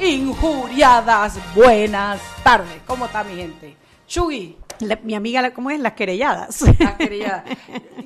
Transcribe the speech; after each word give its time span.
injuriadas. 0.00 1.38
Buenas 1.54 2.20
tardes. 2.42 2.80
¿Cómo 2.86 3.06
está 3.06 3.24
mi 3.24 3.36
gente? 3.36 3.76
Chugui. 4.06 4.56
mi 5.02 5.14
amiga, 5.14 5.52
¿cómo 5.52 5.70
es? 5.70 5.80
Las 5.80 5.94
querelladas. 5.94 6.62
Las 6.78 6.94
querelladas. 6.94 7.44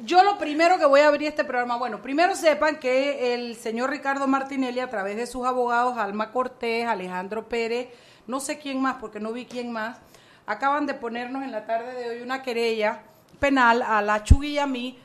Yo 0.04 0.22
lo 0.24 0.38
primero 0.38 0.78
que 0.78 0.86
voy 0.86 1.00
a 1.00 1.08
abrir 1.08 1.28
este 1.28 1.44
programa, 1.44 1.76
bueno, 1.76 2.02
primero 2.02 2.34
sepan 2.34 2.76
que 2.76 3.34
el 3.34 3.56
señor 3.56 3.90
Ricardo 3.90 4.26
Martinelli, 4.26 4.80
a 4.80 4.90
través 4.90 5.16
de 5.16 5.26
sus 5.26 5.46
abogados, 5.46 5.98
Alma 5.98 6.32
Cortés, 6.32 6.86
Alejandro 6.86 7.48
Pérez, 7.48 7.88
no 8.26 8.40
sé 8.40 8.58
quién 8.58 8.80
más, 8.80 8.96
porque 8.96 9.20
no 9.20 9.32
vi 9.32 9.44
quién 9.44 9.70
más, 9.70 9.98
acaban 10.46 10.86
de 10.86 10.94
ponernos 10.94 11.44
en 11.44 11.52
la 11.52 11.66
tarde 11.66 11.94
de 11.94 12.08
hoy 12.08 12.22
una 12.22 12.42
querella 12.42 13.02
penal 13.38 13.82
a 13.82 14.02
la 14.02 14.24
Chugui 14.24 14.54
y 14.54 14.58
a 14.58 14.66
mí 14.66 14.98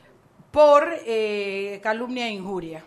por 0.50 0.88
eh, 1.06 1.78
calumnia 1.82 2.26
e 2.26 2.30
injuria. 2.30 2.84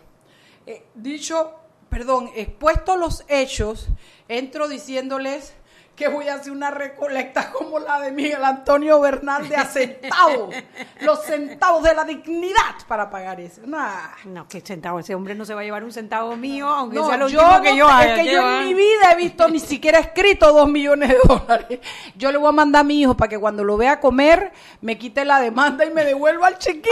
Eh, 0.66 0.86
dicho, 0.96 1.61
perdón, 1.92 2.30
expuesto 2.36 2.96
los 2.96 3.26
hechos, 3.28 3.89
entro 4.30 4.70
diciéndoles 4.70 5.54
que 5.94 6.08
voy 6.08 6.30
a 6.30 6.36
hacer 6.36 6.54
una 6.54 6.72
recolecta 6.72 7.52
como 7.54 7.80
la 7.80 8.00
de 8.00 8.14
Miguel 8.14 8.44
Antonio 8.45 9.02
Bernal 9.02 9.50
de 9.50 9.58
a 9.58 9.66
centavos, 9.66 10.55
los 11.02 11.26
centavos 11.26 11.84
de 11.84 11.94
la 11.94 12.05
dignidad 12.05 12.76
para 12.88 13.09
pagar 13.09 13.41
eso. 13.41 13.62
No, 13.66 14.48
qué 14.48 14.62
centavo, 14.62 15.00
ese 15.00 15.14
hombre 15.16 15.36
no 15.36 15.44
se 15.44 15.54
va 15.54 15.62
a 15.62 15.64
llevar 15.66 15.84
un 15.84 15.91
centavo 15.91 16.38
mío, 16.38 16.70
aunque 16.70 16.98
sea 17.04 17.17
lo 17.17 17.27
yo 17.27 17.41
que 17.62 17.76
yo 17.76 17.90
haga. 17.90 18.16
Es 18.16 18.23
que 18.23 18.31
yo 18.31 18.62
en 18.62 18.67
mi 18.67 18.73
vida 18.73 19.12
he 19.12 19.16
visto 19.17 19.50
ni 19.50 19.59
siquiera 19.59 20.00
escrito 20.00 20.53
dos 20.53 20.70
millones 20.70 21.09
de 21.09 21.17
dólares. 21.28 21.81
Yo 22.16 22.31
le 22.31 22.38
voy 22.38 22.48
a 22.48 22.53
mandar 22.53 22.80
a 22.80 22.84
mi 22.86 23.02
hijo 23.02 23.17
para 23.17 23.28
que 23.28 23.38
cuando 23.38 23.66
lo 23.66 23.76
vea 23.76 24.00
comer 24.00 24.53
me 24.80 24.98
quite 24.98 25.26
la 25.26 25.42
demanda 25.42 25.86
y 25.86 25.92
me 25.92 26.05
devuelva 26.05 26.48
al 26.48 26.58
chiquillo. 26.58 26.89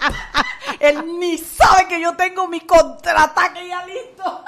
Él 0.80 1.18
ni 1.18 1.38
sabe 1.38 1.86
que 1.88 2.00
yo 2.00 2.14
tengo 2.14 2.48
mi 2.48 2.60
contraataque 2.60 3.68
ya 3.68 3.84
listo. 3.84 4.44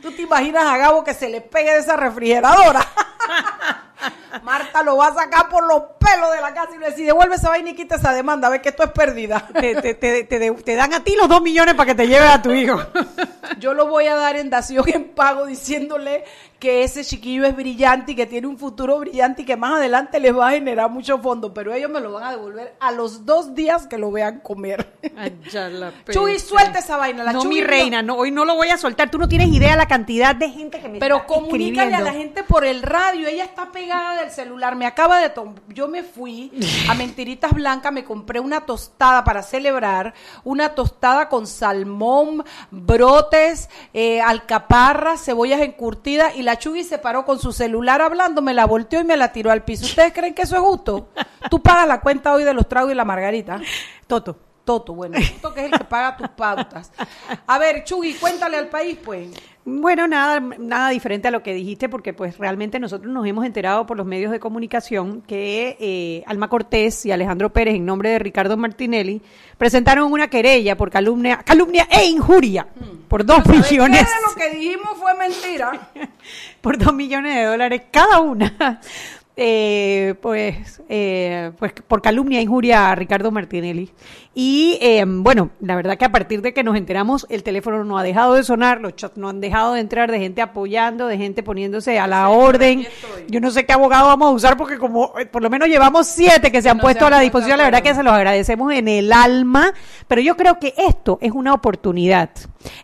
¿Tú 0.00 0.12
te 0.12 0.22
imaginas 0.22 0.64
a 0.64 0.78
Gabo 0.78 1.04
que 1.04 1.14
se 1.14 1.28
le 1.28 1.40
pegue 1.40 1.72
de 1.72 1.78
esa 1.78 1.96
refrigeradora? 1.96 2.86
Marta 4.42 4.82
lo 4.82 4.96
va 4.96 5.08
a 5.08 5.14
sacar 5.14 5.48
por 5.48 5.64
los 5.64 5.82
pelos 5.98 6.32
de 6.32 6.40
la 6.40 6.52
casa 6.52 6.70
y 6.74 6.78
le 6.78 6.90
dice, 6.90 7.02
devuelve 7.02 7.36
esa 7.36 7.50
vaina 7.50 7.70
y 7.70 7.74
quita 7.74 7.96
esa 7.96 8.12
demanda, 8.12 8.48
a 8.48 8.50
ver 8.50 8.60
que 8.60 8.70
esto 8.70 8.82
es 8.82 8.90
pérdida. 8.90 9.46
Te, 9.52 9.94
te, 9.94 10.76
dan 10.76 10.94
a 10.94 11.04
ti 11.04 11.14
los 11.16 11.28
dos 11.28 11.42
millones 11.42 11.74
para 11.74 11.86
que 11.86 11.94
te 11.94 12.08
lleve 12.08 12.26
a 12.26 12.42
tu 12.42 12.50
hijo. 12.50 12.80
Yo 13.58 13.74
lo 13.74 13.86
voy 13.86 14.06
a 14.06 14.16
dar 14.16 14.36
en 14.36 14.50
dación 14.50 14.84
en 14.88 15.10
pago 15.14 15.46
diciéndole 15.46 16.24
que 16.62 16.84
ese 16.84 17.04
chiquillo 17.04 17.44
es 17.44 17.56
brillante 17.56 18.12
y 18.12 18.14
que 18.14 18.24
tiene 18.24 18.46
un 18.46 18.56
futuro 18.56 19.00
brillante 19.00 19.42
y 19.42 19.44
que 19.44 19.56
más 19.56 19.78
adelante 19.78 20.20
les 20.20 20.32
va 20.32 20.50
a 20.50 20.52
generar 20.52 20.88
mucho 20.88 21.18
fondo, 21.18 21.52
pero 21.52 21.74
ellos 21.74 21.90
me 21.90 21.98
lo 21.98 22.12
van 22.12 22.22
a 22.22 22.30
devolver 22.30 22.76
a 22.78 22.92
los 22.92 23.26
dos 23.26 23.56
días 23.56 23.88
que 23.88 23.98
lo 23.98 24.12
vean 24.12 24.38
comer. 24.38 24.92
Chuy, 26.12 26.38
suelta 26.38 26.78
esa 26.78 26.96
vaina. 26.96 27.24
La 27.24 27.32
no, 27.32 27.42
mi 27.46 27.62
reina, 27.62 28.00
no, 28.00 28.14
hoy 28.14 28.30
no 28.30 28.44
lo 28.44 28.54
voy 28.54 28.68
a 28.68 28.76
soltar. 28.76 29.10
Tú 29.10 29.18
no 29.18 29.28
tienes 29.28 29.48
idea 29.48 29.74
la 29.74 29.88
cantidad 29.88 30.36
de 30.36 30.50
gente 30.50 30.78
que 30.78 30.88
me 30.88 31.00
Pero 31.00 31.16
está 31.16 31.26
comunícale 31.26 31.96
a 31.96 32.00
la 32.00 32.12
gente 32.12 32.44
por 32.44 32.64
el 32.64 32.82
radio. 32.82 33.26
Ella 33.26 33.42
está 33.42 33.72
pegada 33.72 34.20
del 34.22 34.30
celular. 34.30 34.76
Me 34.76 34.86
acaba 34.86 35.18
de... 35.18 35.32
Yo 35.66 35.88
me 35.88 36.04
fui 36.04 36.52
a 36.88 36.94
Mentiritas 36.94 37.50
Blancas, 37.54 37.92
me 37.92 38.04
compré 38.04 38.38
una 38.38 38.60
tostada 38.60 39.24
para 39.24 39.42
celebrar, 39.42 40.14
una 40.44 40.76
tostada 40.76 41.28
con 41.28 41.48
salmón, 41.48 42.44
brotes, 42.70 43.68
eh, 43.94 44.20
alcaparras, 44.20 45.24
cebollas 45.24 45.60
encurtidas 45.60 46.36
y 46.36 46.42
la 46.42 46.51
la 46.52 46.58
Chugui 46.58 46.84
se 46.84 46.98
paró 46.98 47.24
con 47.24 47.38
su 47.38 47.50
celular 47.50 48.02
hablando, 48.02 48.42
me 48.42 48.52
la 48.52 48.66
volteó 48.66 49.00
y 49.00 49.04
me 49.04 49.16
la 49.16 49.32
tiró 49.32 49.50
al 49.50 49.64
piso. 49.64 49.86
¿Ustedes 49.86 50.12
creen 50.12 50.34
que 50.34 50.42
eso 50.42 50.54
es 50.54 50.60
justo? 50.60 51.08
Tú 51.50 51.62
pagas 51.62 51.88
la 51.88 52.02
cuenta 52.02 52.34
hoy 52.34 52.44
de 52.44 52.52
los 52.52 52.68
tragos 52.68 52.92
y 52.92 52.94
la 52.94 53.06
margarita. 53.06 53.58
Toto. 54.06 54.36
Toto, 54.62 54.94
bueno, 54.94 55.18
Toto 55.40 55.54
que 55.54 55.60
es 55.60 55.72
el 55.72 55.78
que 55.78 55.84
paga 55.84 56.16
tus 56.16 56.28
pautas. 56.28 56.92
A 57.46 57.58
ver, 57.58 57.82
Chugui, 57.84 58.14
cuéntale 58.14 58.58
al 58.58 58.68
país, 58.68 58.98
pues. 59.02 59.30
Bueno, 59.64 60.06
nada, 60.06 60.40
nada 60.40 60.90
diferente 60.90 61.28
a 61.28 61.30
lo 61.30 61.42
que 61.42 61.54
dijiste, 61.54 61.88
porque 61.88 62.12
pues 62.12 62.36
realmente 62.36 62.78
nosotros 62.78 63.10
nos 63.10 63.26
hemos 63.26 63.46
enterado 63.46 63.86
por 63.86 63.96
los 63.96 64.06
medios 64.06 64.30
de 64.30 64.38
comunicación 64.38 65.22
que 65.22 65.76
eh, 65.80 66.22
Alma 66.26 66.48
Cortés 66.48 67.06
y 67.06 67.12
Alejandro 67.12 67.52
Pérez, 67.52 67.76
en 67.76 67.86
nombre 67.86 68.10
de 68.10 68.18
Ricardo 68.18 68.56
Martinelli, 68.58 69.22
presentaron 69.56 70.12
una 70.12 70.28
querella 70.28 70.76
por 70.76 70.90
calumnia, 70.90 71.38
calumnia 71.38 71.88
e 71.90 72.04
injuria 72.04 72.66
hmm. 72.74 72.91
Por 73.12 73.26
dos 73.26 73.44
millones. 73.44 74.08
lo 74.26 74.34
que 74.34 74.48
dijimos 74.52 74.96
fue 74.96 75.14
mentira. 75.14 75.90
por 76.62 76.78
dos 76.78 76.94
millones 76.94 77.34
de 77.34 77.44
dólares 77.44 77.82
cada 77.90 78.20
una 78.20 78.80
eh, 79.36 80.14
pues, 80.20 80.82
eh, 80.88 81.52
pues 81.58 81.72
por 81.88 82.02
calumnia 82.02 82.38
e 82.38 82.42
injuria 82.42 82.90
a 82.90 82.94
Ricardo 82.94 83.30
Martinelli. 83.30 83.90
Y 84.34 84.78
eh, 84.80 85.04
bueno, 85.06 85.50
la 85.60 85.76
verdad 85.76 85.98
que 85.98 86.06
a 86.06 86.12
partir 86.12 86.40
de 86.40 86.54
que 86.54 86.62
nos 86.62 86.76
enteramos, 86.76 87.26
el 87.28 87.42
teléfono 87.42 87.84
no 87.84 87.98
ha 87.98 88.02
dejado 88.02 88.34
de 88.34 88.44
sonar, 88.44 88.80
los 88.80 88.96
chats 88.96 89.18
no 89.18 89.28
han 89.28 89.40
dejado 89.40 89.74
de 89.74 89.80
entrar, 89.80 90.10
de 90.10 90.18
gente 90.18 90.40
apoyando, 90.40 91.06
de 91.06 91.18
gente 91.18 91.42
poniéndose 91.42 91.98
a 91.98 92.06
la 92.06 92.30
orden. 92.30 92.86
Yo 93.28 93.40
no 93.40 93.50
sé 93.50 93.66
qué 93.66 93.74
abogado 93.74 94.06
vamos 94.06 94.28
a 94.28 94.32
usar 94.32 94.56
porque 94.56 94.78
como 94.78 95.12
por 95.30 95.42
lo 95.42 95.50
menos 95.50 95.68
llevamos 95.68 96.06
siete 96.06 96.50
que 96.50 96.62
se 96.62 96.70
han 96.70 96.78
puesto 96.78 97.06
a 97.06 97.10
la 97.10 97.20
disposición, 97.20 97.58
la 97.58 97.64
verdad 97.64 97.82
que 97.82 97.94
se 97.94 98.02
los 98.02 98.12
agradecemos 98.12 98.72
en 98.72 98.88
el 98.88 99.12
alma, 99.12 99.74
pero 100.08 100.22
yo 100.22 100.36
creo 100.36 100.58
que 100.58 100.72
esto 100.78 101.18
es 101.20 101.32
una 101.32 101.52
oportunidad. 101.52 102.30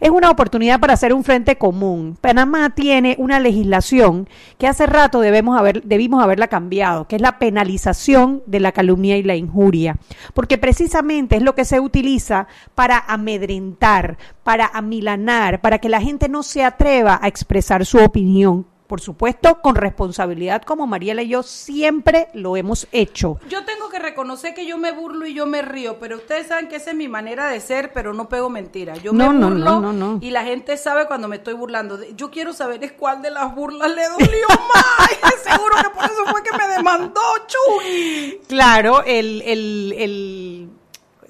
Es 0.01 0.11
una 0.11 0.31
oportunidad 0.31 0.81
para 0.81 0.95
hacer 0.95 1.15
un 1.15 1.25
frente 1.25 1.57
común. 1.57 2.19
Panamá 2.21 2.71
tiene 2.71 3.15
una 3.19 3.41
legislación 3.41 4.29
que 4.59 4.67
hace 4.67 4.87
rato 4.87 5.21
debemos 5.21 5.59
haber, 5.59 5.83
debimos 5.85 6.23
haberla 6.23 6.48
cambiado, 6.49 7.07
que 7.07 7.17
es 7.17 7.23
la 7.23 7.39
penalización 7.39 8.43
de 8.47 8.61
la 8.61 8.73
calumnia 8.73 9.17
y 9.17 9.23
la 9.23 9.37
injuria, 9.37 9.97
porque 10.35 10.59
precisamente 10.59 11.37
es 11.37 11.43
lo 11.43 11.55
que 11.55 11.65
se 11.65 11.81
utiliza 11.81 12.49
para 12.75 12.99
amedrentar, 12.99 14.19
para 14.43 14.67
amilanar, 14.67 15.61
para 15.61 15.79
que 15.79 15.89
la 15.89 16.01
gente 16.01 16.29
no 16.29 16.43
se 16.43 16.65
atreva 16.65 17.19
a 17.23 17.29
expresar 17.29 17.87
su 17.87 17.99
opinión 17.99 18.67
por 18.89 19.03
supuesto, 19.03 19.61
con 19.61 19.75
responsabilidad 19.75 20.63
como 20.63 20.87
Mariela 20.87 21.23
y 21.23 21.29
yo 21.29 21.43
siempre 21.43 22.29
lo 22.33 22.57
hemos 22.57 22.89
hecho. 22.91 23.39
Yo 23.49 23.65
tengo 23.67 23.91
que 23.91 23.99
reconocer 23.99 24.55
que 24.55 24.67
yo 24.67 24.79
me 24.79 24.93
burlo 24.93 25.27
y 25.27 25.35
yo 25.35 25.45
me 25.45 25.61
río, 25.61 25.99
pero 26.01 26.17
ustedes 26.17 26.47
saben 26.49 26.69
que 26.69 26.77
esa 26.77 26.91
es 26.91 26.97
mi 26.97 27.07
manera 27.07 27.49
de 27.49 27.61
ser, 27.61 27.93
pero 27.93 28.15
no 28.15 28.29
pego 28.31 28.49
mentiras. 28.49 29.03
Yo 29.03 29.13
me 29.13 29.29
burlo 29.29 30.19
y 30.23 30.31
la 30.31 30.43
gente 30.43 30.77
sabe 30.79 31.07
cuando 31.07 31.29
me 31.29 31.37
estoy 31.37 31.55
burlando. 31.55 32.01
Yo 32.17 32.31
quiero 32.31 32.55
saber 32.55 32.83
es 32.83 32.93
cuál 32.93 33.21
de 33.21 33.31
las 33.31 33.55
burlas 33.55 33.91
le 33.91 34.09
dolió 34.09 34.49
más. 34.75 35.11
Seguro 35.43 35.75
que 35.83 35.91
por 35.91 36.05
eso 36.05 36.25
fue 36.31 36.43
que 36.43 36.57
me 36.57 36.69
demandó 36.69 37.21
Chuy. 37.47 38.41
Claro, 38.49 39.05
el, 39.05 39.43
el, 39.43 39.95
el 39.99 40.69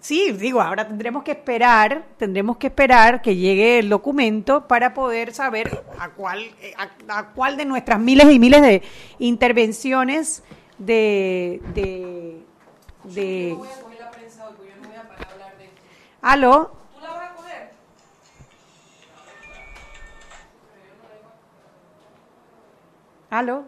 Sí, 0.08 0.32
digo, 0.32 0.62
ahora 0.62 0.88
tendremos 0.88 1.22
que 1.22 1.32
esperar, 1.32 2.02
tendremos 2.16 2.56
que 2.56 2.68
esperar 2.68 3.20
que 3.20 3.36
llegue 3.36 3.78
el 3.78 3.90
documento 3.90 4.66
para 4.66 4.94
poder 4.94 5.34
saber 5.34 5.84
a 5.98 6.08
cuál, 6.08 6.50
a, 7.08 7.28
cuál 7.34 7.58
de 7.58 7.66
nuestras 7.66 8.00
miles 8.00 8.26
y 8.30 8.38
miles 8.38 8.62
de 8.62 8.82
intervenciones 9.18 10.42
de, 10.78 11.60
de, 11.74 12.42
de... 13.04 13.54
voy 13.54 13.68
a 13.68 13.82
coger 13.82 14.00
la 14.00 14.10
prensa 14.10 14.46
hoy, 14.46 14.54
porque 14.56 14.70
yo 14.70 14.76
no 14.80 14.88
voy 14.88 14.96
a 14.96 15.02
parar 15.06 15.28
hablar 15.30 15.58
de 15.58 15.68
¿Aló? 16.22 16.72
¿Tú 16.94 17.02
la 17.02 17.12
vas 17.12 17.30
a 17.30 17.34
coger? 17.34 17.70
¿Aló? 23.28 23.64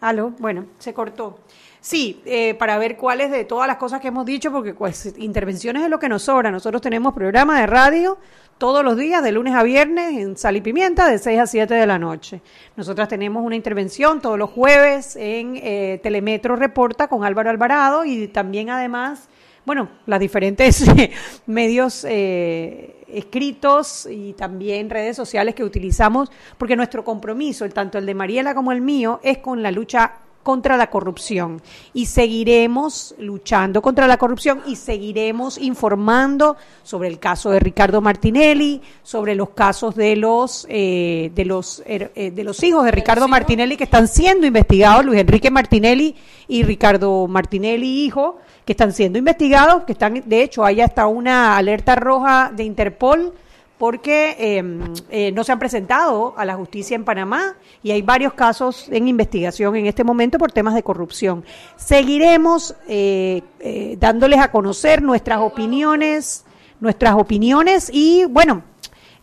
¿Aló? 0.00 0.30
Bueno, 0.40 0.66
se 0.80 0.92
cortó. 0.92 1.38
Sí, 1.86 2.20
eh, 2.24 2.54
para 2.54 2.78
ver 2.78 2.96
cuáles 2.96 3.30
de 3.30 3.44
todas 3.44 3.68
las 3.68 3.76
cosas 3.76 4.00
que 4.00 4.08
hemos 4.08 4.26
dicho, 4.26 4.50
porque 4.50 4.74
pues 4.74 5.14
intervenciones 5.18 5.84
es 5.84 5.88
lo 5.88 6.00
que 6.00 6.08
nos 6.08 6.22
sobra. 6.22 6.50
Nosotros 6.50 6.82
tenemos 6.82 7.14
programa 7.14 7.60
de 7.60 7.68
radio 7.68 8.18
todos 8.58 8.84
los 8.84 8.96
días, 8.96 9.22
de 9.22 9.30
lunes 9.30 9.54
a 9.54 9.62
viernes, 9.62 10.18
en 10.18 10.36
Sal 10.36 10.56
y 10.56 10.62
Pimienta, 10.62 11.08
de 11.08 11.18
6 11.20 11.38
a 11.38 11.46
7 11.46 11.74
de 11.74 11.86
la 11.86 11.96
noche. 11.96 12.42
Nosotras 12.74 13.06
tenemos 13.06 13.44
una 13.44 13.54
intervención 13.54 14.20
todos 14.20 14.36
los 14.36 14.50
jueves 14.50 15.14
en 15.14 15.60
eh, 15.62 16.00
Telemetro 16.02 16.56
Reporta 16.56 17.06
con 17.06 17.22
Álvaro 17.22 17.50
Alvarado 17.50 18.04
y 18.04 18.26
también 18.26 18.68
además, 18.68 19.28
bueno, 19.64 19.88
las 20.06 20.18
diferentes 20.18 20.84
medios 21.46 22.04
eh, 22.08 22.96
escritos 23.06 24.08
y 24.10 24.32
también 24.32 24.90
redes 24.90 25.14
sociales 25.14 25.54
que 25.54 25.62
utilizamos, 25.62 26.32
porque 26.58 26.74
nuestro 26.74 27.04
compromiso, 27.04 27.68
tanto 27.68 27.96
el 27.96 28.06
de 28.06 28.14
Mariela 28.14 28.56
como 28.56 28.72
el 28.72 28.80
mío, 28.80 29.20
es 29.22 29.38
con 29.38 29.62
la 29.62 29.70
lucha 29.70 30.25
contra 30.46 30.76
la 30.76 30.90
corrupción. 30.90 31.60
Y 31.92 32.06
seguiremos 32.06 33.16
luchando 33.18 33.82
contra 33.82 34.06
la 34.06 34.16
corrupción 34.16 34.62
y 34.64 34.76
seguiremos 34.76 35.58
informando 35.58 36.56
sobre 36.84 37.08
el 37.08 37.18
caso 37.18 37.50
de 37.50 37.58
Ricardo 37.58 38.00
Martinelli, 38.00 38.80
sobre 39.02 39.34
los 39.34 39.50
casos 39.50 39.96
de 39.96 40.14
los 40.14 40.64
eh, 40.70 41.32
de 41.34 41.44
los 41.44 41.82
eh, 41.84 42.30
de 42.32 42.44
los 42.44 42.62
hijos 42.62 42.84
de 42.84 42.92
Ricardo 42.92 43.26
Martinelli 43.26 43.76
que 43.76 43.82
están 43.82 44.06
siendo 44.06 44.46
investigados, 44.46 45.04
Luis 45.04 45.18
Enrique 45.18 45.50
Martinelli 45.50 46.14
y 46.46 46.62
Ricardo 46.62 47.26
Martinelli 47.26 48.04
hijo, 48.04 48.38
que 48.64 48.74
están 48.74 48.92
siendo 48.92 49.18
investigados, 49.18 49.82
que 49.82 49.94
están 49.94 50.22
de 50.24 50.42
hecho 50.44 50.64
hay 50.64 50.80
hasta 50.80 51.08
una 51.08 51.56
alerta 51.56 51.96
roja 51.96 52.52
de 52.54 52.62
Interpol 52.62 53.34
porque 53.78 54.36
em, 54.38 54.80
eh, 55.10 55.32
no 55.32 55.44
se 55.44 55.52
han 55.52 55.58
presentado 55.58 56.34
a 56.36 56.44
la 56.44 56.54
justicia 56.54 56.94
en 56.94 57.04
Panamá 57.04 57.56
y 57.82 57.90
hay 57.90 58.02
varios 58.02 58.32
casos 58.32 58.88
en 58.90 59.08
investigación 59.08 59.76
en 59.76 59.86
este 59.86 60.02
momento 60.02 60.38
por 60.38 60.52
temas 60.52 60.74
de 60.74 60.82
corrupción. 60.82 61.44
Seguiremos 61.76 62.74
eh, 62.88 63.42
eh, 63.60 63.96
dándoles 64.00 64.40
a 64.40 64.50
conocer 64.50 65.02
nuestras 65.02 65.40
opiniones, 65.40 66.44
nuestras 66.80 67.14
opiniones 67.14 67.90
y 67.92 68.24
bueno, 68.24 68.62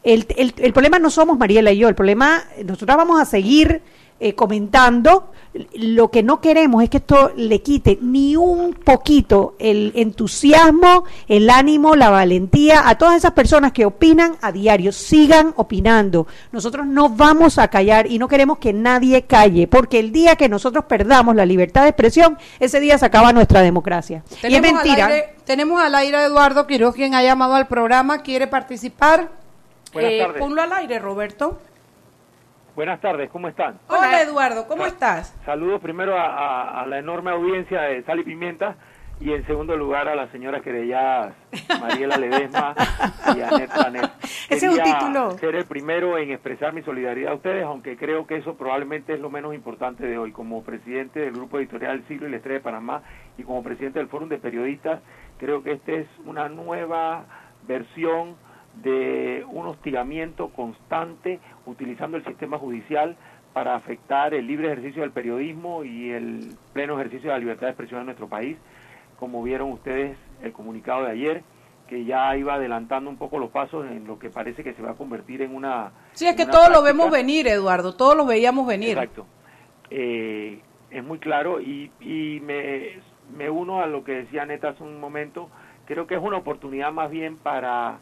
el, 0.03 0.27
el, 0.38 0.53
el 0.57 0.73
problema 0.73 1.00
no 1.00 1.09
somos 1.09 1.38
Mariela 1.38 1.71
y 1.71 1.77
yo, 1.77 1.88
el 1.88 1.95
problema, 1.95 2.44
nosotros 2.63 2.95
vamos 2.95 3.19
a 3.19 3.25
seguir 3.25 3.81
eh, 4.24 4.36
comentando. 4.36 5.31
Lo 5.75 6.10
que 6.10 6.24
no 6.24 6.40
queremos 6.40 6.81
es 6.81 6.90
que 6.90 6.98
esto 6.98 7.34
le 7.36 7.62
quite 7.62 8.00
ni 8.02 8.38
un 8.38 8.74
poquito 8.74 9.56
el 9.60 9.92
entusiasmo, 9.96 11.04
el 11.28 11.50
ánimo, 11.50 11.96
la 11.96 12.10
valentía 12.10 12.88
a 12.88 12.98
todas 12.98 13.18
esas 13.18 13.34
personas 13.34 13.74
que 13.74 13.86
opinan 13.86 14.38
a 14.42 14.54
diario. 14.54 14.94
Sigan 14.94 15.54
opinando. 15.58 16.25
Nosotros 16.54 16.88
no 16.88 17.10
vamos 17.10 17.58
a 17.58 17.68
callar 17.68 18.10
y 18.10 18.18
no 18.18 18.30
queremos 18.30 18.60
que 18.60 18.72
nadie 18.72 19.24
calle, 19.24 19.68
porque 19.68 20.00
el 20.00 20.14
día 20.14 20.38
que 20.38 20.48
nosotros 20.48 20.86
perdamos 20.86 21.36
la 21.36 21.46
libertad 21.46 21.84
de 21.84 21.90
expresión, 21.90 22.38
ese 22.62 22.80
día 22.80 22.98
se 22.98 23.06
acaba 23.06 23.34
nuestra 23.34 23.62
democracia. 23.62 24.24
Y 24.42 24.56
es 24.56 24.62
mentira. 24.62 25.08
Al 25.08 25.12
aire, 25.12 25.36
tenemos 25.44 25.81
al 25.81 25.96
aire 25.96 26.16
a 26.16 26.24
Eduardo 26.24 26.66
Quiroz, 26.66 26.96
quien 26.96 27.14
ha 27.14 27.22
llamado 27.24 27.56
al 27.56 27.68
programa, 27.68 28.24
quiere 28.24 28.48
participar. 28.48 29.30
Buenas 29.92 30.14
tardes. 30.18 30.42
Ponlo 30.42 30.62
al 30.62 30.72
aire, 30.72 30.98
Roberto. 30.98 31.60
Buenas 32.75 33.00
tardes, 33.02 33.30
¿cómo 33.30 33.48
están? 33.48 33.80
Hola, 33.88 34.24
Eduardo, 34.24 34.68
¿cómo 34.68 34.88
estás? 34.88 35.36
Saludos 35.46 35.80
primero 35.80 36.18
a, 36.18 36.25
a, 36.25 36.81
a, 36.81 36.86
la 36.88 36.98
enorme 36.98 37.30
audiencia 37.30 37.81
de 37.81 38.02
Sal 38.02 38.20
y 38.20 38.24
Pimienta 38.24 38.78
y 39.20 39.31
en 39.31 39.46
segundo 39.46 39.78
lugar 39.78 40.08
a 40.08 40.16
la 40.16 40.28
señora 40.31 40.62
querella 40.62 41.34
Mariela 41.80 42.18
Ledesma 42.18 42.74
y 43.36 43.42
Anet 43.42 43.72
Planet. 43.72 44.12
Ese 44.50 44.66
es 44.66 44.74
un 44.74 44.84
título. 44.84 45.38
ser 45.38 45.56
el 45.56 45.66
primero 45.66 46.18
en 46.18 46.31
expresar 46.31 46.74
mi 46.74 46.81
solidaridad 46.81 47.34
a 47.34 47.36
ustedes, 47.36 47.64
aunque 47.64 47.96
creo 47.96 48.25
que 48.25 48.38
eso 48.38 48.56
probablemente 48.56 49.14
es 49.14 49.20
lo 49.20 49.30
menos 49.30 49.54
importante 49.54 50.08
de 50.08 50.18
hoy. 50.18 50.31
Como 50.31 50.64
presidente 50.64 51.20
del 51.20 51.34
Grupo 51.34 51.60
Editorial 51.60 51.98
El 51.98 52.08
Siglo 52.08 52.28
y 52.28 52.31
la 52.31 52.38
Estrella 52.38 52.58
de 52.58 52.64
Panamá 52.64 53.04
y 53.38 53.44
como 53.44 53.62
presidente 53.64 54.00
del 54.00 54.08
Fórum 54.08 54.30
de 54.30 54.40
Periodistas, 54.40 55.00
creo 55.38 55.62
que 55.62 55.74
esta 55.74 55.92
es 55.92 56.08
una 56.25 56.50
nueva 56.50 57.25
versión 57.68 58.36
de 58.81 59.46
un 59.50 59.68
hostigamiento 59.68 60.50
constante 60.50 61.40
utilizando 61.66 62.18
el 62.18 62.25
sistema 62.25 62.58
judicial 62.58 63.16
para 63.54 63.75
afectar 63.75 64.34
el 64.34 64.48
libre 64.48 64.72
ejercicio 64.72 65.04
del 65.04 65.12
periodismo 65.12 65.84
y 65.84 66.10
el 66.10 66.56
pleno 66.74 67.00
ejercicio 67.00 67.30
de 67.30 67.36
la 67.36 67.40
libertad 67.40 67.68
de 67.68 67.72
expresión 67.72 68.00
en 68.00 68.08
nuestro 68.08 68.28
país. 68.28 68.58
Como 69.20 69.44
vieron 69.44 69.72
ustedes 69.72 70.18
el 70.42 70.52
comunicado 70.52 71.04
de 71.06 71.12
ayer, 71.12 71.44
que 71.88 72.04
ya 72.04 72.36
iba 72.36 72.56
adelantando 72.56 73.10
un 73.10 73.18
poco 73.18 73.38
los 73.38 73.52
pasos 73.52 73.86
en 73.86 74.08
lo 74.08 74.18
que 74.18 74.30
parece 74.30 74.64
que 74.64 74.74
se 74.74 74.81
va 74.81 74.92
a 74.92 74.96
convertir 74.96 75.44
en 75.44 75.56
una... 75.56 75.92
Sí, 76.14 76.25
es 76.25 76.36
que 76.36 76.48
todos 76.48 76.70
lo 76.70 76.81
vemos 76.81 77.12
venir, 77.12 77.48
Eduardo, 77.48 77.96
todos 77.96 78.18
lo 78.18 78.25
veíamos 78.25 78.66
venir. 78.66 78.98
Exacto. 78.98 79.28
Eh, 79.92 80.60
es 80.90 81.04
muy 81.04 81.20
claro 81.20 81.62
y, 81.62 81.92
y 82.00 82.40
me, 82.40 83.00
me 83.36 83.50
uno 83.50 83.81
a 83.81 83.88
lo 83.88 84.04
que 84.04 84.14
decía 84.14 84.46
Neta 84.46 84.70
hace 84.70 84.84
un 84.84 85.00
momento. 85.00 85.50
Creo 85.86 86.08
que 86.08 86.16
es 86.16 86.22
una 86.22 86.38
oportunidad 86.38 86.92
más 86.92 87.12
bien 87.12 87.38
para 87.38 88.00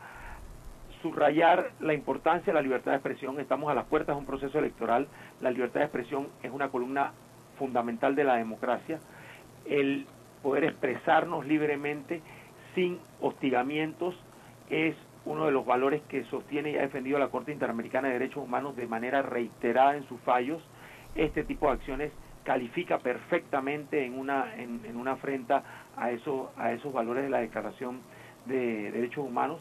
subrayar 1.01 1.71
la 1.79 1.93
importancia 1.93 2.53
de 2.53 2.53
la 2.53 2.61
libertad 2.61 2.91
de 2.91 2.97
expresión. 2.97 3.39
Estamos 3.39 3.69
a 3.69 3.73
las 3.73 3.85
puertas 3.85 4.15
de 4.15 4.19
un 4.19 4.25
proceso 4.25 4.59
electoral. 4.59 5.07
La 5.41 5.51
libertad 5.51 5.81
de 5.81 5.85
expresión 5.85 6.29
es 6.43 6.51
una 6.51 6.69
columna 6.69 7.13
fundamental 7.57 8.15
de 8.15 8.23
la 8.23 8.35
democracia. 8.35 8.99
El 9.65 10.05
poder 10.41 10.65
expresarnos 10.65 11.45
libremente 11.45 12.21
sin 12.75 12.99
hostigamientos 13.19 14.15
es 14.69 14.95
uno 15.25 15.45
de 15.45 15.51
los 15.51 15.65
valores 15.65 16.01
que 16.07 16.23
sostiene 16.25 16.71
y 16.71 16.77
ha 16.77 16.81
defendido 16.81 17.19
la 17.19 17.27
Corte 17.27 17.51
Interamericana 17.51 18.07
de 18.07 18.15
Derechos 18.15 18.43
Humanos 18.43 18.75
de 18.75 18.87
manera 18.87 19.21
reiterada 19.21 19.95
en 19.95 20.07
sus 20.07 20.19
fallos. 20.21 20.61
Este 21.13 21.43
tipo 21.43 21.67
de 21.67 21.73
acciones 21.73 22.11
califica 22.43 22.97
perfectamente 22.97 24.03
en 24.03 24.17
una 24.17 24.55
en, 24.55 24.81
en 24.85 24.97
una 24.97 25.11
afrenta 25.11 25.63
a 25.95 26.09
esos 26.09 26.49
a 26.57 26.71
esos 26.71 26.91
valores 26.91 27.23
de 27.23 27.29
la 27.29 27.39
Declaración 27.39 27.99
de 28.45 28.91
Derechos 28.91 29.23
Humanos 29.23 29.59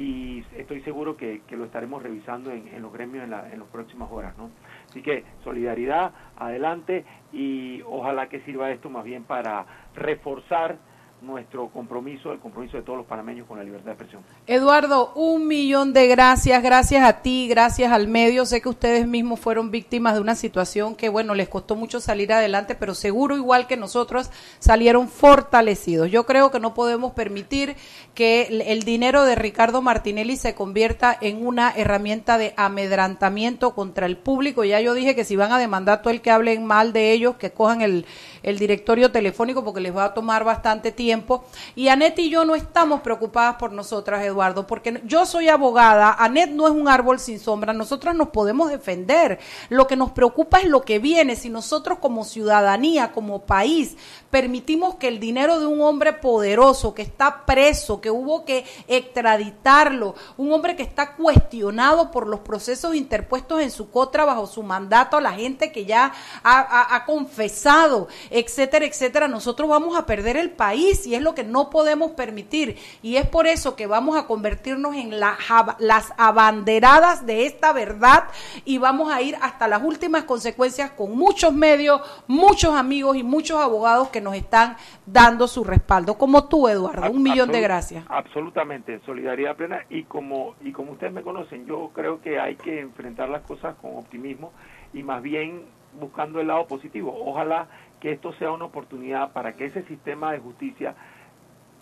y 0.00 0.42
estoy 0.56 0.80
seguro 0.80 1.14
que, 1.14 1.42
lo 1.50 1.66
estaremos 1.66 2.02
revisando 2.02 2.50
en, 2.50 2.68
en 2.68 2.80
los 2.80 2.90
gremios 2.90 3.22
en, 3.24 3.30
la, 3.30 3.52
en 3.52 3.58
las 3.58 3.68
próximas 3.68 4.08
horas, 4.10 4.34
¿no? 4.38 4.50
Así 4.88 5.02
que 5.02 5.24
solidaridad, 5.44 6.12
adelante 6.38 7.04
y 7.34 7.82
ojalá 7.82 8.30
que 8.30 8.40
sirva 8.40 8.70
esto 8.70 8.88
más 8.88 9.04
bien 9.04 9.24
para 9.24 9.66
reforzar 9.94 10.78
nuestro 11.22 11.68
compromiso, 11.68 12.32
el 12.32 12.38
compromiso 12.38 12.76
de 12.76 12.82
todos 12.82 12.98
los 12.98 13.06
panameños 13.06 13.46
con 13.46 13.58
la 13.58 13.64
libertad 13.64 13.86
de 13.86 13.92
expresión. 13.92 14.22
Eduardo, 14.46 15.12
un 15.14 15.46
millón 15.46 15.92
de 15.92 16.06
gracias, 16.06 16.62
gracias 16.62 17.04
a 17.04 17.22
ti, 17.22 17.48
gracias 17.48 17.92
al 17.92 18.08
medio. 18.08 18.46
Sé 18.46 18.60
que 18.60 18.68
ustedes 18.68 19.06
mismos 19.06 19.40
fueron 19.40 19.70
víctimas 19.70 20.14
de 20.14 20.20
una 20.20 20.34
situación 20.34 20.94
que, 20.94 21.08
bueno, 21.08 21.34
les 21.34 21.48
costó 21.48 21.76
mucho 21.76 22.00
salir 22.00 22.32
adelante, 22.32 22.74
pero 22.74 22.94
seguro, 22.94 23.36
igual 23.36 23.66
que 23.66 23.76
nosotros, 23.76 24.30
salieron 24.58 25.08
fortalecidos. 25.08 26.10
Yo 26.10 26.26
creo 26.26 26.50
que 26.50 26.60
no 26.60 26.74
podemos 26.74 27.12
permitir 27.12 27.76
que 28.14 28.64
el 28.66 28.82
dinero 28.82 29.24
de 29.24 29.34
Ricardo 29.34 29.82
Martinelli 29.82 30.36
se 30.36 30.54
convierta 30.54 31.16
en 31.20 31.46
una 31.46 31.70
herramienta 31.76 32.38
de 32.38 32.54
amedrantamiento 32.56 33.74
contra 33.74 34.06
el 34.06 34.16
público. 34.16 34.64
Ya 34.64 34.80
yo 34.80 34.94
dije 34.94 35.14
que 35.14 35.24
si 35.24 35.36
van 35.36 35.52
a 35.52 35.58
demandar 35.58 36.02
todo 36.02 36.12
el 36.12 36.20
que 36.20 36.30
hablen 36.30 36.66
mal 36.66 36.92
de 36.92 37.12
ellos, 37.12 37.36
que 37.36 37.50
cojan 37.50 37.82
el, 37.82 38.06
el 38.42 38.58
directorio 38.58 39.10
telefónico 39.10 39.64
porque 39.64 39.80
les 39.80 39.96
va 39.96 40.04
a 40.04 40.14
tomar 40.14 40.44
bastante 40.44 40.92
tiempo. 40.92 41.44
Y 41.74 41.88
Anet 41.88 42.18
y 42.18 42.30
yo 42.30 42.44
no 42.44 42.54
estamos 42.54 43.00
preocupadas 43.00 43.56
por 43.56 43.72
nosotras, 43.72 44.24
Eduardo, 44.24 44.66
porque 44.66 45.00
yo 45.04 45.26
soy 45.26 45.48
abogada, 45.48 46.14
Anet 46.18 46.50
no 46.50 46.66
es 46.66 46.72
un 46.72 46.88
árbol 46.88 47.18
sin 47.18 47.38
sombra, 47.38 47.72
nosotras 47.72 48.14
nos 48.14 48.28
podemos 48.28 48.70
defender. 48.70 49.38
Lo 49.68 49.86
que 49.86 49.96
nos 49.96 50.10
preocupa 50.10 50.60
es 50.60 50.68
lo 50.68 50.82
que 50.82 50.98
viene. 50.98 51.36
Si 51.36 51.50
nosotros 51.50 51.98
como 51.98 52.24
ciudadanía, 52.24 53.12
como 53.12 53.42
país, 53.42 53.96
permitimos 54.30 54.96
que 54.96 55.08
el 55.08 55.20
dinero 55.20 55.58
de 55.60 55.66
un 55.66 55.80
hombre 55.80 56.12
poderoso 56.12 56.94
que 56.94 57.02
está 57.02 57.44
preso, 57.44 58.00
que 58.00 58.10
hubo 58.10 58.44
que 58.44 58.64
extraditarlo, 58.88 60.14
un 60.36 60.52
hombre 60.52 60.76
que 60.76 60.82
está 60.82 61.14
cuestionado 61.16 62.10
por 62.10 62.26
los 62.26 62.40
procesos 62.40 62.94
interpuestos 62.94 63.60
en 63.60 63.70
su 63.70 63.90
contra 63.90 64.24
bajo 64.24 64.46
su 64.46 64.62
mandato, 64.62 65.16
a 65.16 65.20
la 65.20 65.32
gente 65.32 65.72
que 65.72 65.84
ya 65.84 66.12
ha, 66.42 66.96
ha 66.96 67.04
confesado, 67.04 68.08
etcétera, 68.30 68.84
etcétera, 68.84 69.28
nosotros 69.28 69.68
vamos 69.68 69.96
a 69.98 70.06
perder 70.06 70.36
el 70.36 70.50
país 70.50 71.06
y 71.06 71.14
es 71.14 71.22
lo 71.22 71.34
que 71.34 71.44
no 71.44 71.70
podemos 71.70 72.12
permitir. 72.12 72.76
Y 73.02 73.16
es 73.16 73.26
por 73.26 73.46
eso 73.46 73.76
que 73.76 73.86
vamos 73.86 74.16
a 74.16 74.26
convertirnos 74.26 74.94
en 74.94 75.20
la, 75.20 75.36
las 75.78 76.12
abanderadas 76.16 77.26
de 77.26 77.46
esta 77.46 77.72
verdad 77.72 78.24
y 78.64 78.78
vamos 78.78 79.12
a 79.12 79.22
ir 79.22 79.36
hasta 79.42 79.68
las 79.68 79.82
últimas 79.82 80.24
consecuencias 80.24 80.90
con 80.92 81.16
muchos 81.16 81.52
medios, 81.52 82.00
muchos 82.26 82.74
amigos 82.74 83.16
y 83.16 83.22
muchos 83.22 83.60
abogados 83.60 84.08
que 84.08 84.20
nos 84.20 84.34
están 84.34 84.76
dando 85.06 85.48
su 85.48 85.64
respaldo, 85.64 86.16
como 86.16 86.46
tú, 86.46 86.68
Eduardo. 86.68 87.10
Un 87.10 87.22
millón 87.22 87.50
de 87.50 87.60
gracias. 87.60 88.04
Absolutamente, 88.08 89.00
solidaridad 89.04 89.56
plena 89.56 89.84
y 89.88 90.04
como 90.04 90.54
y 90.62 90.72
como 90.72 90.92
ustedes 90.92 91.12
me 91.12 91.22
conocen, 91.22 91.66
yo 91.66 91.90
creo 91.94 92.20
que 92.20 92.38
hay 92.38 92.56
que 92.56 92.80
enfrentar 92.80 93.28
las 93.28 93.42
cosas 93.42 93.74
con 93.76 93.96
optimismo 93.96 94.52
y 94.92 95.02
más 95.02 95.22
bien 95.22 95.64
buscando 95.98 96.40
el 96.40 96.48
lado 96.48 96.66
positivo. 96.66 97.14
Ojalá 97.24 97.68
que 98.00 98.12
esto 98.12 98.32
sea 98.34 98.50
una 98.50 98.64
oportunidad 98.64 99.32
para 99.32 99.54
que 99.54 99.66
ese 99.66 99.82
sistema 99.82 100.32
de 100.32 100.38
justicia, 100.38 100.94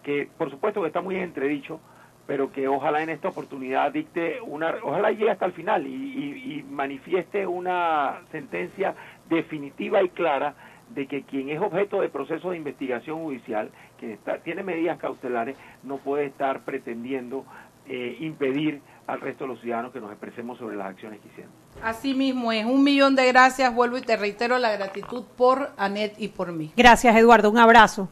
que 0.03 0.29
por 0.37 0.51
supuesto 0.51 0.81
que 0.81 0.89
está 0.89 1.01
muy 1.01 1.17
entredicho, 1.17 1.81
pero 2.27 2.53
que 2.53 2.69
ojalá 2.69 3.03
en 3.03 3.09
esta 3.09 3.29
oportunidad 3.29 3.91
dicte 3.91 4.39
una, 4.43 4.75
ojalá 4.83 5.11
llegue 5.13 5.31
hasta 5.31 5.47
el 5.47 5.53
final 5.53 5.87
y, 5.87 6.65
manifieste 6.71 7.47
una 7.47 8.21
sentencia 8.31 8.95
definitiva 9.29 10.03
y 10.03 10.11
clara 10.11 10.55
de 10.91 11.07
que 11.07 11.23
quien 11.23 11.49
es 11.49 11.61
objeto 11.61 12.01
de 12.01 12.09
proceso 12.09 12.51
de 12.51 12.59
investigación 12.59 13.21
judicial, 13.21 13.71
que 13.99 14.13
está, 14.13 14.39
tiene 14.39 14.63
medidas 14.63 14.99
cautelares, 14.99 15.57
no 15.83 15.97
puede 15.97 16.27
estar 16.27 16.61
pretendiendo 16.61 17.45
eh, 17.87 18.19
impedir 18.21 18.83
al 19.07 19.21
resto 19.21 19.45
de 19.45 19.49
los 19.49 19.61
ciudadanos 19.61 19.93
que 19.93 20.01
nos 20.01 20.11
expresemos 20.11 20.59
sobre 20.59 20.77
las 20.77 20.89
acciones 20.89 21.21
que 21.21 21.29
hicieron. 21.29 21.53
Así 21.83 22.15
mismo 22.15 22.53
es. 22.53 22.65
Un 22.65 22.83
millón 22.83 23.15
de 23.15 23.27
gracias. 23.29 23.75
Vuelvo 23.75 23.99
y 23.99 24.03
te 24.03 24.17
reitero 24.17 24.59
la 24.59 24.73
gratitud 24.73 25.25
por 25.37 25.73
Anet 25.77 26.15
y 26.19 26.29
por 26.29 26.53
mí. 26.53 26.73
Gracias, 26.77 27.17
Eduardo. 27.17 27.51
Un 27.51 27.59
abrazo. 27.59 28.09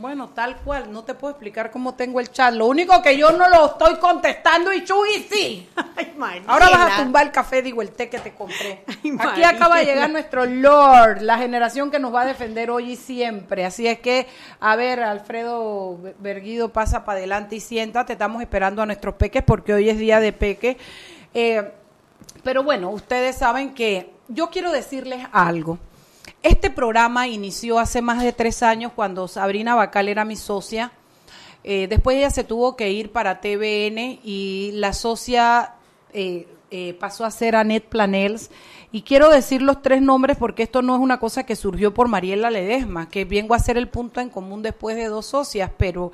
Bueno, 0.00 0.30
tal 0.30 0.56
cual. 0.56 0.90
No 0.90 1.04
te 1.04 1.12
puedo 1.12 1.32
explicar 1.32 1.70
cómo 1.70 1.94
tengo 1.94 2.20
el 2.20 2.30
chat. 2.30 2.54
Lo 2.54 2.64
único 2.66 3.02
que 3.02 3.18
yo 3.18 3.32
no 3.32 3.50
lo 3.50 3.66
estoy 3.66 3.96
contestando 3.96 4.72
y 4.72 4.82
Chuy 4.82 5.26
sí. 5.30 5.68
Ay, 6.22 6.42
Ahora 6.46 6.70
vas 6.70 6.92
a 6.92 7.02
tumbar 7.02 7.26
el 7.26 7.32
café, 7.32 7.60
digo, 7.60 7.82
el 7.82 7.90
té 7.90 8.08
que 8.08 8.18
te 8.18 8.32
compré. 8.32 8.82
Ay, 9.04 9.16
Aquí 9.18 9.44
acaba 9.44 9.78
de 9.78 9.84
llegar 9.84 10.08
nuestro 10.08 10.46
Lord, 10.46 11.20
la 11.20 11.36
generación 11.36 11.90
que 11.90 11.98
nos 11.98 12.14
va 12.14 12.22
a 12.22 12.24
defender 12.24 12.70
hoy 12.70 12.92
y 12.92 12.96
siempre. 12.96 13.66
Así 13.66 13.86
es 13.86 14.00
que, 14.00 14.26
a 14.58 14.74
ver, 14.74 15.02
Alfredo 15.02 15.98
Berguido, 16.18 16.70
pasa 16.70 17.04
para 17.04 17.18
adelante 17.18 17.56
y 17.56 17.60
siéntate. 17.60 18.14
Estamos 18.14 18.40
esperando 18.40 18.80
a 18.80 18.86
nuestros 18.86 19.16
peques 19.16 19.42
porque 19.42 19.74
hoy 19.74 19.90
es 19.90 19.98
día 19.98 20.18
de 20.18 20.32
peque. 20.32 20.78
Eh, 21.34 21.72
pero 22.42 22.62
bueno, 22.62 22.90
ustedes 22.90 23.36
saben 23.36 23.74
que 23.74 24.12
yo 24.28 24.50
quiero 24.50 24.72
decirles 24.72 25.26
algo. 25.32 25.78
Este 26.42 26.70
programa 26.70 27.28
inició 27.28 27.78
hace 27.78 28.00
más 28.00 28.22
de 28.22 28.32
tres 28.32 28.62
años 28.62 28.92
cuando 28.94 29.28
Sabrina 29.28 29.74
Bacal 29.74 30.08
era 30.08 30.24
mi 30.24 30.36
socia. 30.36 30.92
Eh, 31.64 31.86
después 31.88 32.16
ella 32.16 32.30
se 32.30 32.44
tuvo 32.44 32.76
que 32.76 32.90
ir 32.90 33.12
para 33.12 33.40
TVN 33.40 34.20
y 34.24 34.70
la 34.74 34.94
socia 34.94 35.74
eh, 36.14 36.48
eh, 36.70 36.94
pasó 36.98 37.24
a 37.24 37.30
ser 37.30 37.56
Annette 37.56 37.88
Planels. 37.88 38.50
Y 38.92 39.02
quiero 39.02 39.28
decir 39.28 39.60
los 39.60 39.82
tres 39.82 40.00
nombres 40.00 40.36
porque 40.38 40.62
esto 40.62 40.82
no 40.82 40.94
es 40.94 41.00
una 41.00 41.20
cosa 41.20 41.44
que 41.44 41.56
surgió 41.56 41.92
por 41.92 42.08
Mariela 42.08 42.50
Ledesma, 42.50 43.08
que 43.08 43.24
vengo 43.24 43.54
a 43.54 43.58
ser 43.58 43.76
el 43.76 43.88
punto 43.88 44.20
en 44.20 44.30
común 44.30 44.62
después 44.62 44.96
de 44.96 45.06
dos 45.06 45.26
socias, 45.26 45.70
pero 45.76 46.10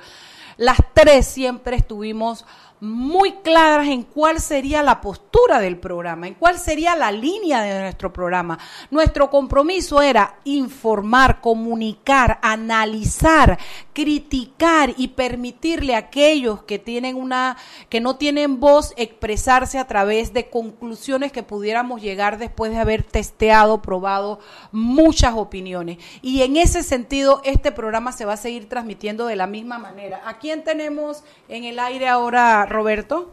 las 0.57 0.77
tres 0.93 1.25
siempre 1.25 1.75
estuvimos 1.75 2.45
muy 2.79 3.33
claras 3.43 3.87
en 3.87 4.03
cuál 4.03 4.39
sería 4.39 4.83
la 4.83 5.01
postura 5.01 5.59
del 5.59 5.77
programa, 5.77 6.27
en 6.27 6.35
cuál 6.35 6.59
sería 6.59 6.95
la 6.95 7.11
línea 7.11 7.61
de 7.61 7.79
nuestro 7.81 8.13
programa. 8.13 8.59
Nuestro 8.91 9.29
compromiso 9.29 10.01
era 10.01 10.35
informar, 10.43 11.41
comunicar, 11.41 12.39
analizar, 12.41 13.57
criticar 13.93 14.93
y 14.95 15.09
permitirle 15.09 15.95
a 15.95 15.99
aquellos 15.99 16.63
que 16.63 16.77
tienen 16.77 17.15
una 17.15 17.57
que 17.89 17.99
no 17.99 18.17
tienen 18.17 18.59
voz 18.59 18.93
expresarse 18.95 19.79
a 19.79 19.87
través 19.87 20.33
de 20.33 20.49
conclusiones 20.49 21.31
que 21.31 21.43
pudiéramos 21.43 22.01
llegar 22.01 22.37
después 22.37 22.71
de 22.71 22.77
haber 22.77 23.03
testeado, 23.03 23.81
probado 23.81 24.39
muchas 24.71 25.33
opiniones. 25.33 25.97
Y 26.21 26.43
en 26.43 26.57
ese 26.57 26.83
sentido 26.83 27.41
este 27.43 27.71
programa 27.71 28.11
se 28.11 28.25
va 28.25 28.33
a 28.33 28.37
seguir 28.37 28.69
transmitiendo 28.69 29.25
de 29.25 29.35
la 29.35 29.47
misma 29.47 29.79
manera. 29.79 30.21
¿A 30.25 30.37
quién 30.37 30.63
tenemos 30.63 31.23
en 31.49 31.63
el 31.63 31.79
aire 31.79 32.07
ahora? 32.07 32.66
Roberto? 32.67 33.31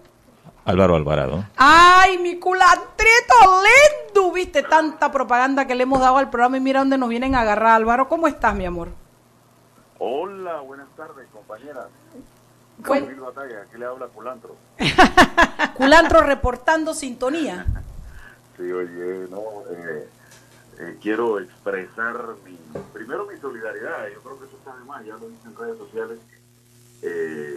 Álvaro 0.64 0.96
Alvarado. 0.96 1.44
¡Ay, 1.56 2.18
mi 2.18 2.38
culantrito 2.38 3.34
lindo! 3.62 4.32
Viste 4.32 4.62
tanta 4.62 5.12
propaganda 5.12 5.66
que 5.66 5.74
le 5.74 5.82
hemos 5.82 6.00
dado 6.00 6.16
al 6.16 6.30
programa 6.30 6.56
y 6.56 6.60
mira 6.60 6.80
dónde 6.80 6.96
nos 6.96 7.08
vienen 7.08 7.34
a 7.34 7.40
agarrar. 7.42 7.72
Álvaro, 7.72 8.08
¿cómo 8.08 8.26
estás, 8.26 8.54
mi 8.54 8.64
amor? 8.64 8.88
Hola, 9.98 10.60
buenas 10.60 10.88
tardes, 10.96 11.28
compañeras. 11.32 11.86
Buen... 12.78 13.20
Batalla, 13.20 13.62
aquí 13.62 13.78
le 13.78 13.86
habla 13.86 14.06
Culantro. 14.08 14.56
Culantro 15.74 16.20
reportando 16.20 16.94
sintonía. 16.94 17.66
Sí, 18.56 18.70
oye, 18.70 19.26
no, 19.30 19.40
eh, 19.70 20.08
eh, 20.80 20.98
quiero 21.00 21.40
expresar 21.40 22.16
mi, 22.44 22.58
primero 22.92 23.26
mi 23.26 23.38
solidaridad, 23.38 24.08
yo 24.12 24.20
creo 24.20 24.38
que 24.38 24.46
eso 24.46 24.56
está 24.56 24.76
de 24.76 24.84
más, 24.84 25.04
ya 25.04 25.16
lo 25.16 25.28
dicen 25.28 25.50
en 25.50 25.56
redes 25.56 25.78
sociales, 25.78 26.18
eh, 27.02 27.53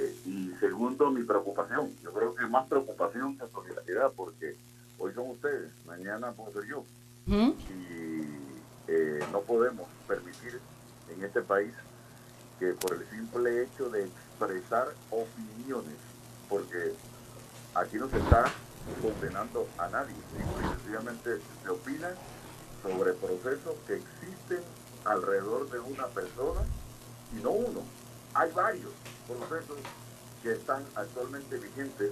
segundo, 0.60 1.12
mi 1.12 1.24
preocupación. 1.24 1.92
Yo 2.04 2.14
creo 2.14 2.36
que 2.36 2.46
más 2.48 2.68
preocupación 2.68 3.38
que 3.38 3.48
solidaridad, 3.48 4.12
porque 4.16 4.56
hoy 5.00 5.14
son 5.14 5.32
ustedes, 5.32 5.72
mañana 5.86 6.32
puedo 6.32 6.54
ser 6.54 6.66
yo. 6.66 6.84
Y 7.28 8.22
eh, 8.88 9.20
no 9.32 9.42
podemos 9.42 9.88
permitir 10.08 10.60
en 11.14 11.24
este 11.24 11.42
país 11.42 11.74
que 12.60 12.74
por 12.74 12.94
el 12.94 13.06
simple 13.10 13.64
hecho 13.64 13.90
de 13.90 14.06
expresar 14.06 14.88
opiniones, 15.12 15.98
porque 16.50 16.94
aquí 17.76 17.98
no 17.98 18.10
se 18.10 18.18
está 18.18 18.46
condenando 19.02 19.68
a 19.78 19.90
nadie, 19.90 20.16
sencillamente 20.80 21.40
se 21.64 21.70
opina 21.70 22.10
sobre 22.82 23.14
procesos 23.14 23.76
que 23.86 23.96
existen 23.96 24.62
alrededor 25.04 25.70
de 25.70 25.80
una 25.80 26.08
persona 26.08 26.62
y 27.38 27.44
no 27.44 27.52
uno, 27.52 27.82
hay 28.34 28.52
varios 28.52 28.92
procesos 29.28 29.78
que 30.44 30.54
están 30.54 30.86
actualmente 30.96 31.58
vigentes 31.58 32.12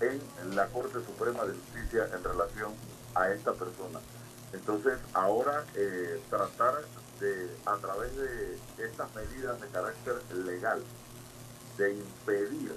en 0.00 0.56
la 0.56 0.66
Corte 0.68 0.98
Suprema 1.04 1.44
de 1.44 1.54
Justicia 1.54 2.08
en 2.14 2.22
relación 2.22 2.74
a 3.14 3.30
esta 3.30 3.52
persona. 3.54 4.00
Entonces, 4.52 4.98
ahora 5.12 5.64
eh, 5.74 6.20
tratar 6.30 6.82
de, 7.20 7.50
a 7.64 7.76
través 7.76 8.14
de 8.16 8.58
estas 8.78 9.14
medidas 9.14 9.60
de 9.60 9.68
carácter 9.68 10.16
legal, 10.34 10.82
de 11.78 11.94
impedir 11.94 12.72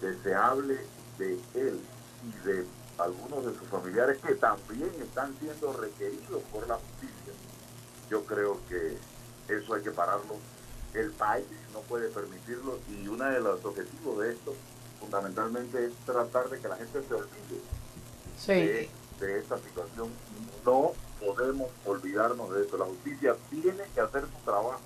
que 0.00 0.14
se 0.22 0.34
hable 0.34 0.78
de 1.18 1.34
él 1.54 1.80
y 2.24 2.46
de 2.46 2.66
algunos 2.98 3.46
de 3.46 3.58
sus 3.58 3.68
familiares 3.68 4.18
que 4.18 4.34
también 4.34 4.90
están 5.00 5.34
siendo 5.38 5.72
requeridos 5.72 6.42
por 6.52 6.66
la 6.68 6.76
justicia, 6.76 7.32
yo 8.10 8.24
creo 8.24 8.60
que 8.68 8.98
eso 9.48 9.74
hay 9.74 9.82
que 9.82 9.90
pararlo 9.90 10.36
el 10.94 11.10
país 11.12 11.46
no 11.72 11.80
puede 11.80 12.08
permitirlo 12.08 12.78
y 12.88 13.06
uno 13.08 13.24
de 13.24 13.40
los 13.40 13.64
objetivos 13.64 14.18
de 14.20 14.32
esto 14.32 14.54
fundamentalmente 15.00 15.86
es 15.86 15.92
tratar 16.06 16.48
de 16.48 16.58
que 16.60 16.68
la 16.68 16.76
gente 16.76 17.02
se 17.02 17.14
olvide 17.14 18.88
de, 19.20 19.38
esta 19.38 19.58
situación. 19.58 20.08
No 20.64 20.92
podemos 21.20 21.68
olvidarnos 21.84 22.52
de 22.54 22.62
esto. 22.62 22.78
La 22.78 22.86
justicia 22.86 23.36
tiene 23.50 23.84
que 23.94 24.00
hacer 24.00 24.22
su 24.22 24.44
trabajo 24.44 24.80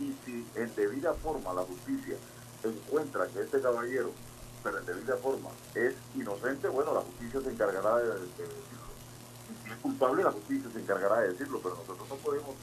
y 0.00 0.14
si 0.24 0.46
en 0.54 0.74
debida 0.74 1.12
forma 1.14 1.52
la 1.52 1.62
justicia 1.62 2.16
encuentra 2.62 3.26
que 3.28 3.40
este 3.40 3.60
caballero, 3.60 4.10
pero 4.62 4.78
en 4.78 4.86
debida 4.86 5.16
forma, 5.16 5.50
es 5.74 5.94
inocente, 6.14 6.68
bueno, 6.68 6.94
la 6.94 7.00
justicia 7.00 7.40
se 7.40 7.50
encargará 7.50 7.96
de, 7.96 8.06
de 8.06 8.14
decirlo. 8.14 8.88
Si 9.64 9.70
es 9.70 9.76
culpable, 9.78 10.24
la 10.24 10.32
justicia 10.32 10.70
se 10.72 10.80
encargará 10.80 11.20
de 11.20 11.28
decirlo, 11.32 11.60
pero 11.62 11.76
nosotros 11.76 12.08
no 12.08 12.16
podemos 12.16 12.54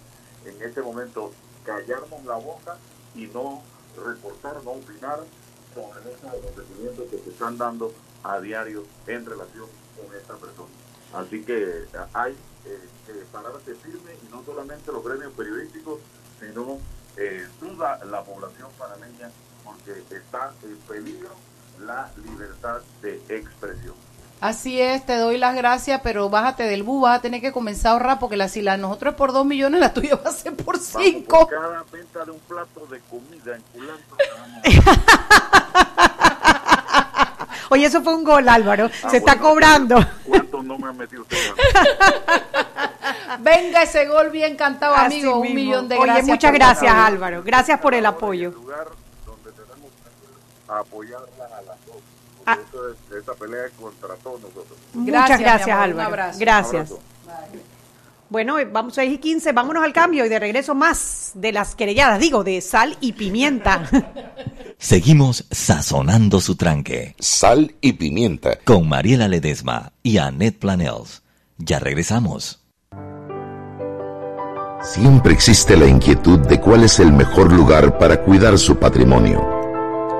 en 0.45 0.61
este 0.61 0.81
momento 0.81 1.31
callarnos 1.65 2.23
la 2.25 2.35
boca 2.35 2.77
y 3.15 3.27
no 3.27 3.61
reportar, 3.97 4.63
no 4.63 4.71
opinar 4.71 5.19
sobre 5.73 5.99
esos 6.11 6.29
acontecimientos 6.29 7.09
que 7.09 7.17
se 7.19 7.29
están 7.29 7.57
dando 7.57 7.93
a 8.23 8.39
diario 8.39 8.83
en 9.07 9.25
relación 9.25 9.67
con 9.95 10.15
esta 10.15 10.35
persona. 10.35 10.69
Así 11.13 11.43
que 11.43 11.85
hay 12.13 12.33
eh, 12.65 12.79
que 13.05 13.13
pararse 13.31 13.75
firme 13.75 14.11
y 14.21 14.31
no 14.31 14.43
solamente 14.43 14.91
los 14.91 15.03
gremios 15.03 15.33
periodísticos, 15.33 15.99
sino 16.39 16.79
eh, 17.17 17.47
toda 17.59 18.03
la 18.05 18.23
población 18.23 18.69
panameña, 18.77 19.31
porque 19.63 20.03
está 20.13 20.53
en 20.63 20.77
peligro 20.77 21.29
la 21.79 22.11
libertad 22.23 22.81
de 23.01 23.15
expresión. 23.29 23.95
Así 24.41 24.79
es, 24.81 25.05
te 25.05 25.15
doy 25.15 25.37
las 25.37 25.55
gracias, 25.55 26.01
pero 26.03 26.29
bájate 26.29 26.63
del 26.63 26.83
bus, 26.83 27.03
vas 27.03 27.19
a 27.19 27.21
tener 27.21 27.41
que 27.41 27.51
comenzar 27.51 27.89
a 27.89 27.93
ahorrar 27.93 28.19
porque 28.19 28.37
la, 28.37 28.47
si 28.47 28.61
la 28.61 28.77
nosotros 28.77 29.13
es 29.13 29.17
por 29.17 29.31
dos 29.31 29.45
millones, 29.45 29.79
la 29.79 29.93
tuya 29.93 30.15
va 30.25 30.29
a 30.29 30.33
ser 30.33 30.55
por 30.55 30.77
cinco. 30.77 31.47
cada 31.47 31.83
venta 31.91 32.25
de 32.25 32.31
un 32.31 32.39
plato 32.41 32.85
de 32.87 32.99
comida 33.09 33.55
en 33.55 33.63
Oye, 37.69 37.85
eso 37.85 38.01
fue 38.03 38.13
un 38.15 38.23
gol, 38.23 38.47
Álvaro. 38.47 38.89
Ah, 39.03 39.09
Se 39.09 39.17
está 39.17 39.39
cobrando. 39.39 39.97
¿Cuántos 40.23 40.63
no 40.63 40.77
me 40.77 40.87
han 40.89 40.97
metido 40.97 41.23
usted? 41.23 41.37
Venga 43.39 43.81
ese 43.83 44.05
gol 44.05 44.29
bien 44.29 44.55
cantado, 44.55 44.95
amigo. 44.95 45.39
Un 45.39 45.53
millón 45.53 45.87
de 45.87 45.95
gracias. 45.97 46.23
Oye, 46.23 46.31
muchas 46.31 46.53
gracias, 46.53 46.93
Álvaro. 46.93 47.41
Gracias 47.43 47.79
por 47.79 47.93
el 47.95 48.05
apoyo. 48.05 48.51
lugar 48.51 48.87
donde 49.25 49.51
tenemos 49.51 49.91
que 50.67 50.73
apoyarla 50.73 51.45
a 51.57 51.61
dos. 51.63 51.75
Ah. 52.45 52.57
esta 53.17 53.33
pelea 53.33 53.65
es 53.65 53.71
contra 53.73 54.15
todos 54.15 54.41
nosotros. 54.41 54.77
Muchas 54.93 55.39
gracias, 55.39 55.77
Álvaro. 55.77 56.37
Gracias. 56.37 56.93
Bueno, 58.29 58.57
vamos 58.71 58.93
a 58.93 59.01
6 59.01 59.13
y 59.13 59.17
15, 59.19 59.51
vámonos 59.51 59.83
al 59.83 59.93
cambio 59.93 60.25
y 60.25 60.29
de 60.29 60.39
regreso 60.39 60.73
más 60.73 61.31
de 61.35 61.51
las 61.51 61.75
querelladas, 61.75 62.19
digo, 62.19 62.43
de 62.43 62.59
sal 62.59 62.97
y 62.99 63.13
pimienta. 63.13 63.89
Seguimos 64.77 65.45
sazonando 65.51 66.41
su 66.41 66.55
tranque. 66.55 67.15
Sal 67.19 67.75
y 67.81 67.93
pimienta. 67.93 68.57
Con 68.63 68.89
Mariela 68.89 69.27
Ledesma 69.27 69.93
y 70.01 70.17
Annette 70.17 70.59
Planels. 70.59 71.21
Ya 71.57 71.79
regresamos. 71.79 72.61
Siempre 74.81 75.33
existe 75.33 75.77
la 75.77 75.87
inquietud 75.87 76.39
de 76.39 76.59
cuál 76.59 76.83
es 76.83 76.99
el 76.99 77.11
mejor 77.11 77.53
lugar 77.53 77.97
para 77.97 78.21
cuidar 78.21 78.57
su 78.57 78.77
patrimonio. 78.77 79.54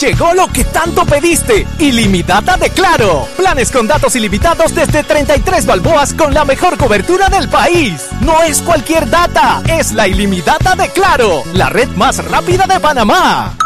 Llegó 0.00 0.34
lo 0.34 0.48
que 0.48 0.64
tanto 0.64 1.06
pediste. 1.06 1.66
Ilimitada 1.78 2.56
de 2.56 2.70
Claro. 2.70 3.28
Planes 3.36 3.70
con 3.70 3.86
datos 3.86 4.16
ilimitados 4.16 4.74
desde 4.74 5.04
33 5.04 5.66
balboas 5.66 6.12
con 6.14 6.34
la 6.34 6.44
mejor 6.44 6.76
cobertura 6.76 7.28
del 7.28 7.48
país. 7.48 8.08
No 8.20 8.42
es 8.42 8.60
cualquier 8.60 9.08
data, 9.08 9.62
es 9.66 9.92
la 9.92 10.08
ilimitada 10.08 10.74
de 10.74 10.88
Claro, 10.90 11.42
la 11.54 11.70
red 11.70 11.88
más 11.90 12.24
rápida 12.24 12.66
de 12.66 12.80
Panamá. 12.80 13.56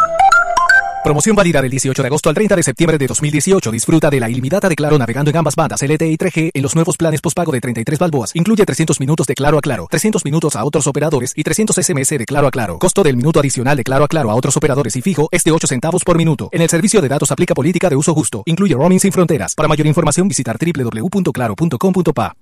Promoción 1.08 1.34
válida 1.34 1.62
del 1.62 1.70
18 1.70 2.02
de 2.02 2.06
agosto 2.06 2.28
al 2.28 2.34
30 2.34 2.54
de 2.54 2.62
septiembre 2.62 2.98
de 2.98 3.06
2018. 3.06 3.70
Disfruta 3.70 4.10
de 4.10 4.20
la 4.20 4.28
ilimitada 4.28 4.68
de 4.68 4.76
Claro 4.76 4.98
navegando 4.98 5.30
en 5.30 5.38
ambas 5.38 5.56
bandas 5.56 5.80
LTE 5.80 6.06
y 6.06 6.18
3G 6.18 6.50
en 6.52 6.62
los 6.62 6.74
nuevos 6.74 6.98
planes 6.98 7.22
postpago 7.22 7.50
de 7.50 7.62
33 7.62 7.98
balboas. 7.98 8.36
Incluye 8.36 8.66
300 8.66 9.00
minutos 9.00 9.26
de 9.26 9.32
Claro 9.32 9.56
a 9.56 9.62
Claro, 9.62 9.86
300 9.88 10.22
minutos 10.26 10.54
a 10.54 10.64
otros 10.64 10.86
operadores 10.86 11.32
y 11.34 11.44
300 11.44 11.76
SMS 11.76 12.10
de 12.10 12.26
Claro 12.26 12.46
a 12.46 12.50
Claro. 12.50 12.78
Costo 12.78 13.02
del 13.02 13.16
minuto 13.16 13.40
adicional 13.40 13.78
de 13.78 13.84
Claro 13.84 14.04
a 14.04 14.08
Claro 14.08 14.30
a 14.30 14.34
otros 14.34 14.54
operadores 14.58 14.96
y 14.96 15.00
fijo 15.00 15.30
es 15.32 15.44
de 15.44 15.50
8 15.50 15.66
centavos 15.66 16.04
por 16.04 16.18
minuto. 16.18 16.50
En 16.52 16.60
el 16.60 16.68
servicio 16.68 17.00
de 17.00 17.08
datos 17.08 17.32
aplica 17.32 17.54
política 17.54 17.88
de 17.88 17.96
uso 17.96 18.12
justo. 18.12 18.42
Incluye 18.44 18.74
roaming 18.74 19.00
sin 19.00 19.10
fronteras. 19.10 19.54
Para 19.54 19.66
mayor 19.66 19.86
información 19.86 20.28
visitar 20.28 20.58
www.claro.com.pa. 20.58 22.34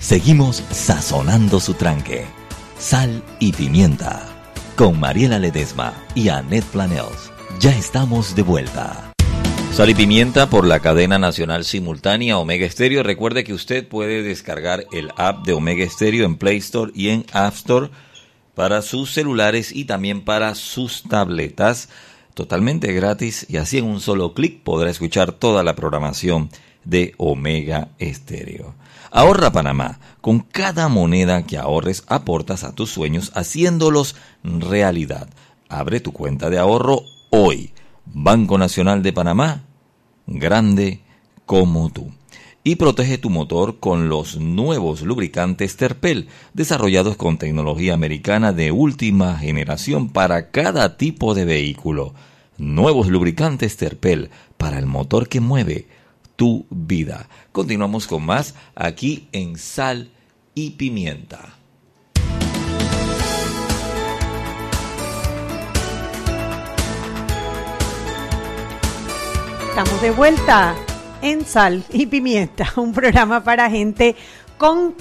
Seguimos 0.00 0.64
sazonando 0.70 1.60
su 1.60 1.74
tranque. 1.74 2.24
Sal 2.78 3.22
y 3.38 3.52
pimienta. 3.52 4.22
Con 4.76 4.98
Mariela 4.98 5.38
Ledesma 5.38 5.92
y 6.14 6.30
Annette 6.30 6.64
Planels. 6.64 7.33
Ya 7.60 7.70
estamos 7.70 8.34
de 8.34 8.42
vuelta. 8.42 9.12
Sal 9.72 9.90
y 9.90 9.94
pimienta 9.94 10.50
por 10.50 10.66
la 10.66 10.80
cadena 10.80 11.18
nacional 11.18 11.64
simultánea 11.64 12.38
Omega 12.38 12.68
Stereo. 12.68 13.02
Recuerde 13.02 13.42
que 13.42 13.54
usted 13.54 13.88
puede 13.88 14.22
descargar 14.22 14.84
el 14.92 15.10
app 15.16 15.46
de 15.46 15.52
Omega 15.52 15.88
Stereo 15.88 16.26
en 16.26 16.36
Play 16.36 16.58
Store 16.58 16.92
y 16.94 17.08
en 17.08 17.24
App 17.32 17.54
Store 17.54 17.90
para 18.54 18.82
sus 18.82 19.12
celulares 19.12 19.72
y 19.72 19.86
también 19.86 20.24
para 20.24 20.54
sus 20.54 21.02
tabletas 21.04 21.88
totalmente 22.34 22.92
gratis 22.92 23.46
y 23.48 23.56
así 23.56 23.78
en 23.78 23.86
un 23.86 24.00
solo 24.00 24.34
clic 24.34 24.62
podrá 24.62 24.90
escuchar 24.90 25.32
toda 25.32 25.62
la 25.62 25.74
programación 25.74 26.50
de 26.84 27.14
Omega 27.16 27.88
Estéreo. 27.98 28.74
Ahorra 29.10 29.52
Panamá. 29.52 30.00
Con 30.20 30.40
cada 30.40 30.88
moneda 30.88 31.44
que 31.44 31.56
ahorres 31.56 32.04
aportas 32.08 32.64
a 32.64 32.74
tus 32.74 32.90
sueños 32.90 33.30
haciéndolos 33.34 34.16
realidad. 34.42 35.28
Abre 35.68 36.00
tu 36.00 36.12
cuenta 36.12 36.50
de 36.50 36.58
ahorro 36.58 37.02
hoy. 37.36 37.72
Banco 38.06 38.58
Nacional 38.58 39.02
de 39.02 39.12
Panamá. 39.12 39.64
Grande 40.28 41.00
como 41.46 41.90
tú. 41.90 42.12
Y 42.62 42.76
protege 42.76 43.18
tu 43.18 43.28
motor 43.28 43.80
con 43.80 44.08
los 44.08 44.38
nuevos 44.38 45.02
lubricantes 45.02 45.76
Terpel, 45.76 46.28
desarrollados 46.52 47.16
con 47.16 47.36
tecnología 47.36 47.92
americana 47.92 48.52
de 48.52 48.70
última 48.70 49.36
generación 49.36 50.10
para 50.10 50.50
cada 50.50 50.96
tipo 50.96 51.34
de 51.34 51.44
vehículo. 51.44 52.14
Nuevos 52.56 53.08
lubricantes 53.08 53.76
Terpel 53.76 54.30
para 54.56 54.78
el 54.78 54.86
motor 54.86 55.28
que 55.28 55.40
mueve 55.40 55.88
tu 56.36 56.66
vida. 56.70 57.28
Continuamos 57.50 58.06
con 58.06 58.24
más 58.24 58.54
aquí 58.76 59.28
en 59.32 59.58
Sal 59.58 60.10
y 60.54 60.70
Pimienta. 60.70 61.63
Estamos 69.76 70.02
de 70.02 70.12
vuelta 70.12 70.76
en 71.20 71.44
Sal 71.44 71.82
y 71.90 72.06
Pimienta, 72.06 72.72
un 72.76 72.92
programa 72.92 73.42
para 73.42 73.68
gente 73.68 74.14
con 74.56 74.94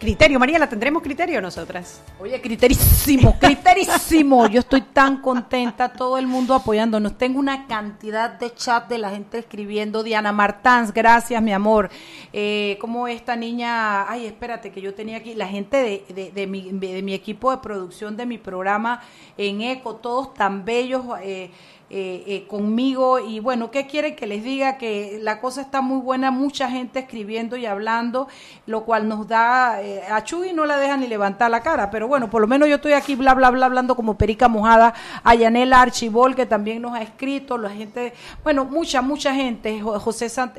criterio. 0.00 0.40
Mariela, 0.40 0.68
¿tendremos 0.68 1.00
criterio 1.00 1.40
nosotras? 1.40 2.02
Oye, 2.18 2.40
criterísimo, 2.40 3.38
criterísimo. 3.38 4.48
Yo 4.48 4.58
estoy 4.58 4.82
tan 4.82 5.22
contenta, 5.22 5.92
todo 5.92 6.18
el 6.18 6.26
mundo 6.26 6.54
apoyándonos. 6.54 7.16
Tengo 7.16 7.38
una 7.38 7.68
cantidad 7.68 8.30
de 8.30 8.52
chat 8.52 8.88
de 8.88 8.98
la 8.98 9.10
gente 9.10 9.38
escribiendo. 9.38 10.02
Diana 10.02 10.32
Martans, 10.32 10.92
gracias, 10.92 11.40
mi 11.40 11.52
amor. 11.52 11.88
Eh, 12.32 12.78
como 12.80 13.06
esta 13.06 13.36
niña, 13.36 14.10
ay, 14.10 14.26
espérate, 14.26 14.72
que 14.72 14.80
yo 14.80 14.92
tenía 14.92 15.18
aquí, 15.18 15.34
la 15.34 15.46
gente 15.46 15.76
de, 15.76 16.04
de, 16.12 16.32
de, 16.32 16.46
mi, 16.48 16.72
de 16.72 17.00
mi 17.00 17.14
equipo 17.14 17.52
de 17.52 17.58
producción 17.58 18.16
de 18.16 18.26
mi 18.26 18.38
programa 18.38 19.02
en 19.38 19.60
ECO, 19.60 19.94
todos 19.94 20.34
tan 20.34 20.64
bellos. 20.64 21.04
Eh, 21.22 21.52
eh, 21.88 22.24
eh, 22.26 22.46
conmigo 22.48 23.20
y 23.20 23.38
bueno, 23.38 23.70
¿qué 23.70 23.86
quieren 23.86 24.16
que 24.16 24.26
les 24.26 24.42
diga? 24.42 24.76
Que 24.76 25.20
la 25.22 25.40
cosa 25.40 25.60
está 25.60 25.82
muy 25.82 26.00
buena, 26.00 26.32
mucha 26.32 26.68
gente 26.68 26.98
escribiendo 26.98 27.56
y 27.56 27.64
hablando, 27.64 28.26
lo 28.66 28.84
cual 28.84 29.06
nos 29.06 29.28
da, 29.28 29.80
eh, 29.80 30.02
a 30.10 30.24
Chuy 30.24 30.52
no 30.52 30.66
la 30.66 30.78
deja 30.78 30.96
ni 30.96 31.06
levantar 31.06 31.48
la 31.48 31.60
cara, 31.60 31.88
pero 31.92 32.08
bueno, 32.08 32.28
por 32.28 32.40
lo 32.40 32.48
menos 32.48 32.68
yo 32.68 32.74
estoy 32.74 32.92
aquí 32.92 33.14
bla, 33.14 33.34
bla, 33.34 33.50
bla, 33.50 33.66
hablando 33.66 33.94
como 33.94 34.18
perica 34.18 34.48
mojada, 34.48 34.94
a 35.22 35.34
Yanela 35.36 35.80
Archibol, 35.80 36.34
que 36.34 36.44
también 36.44 36.82
nos 36.82 36.92
ha 36.92 37.02
escrito, 37.02 37.56
la 37.56 37.70
gente, 37.70 38.12
bueno, 38.42 38.64
mucha, 38.64 39.00
mucha 39.00 39.32
gente, 39.32 39.80
José 39.80 40.28
Sant 40.28 40.58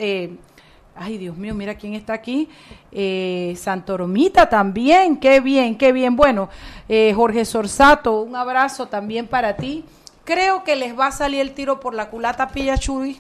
Ay, 0.99 1.17
Dios 1.19 1.37
mío, 1.37 1.53
mira 1.53 1.75
quién 1.75 1.93
está 1.93 2.13
aquí. 2.13 2.49
Eh, 2.91 3.53
Santoromita 3.55 4.49
también, 4.49 5.17
qué 5.17 5.41
bien, 5.41 5.77
qué 5.77 5.91
bien. 5.91 6.15
Bueno, 6.15 6.49
eh, 6.89 7.13
Jorge 7.15 7.45
Sorsato, 7.45 8.21
un 8.21 8.35
abrazo 8.35 8.87
también 8.87 9.27
para 9.27 9.55
ti 9.57 9.85
creo 10.27 10.65
que 10.65 10.75
les 10.75 10.99
va 10.99 11.07
a 11.07 11.11
salir 11.11 11.39
el 11.39 11.53
tiro 11.53 11.79
por 11.79 11.93
la 11.93 12.09
culata 12.09 12.49
Pilla 12.49 12.77
Chuy. 12.77 13.17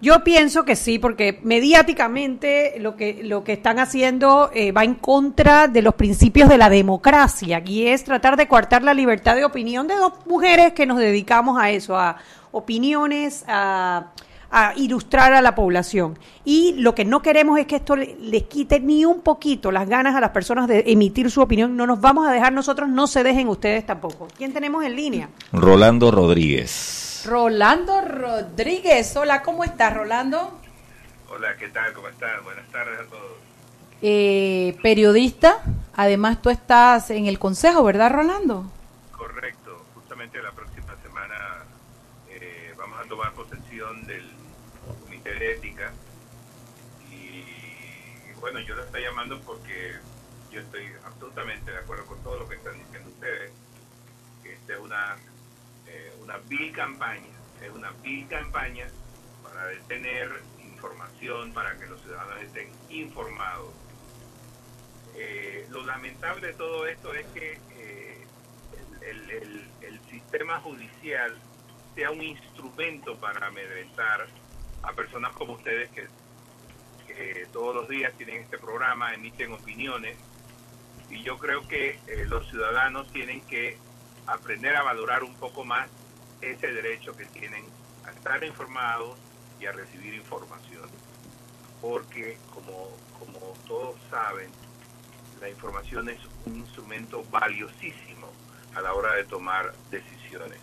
Yo 0.00 0.22
pienso 0.22 0.64
que 0.64 0.76
sí, 0.76 1.00
porque 1.00 1.40
mediáticamente 1.42 2.74
lo 2.78 2.94
que, 2.94 3.22
lo 3.24 3.42
que 3.42 3.54
están 3.54 3.80
haciendo 3.80 4.50
eh, 4.54 4.70
va 4.70 4.84
en 4.84 4.94
contra 4.94 5.66
de 5.66 5.82
los 5.82 5.94
principios 5.94 6.48
de 6.48 6.58
la 6.58 6.70
democracia 6.70 7.60
y 7.66 7.88
es 7.88 8.04
tratar 8.04 8.36
de 8.36 8.46
coartar 8.46 8.84
la 8.84 8.94
libertad 8.94 9.34
de 9.34 9.44
opinión 9.44 9.88
de 9.88 9.96
dos 9.96 10.12
mujeres 10.26 10.74
que 10.74 10.86
nos 10.86 10.98
dedicamos 10.98 11.60
a 11.60 11.70
eso, 11.70 11.98
a 11.98 12.18
opiniones, 12.52 13.44
a 13.48 14.12
a 14.56 14.72
ilustrar 14.76 15.32
a 15.34 15.42
la 15.42 15.56
población. 15.56 16.16
Y 16.44 16.74
lo 16.74 16.94
que 16.94 17.04
no 17.04 17.22
queremos 17.22 17.58
es 17.58 17.66
que 17.66 17.74
esto 17.74 17.96
les 17.96 18.44
quite 18.44 18.78
ni 18.78 19.04
un 19.04 19.20
poquito 19.20 19.72
las 19.72 19.88
ganas 19.88 20.14
a 20.14 20.20
las 20.20 20.30
personas 20.30 20.68
de 20.68 20.84
emitir 20.86 21.28
su 21.28 21.40
opinión. 21.40 21.76
No 21.76 21.88
nos 21.88 22.00
vamos 22.00 22.28
a 22.28 22.30
dejar 22.30 22.52
nosotros, 22.52 22.88
no 22.88 23.08
se 23.08 23.24
dejen 23.24 23.48
ustedes 23.48 23.84
tampoco. 23.84 24.28
¿Quién 24.36 24.52
tenemos 24.52 24.84
en 24.84 24.94
línea? 24.94 25.28
Rolando 25.52 26.12
Rodríguez. 26.12 27.24
Rolando 27.26 28.00
Rodríguez. 28.00 29.16
Hola, 29.16 29.42
¿cómo 29.42 29.64
estás, 29.64 29.92
Rolando? 29.92 30.56
Hola, 31.30 31.56
¿qué 31.58 31.68
tal? 31.70 31.92
¿Cómo 31.92 32.06
estás? 32.06 32.44
Buenas 32.44 32.66
tardes 32.70 33.00
a 33.00 33.10
todos. 33.10 33.32
Eh, 34.02 34.76
periodista, 34.84 35.62
además 35.96 36.40
tú 36.40 36.50
estás 36.50 37.10
en 37.10 37.26
el 37.26 37.40
consejo, 37.40 37.82
¿verdad, 37.82 38.12
Rolando? 38.12 38.70
Correcto, 39.10 39.84
justamente 39.94 40.40
la 40.40 40.52
próxima 40.52 40.73
una, 56.22 56.36
eh, 56.36 56.72
campaña, 56.72 57.22
es 57.62 57.70
una 57.70 57.90
vil 58.02 58.26
campaña 58.28 58.86
para 59.42 59.66
detener 59.66 60.30
información, 60.62 61.52
para 61.52 61.76
que 61.78 61.86
los 61.86 62.00
ciudadanos 62.02 62.42
estén 62.42 62.70
informados. 62.90 63.72
Eh, 65.16 65.66
lo 65.70 65.84
lamentable 65.84 66.48
de 66.48 66.54
todo 66.54 66.86
esto 66.86 67.14
es 67.14 67.26
que 67.28 67.58
eh, 67.76 68.26
el, 69.02 69.70
sistema 70.10 70.60
judicial 70.60 71.36
sea 71.94 72.10
un 72.10 72.22
instrumento 72.22 73.16
para 73.16 73.48
amedrentar 73.48 74.26
a 74.82 74.92
personas 74.92 75.32
como 75.32 75.54
ustedes 75.54 75.90
que, 75.90 76.08
todos 77.52 77.74
los 77.74 77.88
días 77.88 78.12
tienen 78.16 78.42
este 78.42 78.58
programa, 78.58 79.14
emiten 79.14 79.52
opiniones 79.52 80.16
y 81.10 81.22
yo 81.22 81.38
creo 81.38 81.66
que 81.68 82.00
eh, 82.08 82.24
los 82.26 82.48
ciudadanos 82.48 83.06
tienen 83.12 83.40
que 83.42 83.78
aprender 84.26 84.76
a 84.76 84.82
valorar 84.82 85.22
un 85.22 85.34
poco 85.34 85.64
más 85.64 85.88
ese 86.40 86.72
derecho 86.72 87.16
que 87.16 87.24
tienen 87.26 87.64
a 88.06 88.10
estar 88.10 88.42
informados 88.44 89.18
y 89.60 89.66
a 89.66 89.72
recibir 89.72 90.14
información. 90.14 90.88
Porque 91.80 92.38
como, 92.52 92.96
como 93.18 93.54
todos 93.66 93.96
saben, 94.10 94.50
la 95.40 95.48
información 95.48 96.08
es 96.08 96.20
un 96.46 96.56
instrumento 96.56 97.24
valiosísimo 97.30 98.32
a 98.74 98.80
la 98.80 98.94
hora 98.94 99.14
de 99.14 99.24
tomar 99.24 99.72
decisiones. 99.90 100.58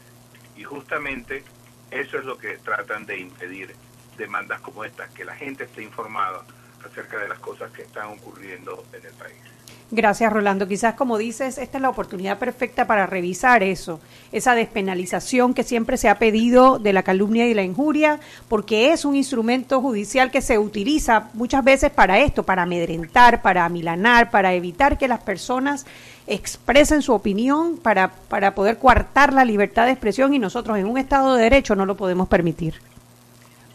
Y 0.55 0.63
justamente 0.63 1.43
eso 1.91 2.17
es 2.17 2.25
lo 2.25 2.37
que 2.37 2.57
tratan 2.57 3.05
de 3.05 3.19
impedir 3.19 3.75
demandas 4.17 4.61
como 4.61 4.83
estas, 4.83 5.09
que 5.11 5.25
la 5.25 5.35
gente 5.35 5.65
esté 5.65 5.83
informada 5.83 6.43
acerca 6.85 7.17
de 7.19 7.27
las 7.27 7.39
cosas 7.39 7.71
que 7.71 7.83
están 7.83 8.07
ocurriendo 8.07 8.83
en 8.93 9.05
el 9.05 9.13
país. 9.13 9.60
Gracias, 9.93 10.31
Rolando. 10.31 10.69
Quizás, 10.69 10.93
como 10.93 11.17
dices, 11.17 11.57
esta 11.57 11.77
es 11.77 11.81
la 11.81 11.89
oportunidad 11.89 12.39
perfecta 12.39 12.87
para 12.87 13.07
revisar 13.07 13.61
eso, 13.61 13.99
esa 14.31 14.55
despenalización 14.55 15.53
que 15.53 15.63
siempre 15.63 15.97
se 15.97 16.07
ha 16.07 16.17
pedido 16.17 16.79
de 16.79 16.93
la 16.93 17.03
calumnia 17.03 17.45
y 17.49 17.53
la 17.53 17.63
injuria, 17.63 18.21
porque 18.47 18.93
es 18.93 19.03
un 19.03 19.17
instrumento 19.17 19.81
judicial 19.81 20.31
que 20.31 20.41
se 20.41 20.57
utiliza 20.57 21.29
muchas 21.33 21.65
veces 21.65 21.91
para 21.91 22.19
esto, 22.19 22.43
para 22.43 22.63
amedrentar, 22.63 23.41
para 23.41 23.65
amilanar, 23.65 24.31
para 24.31 24.53
evitar 24.53 24.97
que 24.97 25.09
las 25.09 25.19
personas 25.19 25.85
expresen 26.25 27.01
su 27.01 27.11
opinión, 27.11 27.75
para, 27.75 28.13
para 28.29 28.55
poder 28.55 28.77
coartar 28.77 29.33
la 29.33 29.43
libertad 29.43 29.87
de 29.87 29.91
expresión 29.91 30.33
y 30.33 30.39
nosotros 30.39 30.77
en 30.77 30.85
un 30.85 30.99
Estado 30.99 31.35
de 31.35 31.43
Derecho 31.43 31.75
no 31.75 31.85
lo 31.85 31.97
podemos 31.97 32.29
permitir. 32.29 32.75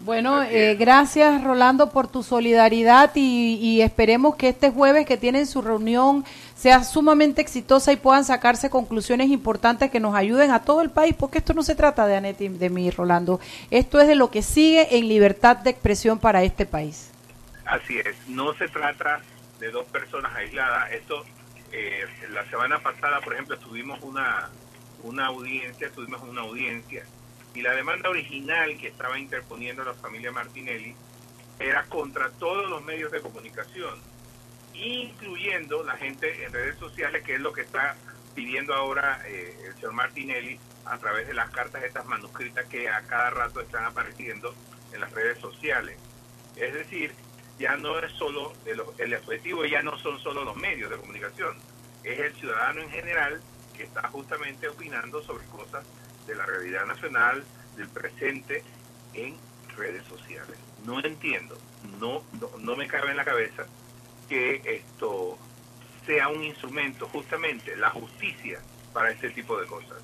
Bueno, 0.06 0.40
eh, 0.44 0.76
gracias 0.76 1.42
Rolando 1.42 1.90
por 1.90 2.06
tu 2.06 2.22
solidaridad 2.22 3.10
y, 3.16 3.54
y 3.60 3.82
esperemos 3.82 4.36
que 4.36 4.50
este 4.50 4.70
jueves 4.70 5.04
que 5.04 5.16
tienen 5.16 5.48
su 5.48 5.62
reunión 5.62 6.24
sea 6.54 6.84
sumamente 6.84 7.40
exitosa 7.40 7.90
y 7.90 7.96
puedan 7.96 8.24
sacarse 8.24 8.70
conclusiones 8.70 9.30
importantes 9.30 9.90
que 9.90 9.98
nos 9.98 10.14
ayuden 10.14 10.52
a 10.52 10.62
todo 10.62 10.80
el 10.80 10.90
país, 10.90 11.12
porque 11.18 11.38
esto 11.38 11.54
no 11.54 11.64
se 11.64 11.74
trata 11.74 12.06
de 12.06 12.14
Anet 12.14 12.40
y 12.40 12.46
de 12.46 12.70
mí, 12.70 12.88
Rolando. 12.92 13.40
Esto 13.72 14.00
es 14.00 14.06
de 14.06 14.14
lo 14.14 14.30
que 14.30 14.42
sigue 14.42 14.96
en 14.96 15.08
libertad 15.08 15.56
de 15.56 15.70
expresión 15.70 16.20
para 16.20 16.44
este 16.44 16.66
país. 16.66 17.10
Así 17.64 17.98
es, 17.98 18.14
no 18.28 18.54
se 18.54 18.68
trata 18.68 19.20
de 19.58 19.72
dos 19.72 19.86
personas 19.86 20.32
aisladas. 20.36 20.92
Esto, 20.92 21.24
eh, 21.72 22.04
la 22.30 22.48
semana 22.48 22.78
pasada, 22.78 23.20
por 23.22 23.32
ejemplo, 23.32 23.58
tuvimos 23.58 24.00
una, 24.02 24.50
una 25.02 25.26
audiencia, 25.26 25.90
tuvimos 25.90 26.22
una 26.22 26.42
audiencia, 26.42 27.02
y 27.56 27.62
la 27.62 27.72
demanda 27.74 28.10
original 28.10 28.76
que 28.76 28.88
estaba 28.88 29.18
interponiendo 29.18 29.82
la 29.82 29.94
familia 29.94 30.30
Martinelli 30.30 30.94
era 31.58 31.84
contra 31.84 32.30
todos 32.32 32.68
los 32.68 32.84
medios 32.84 33.10
de 33.10 33.22
comunicación, 33.22 33.98
incluyendo 34.74 35.82
la 35.82 35.96
gente 35.96 36.44
en 36.44 36.52
redes 36.52 36.78
sociales, 36.78 37.24
que 37.24 37.36
es 37.36 37.40
lo 37.40 37.54
que 37.54 37.62
está 37.62 37.96
pidiendo 38.34 38.74
ahora 38.74 39.22
eh, 39.26 39.56
el 39.66 39.74
señor 39.76 39.94
Martinelli 39.94 40.60
a 40.84 40.98
través 40.98 41.26
de 41.26 41.32
las 41.32 41.48
cartas 41.48 41.82
estas 41.82 42.04
manuscritas 42.04 42.66
que 42.66 42.90
a 42.90 43.00
cada 43.06 43.30
rato 43.30 43.62
están 43.62 43.86
apareciendo 43.86 44.54
en 44.92 45.00
las 45.00 45.10
redes 45.12 45.38
sociales. 45.38 45.96
Es 46.56 46.74
decir, 46.74 47.14
ya 47.58 47.74
no 47.78 47.98
es 47.98 48.12
solo 48.12 48.52
el, 48.66 48.82
el 48.98 49.14
objetivo, 49.14 49.64
ya 49.64 49.80
no 49.80 49.96
son 49.96 50.20
solo 50.20 50.44
los 50.44 50.56
medios 50.56 50.90
de 50.90 50.98
comunicación, 50.98 51.56
es 52.04 52.18
el 52.18 52.34
ciudadano 52.34 52.82
en 52.82 52.90
general 52.90 53.40
que 53.74 53.84
está 53.84 54.06
justamente 54.08 54.68
opinando 54.68 55.22
sobre 55.22 55.46
cosas 55.46 55.86
de 56.26 56.34
la 56.34 56.46
realidad 56.46 56.86
nacional, 56.86 57.44
del 57.76 57.88
presente, 57.88 58.62
en 59.14 59.34
redes 59.76 60.04
sociales. 60.04 60.56
No 60.84 61.00
entiendo, 61.00 61.56
no, 62.00 62.22
no, 62.40 62.50
no 62.58 62.76
me 62.76 62.86
cabe 62.86 63.10
en 63.10 63.16
la 63.16 63.24
cabeza 63.24 63.64
que 64.28 64.62
esto 64.64 65.38
sea 66.04 66.28
un 66.28 66.44
instrumento, 66.44 67.08
justamente 67.12 67.76
la 67.76 67.90
justicia, 67.90 68.60
para 68.92 69.10
este 69.10 69.30
tipo 69.30 69.60
de 69.60 69.66
cosas. 69.66 69.98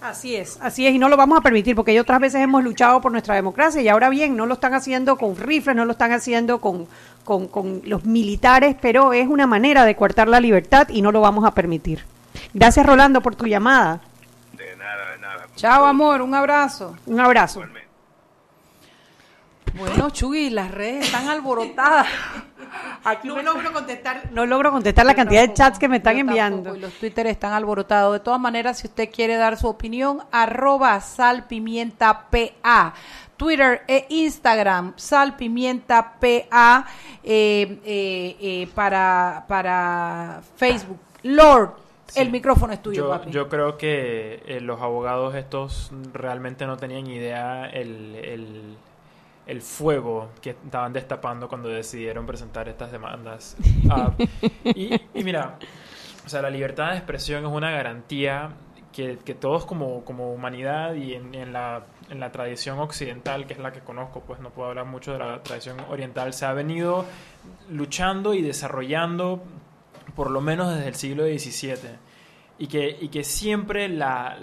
Así 0.00 0.34
es, 0.34 0.58
así 0.62 0.86
es, 0.86 0.94
y 0.94 0.98
no 0.98 1.10
lo 1.10 1.16
vamos 1.18 1.38
a 1.38 1.42
permitir 1.42 1.76
porque 1.76 1.92
ya 1.92 2.00
otras 2.00 2.20
veces 2.20 2.40
hemos 2.40 2.64
luchado 2.64 3.02
por 3.02 3.12
nuestra 3.12 3.34
democracia 3.34 3.82
y 3.82 3.88
ahora 3.88 4.08
bien, 4.08 4.34
no 4.34 4.46
lo 4.46 4.54
están 4.54 4.72
haciendo 4.72 5.18
con 5.18 5.36
rifles, 5.36 5.76
no 5.76 5.84
lo 5.84 5.92
están 5.92 6.12
haciendo 6.12 6.58
con, 6.60 6.88
con, 7.22 7.48
con 7.48 7.82
los 7.84 8.04
militares, 8.04 8.76
pero 8.80 9.12
es 9.12 9.28
una 9.28 9.46
manera 9.46 9.84
de 9.84 9.94
coartar 9.96 10.28
la 10.28 10.40
libertad 10.40 10.88
y 10.88 11.02
no 11.02 11.12
lo 11.12 11.20
vamos 11.20 11.44
a 11.44 11.52
permitir. 11.52 12.04
Gracias 12.54 12.86
Rolando 12.86 13.20
por 13.20 13.36
tu 13.36 13.46
llamada. 13.46 14.00
De 14.52 14.74
nada, 14.76 15.10
de 15.12 15.18
nada. 15.18 15.39
Chao, 15.56 15.84
amor, 15.84 16.22
un 16.22 16.34
abrazo. 16.34 16.96
Un 17.06 17.20
abrazo. 17.20 17.62
Bueno, 19.74 20.10
Chuy, 20.10 20.50
las 20.50 20.70
redes 20.70 21.06
están 21.06 21.28
alborotadas. 21.28 22.06
Aquí 23.04 23.28
No 23.28 23.36
me- 23.36 23.42
logro 23.42 23.72
contestar, 23.72 24.30
no 24.32 24.44
logro 24.46 24.70
contestar 24.72 25.06
la 25.06 25.14
cantidad 25.14 25.42
de 25.46 25.52
chats 25.54 25.78
que 25.78 25.88
me 25.88 25.98
están 25.98 26.18
enviando. 26.18 26.74
y 26.74 26.80
los 26.80 26.92
Twitter 26.94 27.26
están 27.26 27.52
alborotados. 27.52 28.12
De 28.14 28.20
todas 28.20 28.40
maneras, 28.40 28.78
si 28.78 28.86
usted 28.88 29.10
quiere 29.10 29.36
dar 29.36 29.56
su 29.56 29.66
opinión, 29.68 30.22
arroba 30.32 31.00
salpimientapa. 31.00 32.94
Twitter 33.36 33.82
e 33.88 34.06
Instagram, 34.10 34.92
salpimientapa 34.96 36.26
eh, 36.26 36.84
eh, 37.24 38.36
eh, 38.40 38.68
para, 38.74 39.44
para 39.48 40.42
Facebook. 40.56 40.98
Lord, 41.22 41.74
Sí. 42.10 42.20
el 42.20 42.30
micrófono 42.30 42.72
es 42.72 42.82
tuyo, 42.82 43.04
yo, 43.04 43.08
papi. 43.10 43.30
yo 43.30 43.48
creo 43.48 43.76
que 43.78 44.42
eh, 44.46 44.60
los 44.60 44.80
abogados 44.80 45.34
estos 45.34 45.90
realmente 46.12 46.66
no 46.66 46.76
tenían 46.76 47.06
idea 47.06 47.66
el, 47.66 48.14
el, 48.16 48.76
el 49.46 49.62
fuego 49.62 50.30
que 50.40 50.50
estaban 50.50 50.92
destapando 50.92 51.48
cuando 51.48 51.68
decidieron 51.68 52.26
presentar 52.26 52.68
estas 52.68 52.92
demandas. 52.92 53.56
Ah, 53.90 54.12
y, 54.64 54.94
y 55.14 55.24
mira, 55.24 55.58
o 56.24 56.28
sea, 56.28 56.42
la 56.42 56.50
libertad 56.50 56.90
de 56.90 56.96
expresión 56.98 57.44
es 57.44 57.50
una 57.50 57.70
garantía 57.70 58.50
que, 58.92 59.18
que 59.24 59.34
todos 59.34 59.66
como, 59.66 60.04
como 60.04 60.32
humanidad 60.32 60.94
y 60.94 61.14
en, 61.14 61.34
en 61.34 61.52
la, 61.52 61.84
en 62.08 62.20
la 62.20 62.32
tradición 62.32 62.78
occidental, 62.80 63.46
que 63.46 63.52
es 63.52 63.58
la 63.58 63.72
que 63.72 63.80
conozco, 63.80 64.20
pues 64.20 64.40
no 64.40 64.50
puedo 64.50 64.68
hablar 64.68 64.84
mucho 64.86 65.12
de 65.12 65.18
la 65.20 65.42
tradición 65.42 65.76
oriental, 65.88 66.32
se 66.32 66.44
ha 66.44 66.52
venido 66.52 67.04
luchando 67.68 68.34
y 68.34 68.42
desarrollando 68.42 69.42
por 70.10 70.30
lo 70.30 70.40
menos 70.40 70.74
desde 70.74 70.88
el 70.88 70.94
siglo 70.94 71.24
XVII. 71.24 71.98
Y 72.58 72.66
que, 72.66 72.96
y 73.00 73.08
que 73.08 73.24
siempre 73.24 73.88
la, 73.88 74.36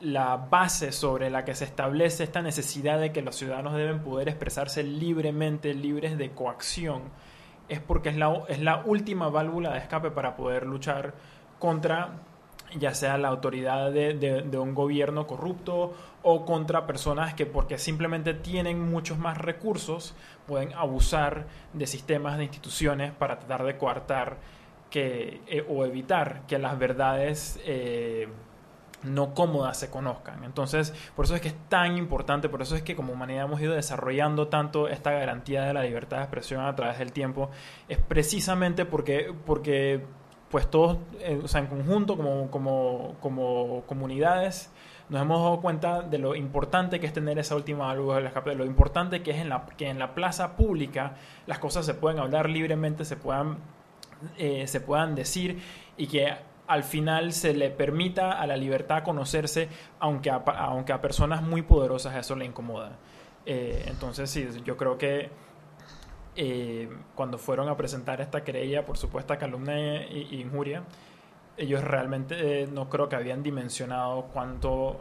la 0.00 0.36
base 0.36 0.90
sobre 0.90 1.30
la 1.30 1.44
que 1.44 1.54
se 1.54 1.64
establece 1.64 2.24
esta 2.24 2.42
necesidad 2.42 2.98
de 2.98 3.12
que 3.12 3.22
los 3.22 3.36
ciudadanos 3.36 3.74
deben 3.74 4.00
poder 4.02 4.28
expresarse 4.28 4.82
libremente, 4.82 5.72
libres 5.72 6.18
de 6.18 6.30
coacción, 6.32 7.02
es 7.68 7.78
porque 7.80 8.08
es 8.08 8.16
la, 8.16 8.42
es 8.48 8.58
la 8.60 8.82
última 8.84 9.28
válvula 9.28 9.72
de 9.72 9.78
escape 9.78 10.10
para 10.10 10.34
poder 10.36 10.66
luchar 10.66 11.14
contra 11.60 12.20
ya 12.76 12.92
sea 12.92 13.18
la 13.18 13.28
autoridad 13.28 13.92
de, 13.92 14.14
de- 14.14 14.42
de 14.42 14.58
un 14.58 14.74
gobierno 14.74 15.28
corrupto 15.28 15.94
o 16.24 16.44
contra 16.44 16.86
personas 16.86 17.34
que 17.34 17.46
porque 17.46 17.78
simplemente 17.78 18.34
tienen 18.34 18.90
muchos 18.90 19.16
más 19.16 19.38
recursos 19.38 20.14
pueden 20.46 20.72
abusar 20.72 21.46
de 21.72 21.86
sistemas 21.86 22.36
de 22.36 22.44
instituciones 22.44 23.12
para 23.12 23.38
tratar 23.38 23.64
de 23.64 23.76
coartar 23.76 24.38
eh, 24.94 25.64
o 25.68 25.84
evitar 25.84 26.46
que 26.46 26.58
las 26.58 26.78
verdades 26.78 27.60
eh, 27.64 28.28
no 29.02 29.34
cómodas 29.34 29.78
se 29.78 29.90
conozcan. 29.90 30.44
Entonces, 30.44 30.94
por 31.14 31.24
eso 31.24 31.34
es 31.34 31.40
que 31.40 31.48
es 31.48 31.68
tan 31.68 31.96
importante, 31.96 32.48
por 32.48 32.62
eso 32.62 32.76
es 32.76 32.82
que 32.82 32.96
como 32.96 33.12
humanidad 33.12 33.44
hemos 33.44 33.60
ido 33.60 33.74
desarrollando 33.74 34.48
tanto 34.48 34.88
esta 34.88 35.12
garantía 35.12 35.62
de 35.62 35.74
la 35.74 35.82
libertad 35.82 36.18
de 36.18 36.22
expresión 36.24 36.64
a 36.64 36.74
través 36.74 36.98
del 36.98 37.12
tiempo, 37.12 37.50
es 37.88 37.98
precisamente 37.98 38.84
porque, 38.84 39.34
porque 39.44 40.04
pues 40.50 40.70
todos, 40.70 40.98
eh, 41.20 41.40
o 41.42 41.48
sea, 41.48 41.60
en 41.60 41.66
conjunto, 41.66 42.16
como, 42.16 42.50
como, 42.50 43.16
como 43.20 43.82
comunidades, 43.86 44.72
nos 45.08 45.20
hemos 45.20 45.40
dado 45.40 45.60
cuenta 45.60 46.02
de 46.02 46.18
lo 46.18 46.34
importante 46.34 46.98
que 46.98 47.06
es 47.06 47.12
tener 47.12 47.38
esa 47.38 47.56
última 47.56 47.86
válvula 47.86 48.16
del 48.16 48.26
escape, 48.26 48.50
de 48.50 48.56
lo 48.56 48.64
importante 48.64 49.22
que 49.22 49.32
es 49.32 49.38
en 49.38 49.48
la, 49.48 49.66
que 49.76 49.88
en 49.88 49.98
la 49.98 50.14
plaza 50.14 50.56
pública 50.56 51.14
las 51.46 51.58
cosas 51.58 51.84
se 51.84 51.94
pueden 51.94 52.18
hablar 52.18 52.48
libremente, 52.48 53.04
se 53.04 53.16
puedan, 53.16 53.58
eh, 54.38 54.66
se 54.66 54.80
puedan 54.80 55.14
decir 55.14 55.60
y 55.96 56.06
que 56.06 56.34
al 56.66 56.82
final 56.82 57.32
se 57.32 57.52
le 57.54 57.70
permita 57.70 58.32
a 58.32 58.46
la 58.46 58.56
libertad 58.56 59.02
conocerse, 59.02 59.68
aunque 60.00 60.30
a, 60.30 60.36
aunque 60.36 60.92
a 60.92 61.00
personas 61.00 61.42
muy 61.42 61.62
poderosas 61.62 62.16
eso 62.16 62.34
le 62.36 62.44
incomoda. 62.44 62.98
Eh, 63.46 63.84
entonces, 63.86 64.30
sí, 64.30 64.48
yo 64.64 64.76
creo 64.76 64.96
que 64.96 65.28
eh, 66.36 66.88
cuando 67.14 67.38
fueron 67.38 67.68
a 67.68 67.76
presentar 67.76 68.20
esta 68.20 68.42
querella 68.42 68.84
por 68.84 68.96
supuesta 68.96 69.38
calumnia 69.38 70.02
e 70.02 70.26
e 70.30 70.36
injuria, 70.36 70.82
ellos 71.56 71.84
realmente 71.84 72.62
eh, 72.62 72.66
no 72.66 72.88
creo 72.88 73.08
que 73.08 73.16
habían 73.16 73.42
dimensionado 73.42 74.24
cuánto 74.32 75.00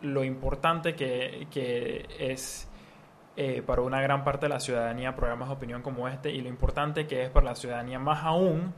lo 0.00 0.24
importante 0.24 0.94
que, 0.96 1.46
que 1.50 2.06
es 2.18 2.68
eh, 3.36 3.62
para 3.64 3.82
una 3.82 4.00
gran 4.02 4.24
parte 4.24 4.46
de 4.46 4.50
la 4.50 4.60
ciudadanía 4.60 5.16
programas 5.16 5.48
de 5.48 5.54
opinión 5.54 5.82
como 5.82 6.06
este 6.08 6.30
y 6.30 6.40
lo 6.42 6.48
importante 6.48 7.06
que 7.06 7.22
es 7.22 7.30
para 7.30 7.46
la 7.46 7.54
ciudadanía 7.54 7.98
más 7.98 8.24
aún 8.24 8.74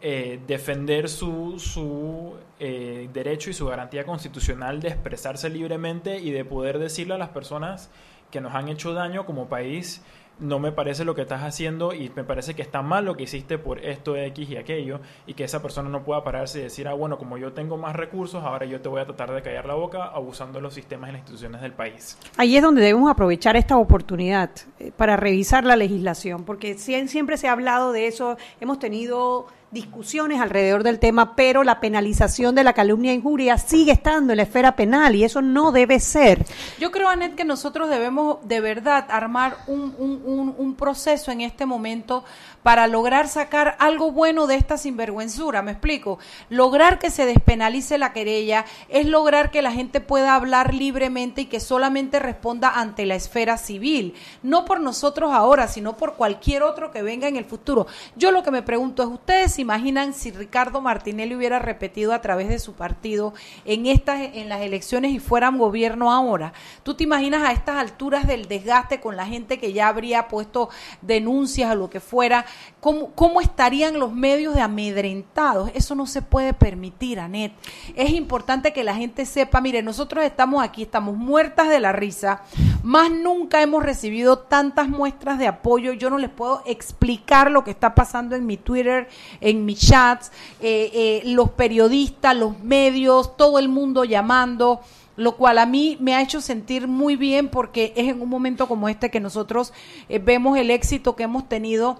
eh, 0.00 0.38
defender 0.46 1.08
su, 1.08 1.58
su 1.58 2.36
eh, 2.60 3.08
derecho 3.12 3.50
y 3.50 3.52
su 3.52 3.66
garantía 3.66 4.04
constitucional 4.04 4.80
de 4.80 4.90
expresarse 4.90 5.50
libremente 5.50 6.20
y 6.20 6.30
de 6.30 6.44
poder 6.44 6.78
decirle 6.78 7.14
a 7.14 7.18
las 7.18 7.30
personas 7.30 7.90
que 8.30 8.40
nos 8.40 8.54
han 8.54 8.68
hecho 8.68 8.92
daño 8.92 9.26
como 9.26 9.48
país, 9.48 10.04
no 10.40 10.58
me 10.58 10.70
parece 10.72 11.04
lo 11.04 11.14
que 11.14 11.22
estás 11.22 11.42
haciendo 11.42 11.92
y 11.92 12.10
me 12.14 12.24
parece 12.24 12.54
que 12.54 12.62
está 12.62 12.80
mal 12.82 13.04
lo 13.04 13.16
que 13.16 13.24
hiciste 13.24 13.58
por 13.58 13.84
esto, 13.84 14.16
X 14.16 14.48
y 14.50 14.56
aquello, 14.56 15.00
y 15.26 15.34
que 15.34 15.44
esa 15.44 15.60
persona 15.62 15.88
no 15.88 16.04
pueda 16.04 16.22
pararse 16.22 16.60
y 16.60 16.62
decir, 16.62 16.86
ah, 16.88 16.94
bueno, 16.94 17.18
como 17.18 17.38
yo 17.38 17.52
tengo 17.52 17.76
más 17.76 17.96
recursos, 17.96 18.42
ahora 18.44 18.64
yo 18.66 18.80
te 18.80 18.88
voy 18.88 19.00
a 19.00 19.04
tratar 19.04 19.32
de 19.32 19.42
callar 19.42 19.66
la 19.66 19.74
boca 19.74 20.04
abusando 20.04 20.58
de 20.58 20.62
los 20.62 20.74
sistemas 20.74 21.10
y 21.10 21.12
las 21.12 21.20
instituciones 21.20 21.60
del 21.60 21.72
país. 21.72 22.16
Ahí 22.36 22.56
es 22.56 22.62
donde 22.62 22.82
debemos 22.82 23.10
aprovechar 23.10 23.56
esta 23.56 23.76
oportunidad 23.76 24.50
eh, 24.78 24.92
para 24.96 25.16
revisar 25.16 25.64
la 25.64 25.76
legislación, 25.76 26.44
porque 26.44 26.76
sie- 26.76 27.06
siempre 27.08 27.36
se 27.36 27.48
ha 27.48 27.52
hablado 27.52 27.92
de 27.92 28.06
eso, 28.06 28.36
hemos 28.60 28.78
tenido 28.78 29.46
discusiones 29.70 30.40
alrededor 30.40 30.82
del 30.82 30.98
tema, 30.98 31.36
pero 31.36 31.62
la 31.62 31.78
penalización 31.80 32.54
de 32.54 32.64
la 32.64 32.72
calumnia 32.72 33.12
e 33.12 33.16
injuria 33.16 33.58
sigue 33.58 33.92
estando 33.92 34.32
en 34.32 34.38
la 34.38 34.44
esfera 34.44 34.76
penal 34.76 35.14
y 35.14 35.24
eso 35.24 35.42
no 35.42 35.72
debe 35.72 36.00
ser. 36.00 36.44
Yo 36.78 36.90
creo, 36.90 37.08
Anet, 37.08 37.34
que 37.34 37.44
nosotros 37.44 37.90
debemos 37.90 38.38
de 38.48 38.60
verdad 38.60 39.06
armar 39.10 39.56
un, 39.66 39.94
un- 39.98 40.22
un- 40.24 40.54
un 40.56 40.74
proceso 40.74 41.30
en 41.30 41.42
este 41.42 41.66
momento 41.66 42.24
para 42.68 42.86
lograr 42.86 43.28
sacar 43.28 43.76
algo 43.78 44.12
bueno 44.12 44.46
de 44.46 44.56
esta 44.56 44.76
sinvergüenzura. 44.76 45.62
¿Me 45.62 45.70
explico? 45.70 46.18
Lograr 46.50 46.98
que 46.98 47.10
se 47.10 47.24
despenalice 47.24 47.96
la 47.96 48.12
querella 48.12 48.66
es 48.90 49.06
lograr 49.06 49.50
que 49.50 49.62
la 49.62 49.72
gente 49.72 50.02
pueda 50.02 50.34
hablar 50.34 50.74
libremente 50.74 51.40
y 51.40 51.46
que 51.46 51.60
solamente 51.60 52.18
responda 52.18 52.78
ante 52.78 53.06
la 53.06 53.14
esfera 53.14 53.56
civil. 53.56 54.12
No 54.42 54.66
por 54.66 54.80
nosotros 54.80 55.32
ahora, 55.32 55.66
sino 55.66 55.96
por 55.96 56.16
cualquier 56.16 56.62
otro 56.62 56.90
que 56.90 57.00
venga 57.00 57.26
en 57.26 57.36
el 57.36 57.46
futuro. 57.46 57.86
Yo 58.16 58.32
lo 58.32 58.42
que 58.42 58.50
me 58.50 58.60
pregunto 58.60 59.02
es, 59.02 59.08
¿ustedes 59.08 59.54
se 59.54 59.62
imaginan 59.62 60.12
si 60.12 60.30
Ricardo 60.30 60.82
Martinelli 60.82 61.34
hubiera 61.36 61.58
repetido 61.58 62.12
a 62.12 62.20
través 62.20 62.50
de 62.50 62.58
su 62.58 62.74
partido 62.74 63.32
en 63.64 63.86
estas 63.86 64.20
en 64.20 64.50
las 64.50 64.60
elecciones 64.60 65.12
y 65.12 65.20
fueran 65.20 65.56
gobierno 65.56 66.12
ahora? 66.12 66.52
¿Tú 66.82 66.92
te 66.92 67.04
imaginas 67.04 67.48
a 67.48 67.52
estas 67.52 67.76
alturas 67.76 68.26
del 68.26 68.46
desgaste 68.46 69.00
con 69.00 69.16
la 69.16 69.24
gente 69.24 69.58
que 69.58 69.72
ya 69.72 69.88
habría 69.88 70.28
puesto 70.28 70.68
denuncias 71.00 71.72
o 71.72 71.74
lo 71.74 71.88
que 71.88 72.00
fuera? 72.00 72.44
¿Cómo, 72.80 73.40
estarían 73.40 73.98
los 73.98 74.12
medios 74.12 74.54
de 74.54 74.60
amedrentados? 74.60 75.70
Eso 75.74 75.96
no 75.96 76.06
se 76.06 76.22
puede 76.22 76.54
permitir, 76.54 77.18
Anet. 77.18 77.52
Es 77.96 78.10
importante 78.10 78.72
que 78.72 78.84
la 78.84 78.94
gente 78.94 79.26
sepa, 79.26 79.60
mire, 79.60 79.82
nosotros 79.82 80.24
estamos 80.24 80.62
aquí, 80.62 80.82
estamos 80.82 81.16
muertas 81.16 81.68
de 81.68 81.80
la 81.80 81.92
risa, 81.92 82.42
más 82.84 83.10
nunca 83.10 83.62
hemos 83.62 83.82
recibido 83.82 84.38
tantas 84.38 84.88
muestras 84.88 85.40
de 85.40 85.48
apoyo, 85.48 85.92
yo 85.92 86.08
no 86.08 86.18
les 86.18 86.30
puedo 86.30 86.62
explicar 86.66 87.50
lo 87.50 87.64
que 87.64 87.72
está 87.72 87.96
pasando 87.96 88.36
en 88.36 88.46
mi 88.46 88.56
Twitter, 88.56 89.08
en 89.40 89.64
mis 89.64 89.80
chats, 89.80 90.30
eh, 90.60 90.90
eh, 90.94 91.22
los 91.24 91.50
periodistas, 91.50 92.36
los 92.36 92.60
medios, 92.60 93.36
todo 93.36 93.58
el 93.58 93.68
mundo 93.68 94.04
llamando 94.04 94.80
lo 95.18 95.36
cual 95.36 95.58
a 95.58 95.66
mí 95.66 95.96
me 96.00 96.14
ha 96.14 96.22
hecho 96.22 96.40
sentir 96.40 96.86
muy 96.86 97.16
bien 97.16 97.48
porque 97.48 97.92
es 97.96 98.06
en 98.08 98.22
un 98.22 98.28
momento 98.28 98.68
como 98.68 98.88
este 98.88 99.10
que 99.10 99.18
nosotros 99.18 99.72
eh, 100.08 100.20
vemos 100.20 100.56
el 100.56 100.70
éxito 100.70 101.16
que 101.16 101.24
hemos 101.24 101.48
tenido 101.48 101.98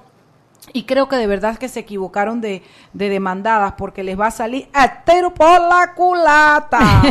y 0.72 0.84
creo 0.84 1.08
que 1.08 1.16
de 1.16 1.26
verdad 1.26 1.58
que 1.58 1.68
se 1.68 1.80
equivocaron 1.80 2.40
de, 2.40 2.62
de 2.92 3.08
demandadas 3.08 3.72
porque 3.78 4.02
les 4.02 4.18
va 4.18 4.26
a 4.26 4.30
salir 4.30 4.68
entero 4.74 5.32
por 5.34 5.60
la 5.60 5.92
culata. 5.94 7.02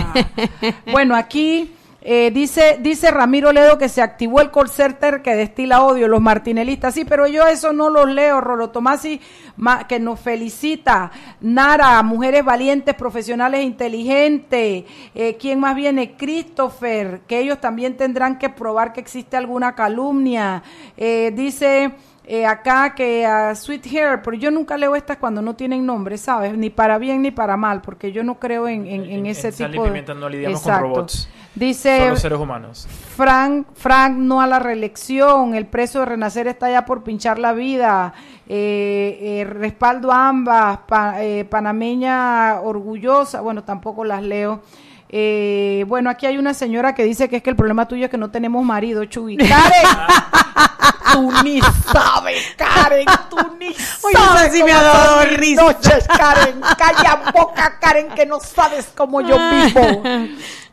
bueno, 0.92 1.16
aquí 1.16 1.74
eh, 2.10 2.32
dice, 2.32 2.78
dice 2.80 3.12
Ramiro 3.12 3.52
Ledo 3.52 3.78
que 3.78 3.90
se 3.90 4.02
activó 4.02 4.40
el 4.40 4.50
call 4.50 4.70
center 4.70 5.22
que 5.22 5.36
destila 5.36 5.84
odio, 5.84 6.08
los 6.08 6.22
martinelistas. 6.22 6.94
Sí, 6.94 7.04
pero 7.04 7.28
yo 7.28 7.46
eso 7.48 7.74
no 7.74 7.90
los 7.90 8.08
leo. 8.10 8.40
Rolo 8.40 8.70
Tomasi, 8.70 9.20
ma- 9.58 9.86
que 9.88 10.00
nos 10.00 10.18
felicita. 10.20 11.12
Nara, 11.42 12.02
mujeres 12.04 12.46
valientes, 12.46 12.96
profesionales 12.96 13.60
e 13.60 13.64
inteligentes. 13.64 14.86
Eh, 15.16 15.38
¿Quién 15.38 15.60
más 15.60 15.76
viene? 15.76 16.16
Christopher, 16.16 17.22
que 17.28 17.40
ellos 17.40 17.60
también 17.60 17.98
tendrán 17.98 18.38
que 18.38 18.50
probar 18.50 18.94
que 18.94 19.02
existe 19.02 19.36
alguna 19.36 19.76
calumnia. 19.76 20.64
Eh, 20.96 21.34
dice 21.36 21.92
eh, 22.30 22.46
acá 22.46 22.94
que 22.94 23.26
a 23.26 23.56
Sweet 23.56 23.86
Hair, 23.88 24.22
pero 24.22 24.36
yo 24.36 24.52
nunca 24.52 24.76
leo 24.78 24.96
estas 24.96 25.16
cuando 25.18 25.42
no 25.42 25.56
tienen 25.56 25.86
nombre, 25.86 26.18
¿sabes? 26.18 26.58
Ni 26.58 26.70
para 26.70 26.98
bien 26.98 27.22
ni 27.22 27.32
para 27.32 27.56
mal, 27.56 27.82
porque 27.82 28.12
yo 28.12 28.22
no 28.24 28.36
creo 28.38 28.68
en, 28.68 28.86
en, 28.86 29.06
en 29.06 29.26
ese 29.26 29.52
Sal 29.54 29.70
y 29.70 29.72
tipo 29.72 29.84
de... 29.84 29.90
Pimienta 29.90 30.14
no 30.14 30.28
lidiamos 30.28 30.60
Exacto. 30.60 30.82
con 30.84 30.90
robots. 30.96 31.30
Dice 31.56 32.00
Solo 32.04 32.16
seres 32.18 32.38
humanos. 32.40 32.88
Frank, 33.16 33.68
Frank 33.74 34.16
no 34.18 34.42
a 34.42 34.48
la 34.48 34.60
reelección, 34.60 35.56
el 35.56 35.66
preso 35.66 36.00
de 36.02 36.06
Renacer 36.06 36.48
está 36.48 36.70
ya 36.70 36.86
por 36.86 37.02
pinchar 37.04 37.40
la 37.40 37.54
vida, 37.54 38.14
eh, 38.48 39.18
eh, 39.22 39.44
respaldo 39.46 40.12
a 40.12 40.28
ambas, 40.28 40.80
pa- 40.88 41.24
eh, 41.24 41.46
panameña 41.46 42.60
orgullosa, 42.62 43.42
bueno, 43.42 43.64
tampoco 43.64 44.04
las 44.06 44.22
leo. 44.22 44.62
Eh, 45.10 45.86
bueno, 45.88 46.10
aquí 46.10 46.26
hay 46.26 46.38
una 46.38 46.54
señora 46.54 46.94
que 46.94 47.06
dice 47.06 47.30
que 47.30 47.38
es 47.38 47.42
que 47.44 47.50
el 47.50 47.56
problema 47.56 47.88
tuyo 47.88 48.06
es 48.06 48.12
que 48.12 48.18
no 48.18 48.30
tenemos 48.30 48.64
marido, 48.66 49.06
Chuy. 49.06 49.38
Karen, 49.38 49.50
tú 51.18 51.32
ni 51.44 51.60
sabes, 51.92 52.44
Karen, 52.58 53.06
tú 53.30 53.38
ni 53.60 53.68
Oye, 53.68 54.14
sabes. 54.16 54.52
sí 54.54 54.64
me 54.64 54.72
ha 54.72 54.82
dado 54.84 55.22
risa. 55.36 55.62
noches, 55.64 56.08
Karen, 56.08 56.62
calla 56.78 57.32
boca, 57.34 57.80
Karen, 57.80 58.10
que 58.10 58.26
no 58.26 58.40
sabes 58.40 58.88
cómo 58.96 59.22
yo 59.22 59.38
vivo. 59.50 60.04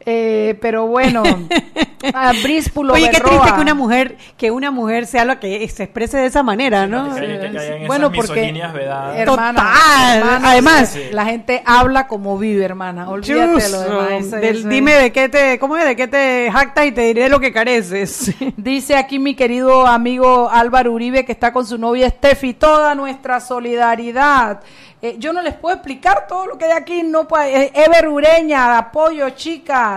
Eh, 0.06 0.58
pero 0.60 0.86
bueno, 0.86 1.22
a 2.14 2.32
Bríspulo 2.42 2.92
Oye, 2.92 3.06
qué 3.10 3.18
Berroa. 3.18 3.30
triste 3.40 3.54
que 3.54 3.60
una 3.62 3.72
mujer, 3.74 4.16
que 4.36 4.50
una 4.50 4.70
mujer 4.70 5.06
sea 5.06 5.24
lo 5.24 5.40
que 5.40 5.66
se 5.68 5.84
exprese 5.84 6.18
de 6.18 6.26
esa 6.26 6.42
manera, 6.42 6.86
¿no? 6.86 7.14
Que 7.14 7.20
caigan- 7.22 7.40
que 7.40 7.56
caigan 7.56 7.56
esas 7.76 7.86
Bueno, 7.86 8.12
porque 8.12 8.48
hermana, 8.50 9.24
Total. 9.24 10.18
hermana, 10.18 10.40
Además- 10.50 10.88
sí, 10.90 11.00
sí. 11.08 11.08
la 11.14 11.24
gente 11.24 11.62
habla 11.64 12.06
como 12.06 12.36
vive, 12.36 12.64
hermana. 12.64 13.08
Olvídate 13.08 13.62
de 13.62 13.68
lo 13.70 13.80
demás. 13.80 14.10
Eso- 14.26 14.36
del- 14.36 14.44
eso 14.56 14.58
es- 14.58 14.68
dime 14.68 14.92
de 14.92 15.10
qué 15.12 15.28
te, 15.30 15.58
¿cómo 15.58 15.76
es? 15.78 15.86
De 15.86 15.96
qué 15.96 16.06
te 16.06 16.50
jactas 16.52 16.84
y 16.86 16.92
te 16.92 17.00
diré 17.00 17.28
lo 17.30 17.40
que 17.40 17.52
careces. 17.52 18.30
Dice 18.58 18.96
aquí 18.96 19.18
mi 19.18 19.34
querido 19.34 19.86
amigo 19.86 20.50
Álvaro 20.50 20.92
Uribe 20.92 21.24
que 21.24 21.32
está 21.32 21.50
con 21.52 21.64
su 21.66 21.78
novia 21.78 22.10
Steffi, 22.10 22.52
toda 22.52 22.94
nuestra 22.94 23.40
solidaridad. 23.40 24.60
Eh, 25.02 25.16
yo 25.18 25.34
no 25.34 25.42
les 25.42 25.52
puedo 25.54 25.74
explicar 25.74 26.26
todo 26.26 26.46
lo 26.46 26.56
que 26.56 26.64
hay 26.64 26.72
aquí, 26.72 27.02
no 27.02 27.28
puede- 27.28 27.64
eh, 27.66 27.72
Ever 27.74 28.08
Ureña, 28.08 28.78
apoyo 28.78 29.28
chicas. 29.30 29.93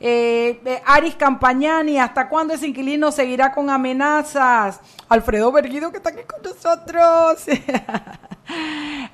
Eh, 0.00 0.60
eh, 0.64 0.82
Aris 0.84 1.14
Campañani, 1.14 1.98
¿hasta 1.98 2.28
cuándo 2.28 2.54
ese 2.54 2.68
inquilino 2.68 3.12
seguirá 3.12 3.52
con 3.52 3.70
amenazas? 3.70 4.80
Alfredo 5.08 5.52
Berguido 5.52 5.90
que 5.90 5.98
está 5.98 6.10
aquí 6.10 6.22
con 6.26 6.42
nosotros. 6.42 7.44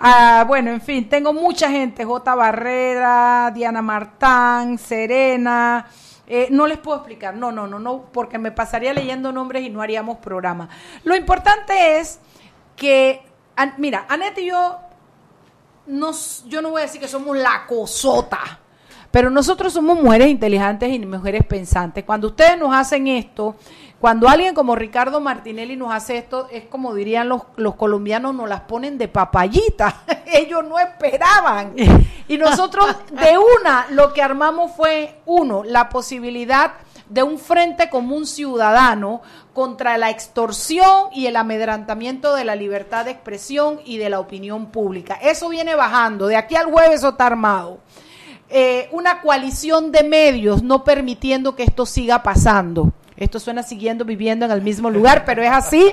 Ah, 0.01 0.45
bueno, 0.49 0.71
en 0.71 0.81
fin, 0.81 1.09
tengo 1.09 1.33
mucha 1.33 1.71
gente, 1.71 2.05
J. 2.05 2.35
Barrera, 2.35 3.53
Diana 3.55 3.83
Martán, 3.83 4.79
Serena. 4.79 5.87
Eh, 6.27 6.49
no 6.51 6.67
les 6.67 6.79
puedo 6.79 6.99
explicar, 6.99 7.35
no, 7.35 7.51
no, 7.51 7.67
no, 7.67 7.79
no, 7.79 8.05
porque 8.12 8.38
me 8.38 8.53
pasaría 8.53 8.93
leyendo 8.93 9.33
nombres 9.33 9.62
y 9.62 9.71
no 9.71 9.81
haríamos 9.81 10.19
programa. 10.19 10.69
Lo 11.05 11.17
importante 11.17 11.99
es 11.99 12.21
que, 12.77 13.23
mira, 13.79 14.07
Anette 14.09 14.43
y 14.43 14.47
yo, 14.47 14.79
yo 16.47 16.62
no 16.62 16.71
voy 16.71 16.83
a 16.83 16.85
decir 16.85 17.01
que 17.01 17.09
somos 17.09 17.37
la 17.37 17.64
cosota, 17.67 18.61
pero 19.11 19.31
nosotros 19.31 19.73
somos 19.73 20.01
mujeres 20.01 20.29
inteligentes 20.29 20.92
y 20.92 20.99
mujeres 20.99 21.44
pensantes. 21.44 22.05
Cuando 22.05 22.29
ustedes 22.29 22.59
nos 22.59 22.75
hacen 22.75 23.07
esto, 23.07 23.57
cuando 24.01 24.29
alguien 24.29 24.55
como 24.55 24.77
Ricardo 24.77 25.21
Martinelli 25.21 25.75
nos 25.75 25.92
hace 25.92 26.18
esto, 26.18 26.47
es 26.53 26.64
como 26.66 26.94
dirían 26.94 27.29
los, 27.29 27.42
los 27.57 27.75
colombianos, 27.75 28.35
nos 28.35 28.49
las 28.49 28.61
ponen 28.61 28.97
de 28.99 29.09
papayita. 29.09 30.03
Ellos 30.27 30.62
no 30.64 30.79
esperaban. 30.79 31.75
Y 32.29 32.37
nosotros 32.37 32.87
de 33.11 33.38
una 33.38 33.87
lo 33.90 34.12
que 34.12 34.23
armamos 34.23 34.73
fue, 34.77 35.21
uno, 35.27 35.64
la 35.64 35.88
posibilidad 35.88 36.75
de 37.09 37.23
un 37.23 37.38
frente 37.38 37.88
común 37.88 38.27
ciudadano 38.27 39.23
contra 39.55 39.99
la 39.99 40.11
extorsión 40.11 41.09
y 41.12 41.27
el 41.27 41.37
amedrantamiento 41.37 42.35
de 42.35 42.44
la 42.44 42.55
libertad 42.55 43.07
de 43.07 43.12
expresión 43.12 43.81
y 43.85 43.99
de 43.99 44.11
la 44.11 44.21
opinión 44.21 44.66
pública. 44.66 45.14
Eso 45.14 45.49
viene 45.49 45.75
bajando. 45.75 46.27
De 46.27 46.37
aquí 46.37 46.55
al 46.55 46.66
jueves 46.66 46.97
eso 46.97 47.09
está 47.11 47.27
armado. 47.27 47.79
Eh, 48.51 48.89
una 48.93 49.21
coalición 49.21 49.93
de 49.93 50.03
medios 50.05 50.63
no 50.63 50.83
permitiendo 50.85 51.55
que 51.55 51.65
esto 51.65 51.85
siga 51.87 52.23
pasando. 52.23 52.93
Esto 53.17 53.39
suena 53.41 53.63
siguiendo 53.63 54.05
viviendo 54.05 54.45
en 54.47 54.53
el 54.53 54.63
mismo 54.63 54.89
lugar, 54.91 55.25
pero 55.27 55.43
es 55.43 55.51
así. 55.51 55.93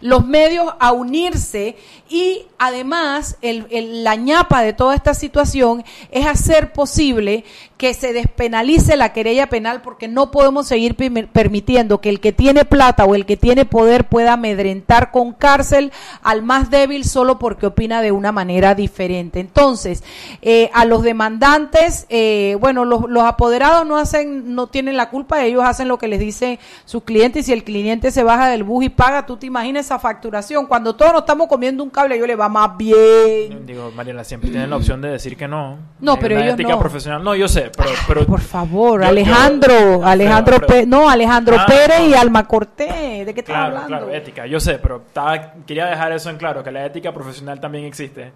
Los 0.00 0.24
medios 0.26 0.72
a 0.78 0.92
unirse 0.92 1.76
y 2.08 2.42
además 2.56 3.36
el, 3.42 3.66
el- 3.70 4.04
la 4.04 4.14
ñapa 4.14 4.62
de 4.62 4.72
toda 4.72 4.94
esta 4.94 5.12
situación 5.12 5.84
es 6.12 6.24
hacer 6.24 6.72
posible 6.72 7.44
que 7.78 7.94
se 7.94 8.12
despenalice 8.12 8.96
la 8.96 9.12
querella 9.12 9.48
penal 9.48 9.82
porque 9.82 10.08
no 10.08 10.32
podemos 10.32 10.66
seguir 10.66 10.96
permitiendo 10.96 12.00
que 12.00 12.08
el 12.10 12.18
que 12.18 12.32
tiene 12.32 12.64
plata 12.64 13.04
o 13.04 13.14
el 13.14 13.24
que 13.24 13.36
tiene 13.36 13.64
poder 13.64 14.08
pueda 14.08 14.32
amedrentar 14.32 15.12
con 15.12 15.32
cárcel 15.32 15.92
al 16.22 16.42
más 16.42 16.70
débil 16.70 17.04
solo 17.04 17.38
porque 17.38 17.66
opina 17.66 18.02
de 18.02 18.10
una 18.10 18.32
manera 18.32 18.74
diferente. 18.74 19.38
Entonces, 19.38 20.02
eh, 20.42 20.70
a 20.74 20.84
los 20.84 21.02
demandantes, 21.02 22.06
eh, 22.08 22.56
bueno, 22.60 22.84
los, 22.84 23.08
los 23.08 23.22
apoderados 23.22 23.86
no 23.86 23.96
hacen, 23.96 24.56
no 24.56 24.66
tienen 24.66 24.96
la 24.96 25.08
culpa, 25.08 25.44
ellos 25.44 25.62
hacen 25.64 25.86
lo 25.86 25.98
que 25.98 26.08
les 26.08 26.18
dice 26.18 26.58
sus 26.84 27.04
clientes 27.04 27.44
y 27.44 27.46
si 27.46 27.52
el 27.52 27.62
cliente 27.62 28.10
se 28.10 28.24
baja 28.24 28.48
del 28.48 28.64
bus 28.64 28.86
y 28.86 28.88
paga, 28.88 29.24
tú 29.24 29.36
te 29.36 29.46
imaginas 29.46 29.86
esa 29.86 30.00
facturación. 30.00 30.66
Cuando 30.66 30.96
todos 30.96 31.12
nos 31.12 31.22
estamos 31.22 31.46
comiendo 31.46 31.84
un 31.84 31.90
cable, 31.90 32.18
yo 32.18 32.26
le 32.26 32.34
va 32.34 32.48
más 32.48 32.76
bien. 32.76 33.64
Digo, 33.64 33.92
Mariela, 33.94 34.24
siempre 34.24 34.50
tienen 34.50 34.68
la 34.68 34.76
opción 34.76 35.00
de 35.00 35.10
decir 35.10 35.36
que 35.36 35.46
no. 35.46 35.78
No, 36.00 36.12
Hay 36.14 36.18
pero 36.20 36.38
ellos 36.38 36.54
ética 36.54 36.70
no. 36.70 36.80
profesional. 36.80 37.22
No, 37.22 37.36
yo 37.36 37.46
sé, 37.46 37.67
pero... 37.76 37.90
pero 38.06 38.26
Por 38.26 38.40
favor, 38.40 39.00
Yo- 39.00 39.04
yo- 39.04 39.10
Alejandro, 39.10 40.04
Alejandro 40.04 40.60
Pero- 40.66 40.86
no, 40.86 41.08
Alejandro 41.08 41.56
Ah, 41.58 41.66
Pérez 41.66 42.00
y. 42.08 42.14
Alma 42.14 42.46
Cortés, 42.46 43.26
¿de 43.26 43.34
qué 43.34 43.40
estás 43.40 43.54
Claro, 43.54 43.66
hablando? 43.66 43.86
claro, 43.88 44.10
ética, 44.12 44.46
yo 44.46 44.60
sé, 44.60 44.78
pero 44.78 45.02
estaba- 45.06 45.52
quería 45.66 45.86
dejar 45.86 46.12
eso 46.12 46.30
en 46.30 46.36
claro, 46.38 46.62
que 46.62 46.70
la 46.72 46.84
ética 46.86 47.12
profesional 47.12 47.60
también 47.60 47.84
existe. 47.84 48.32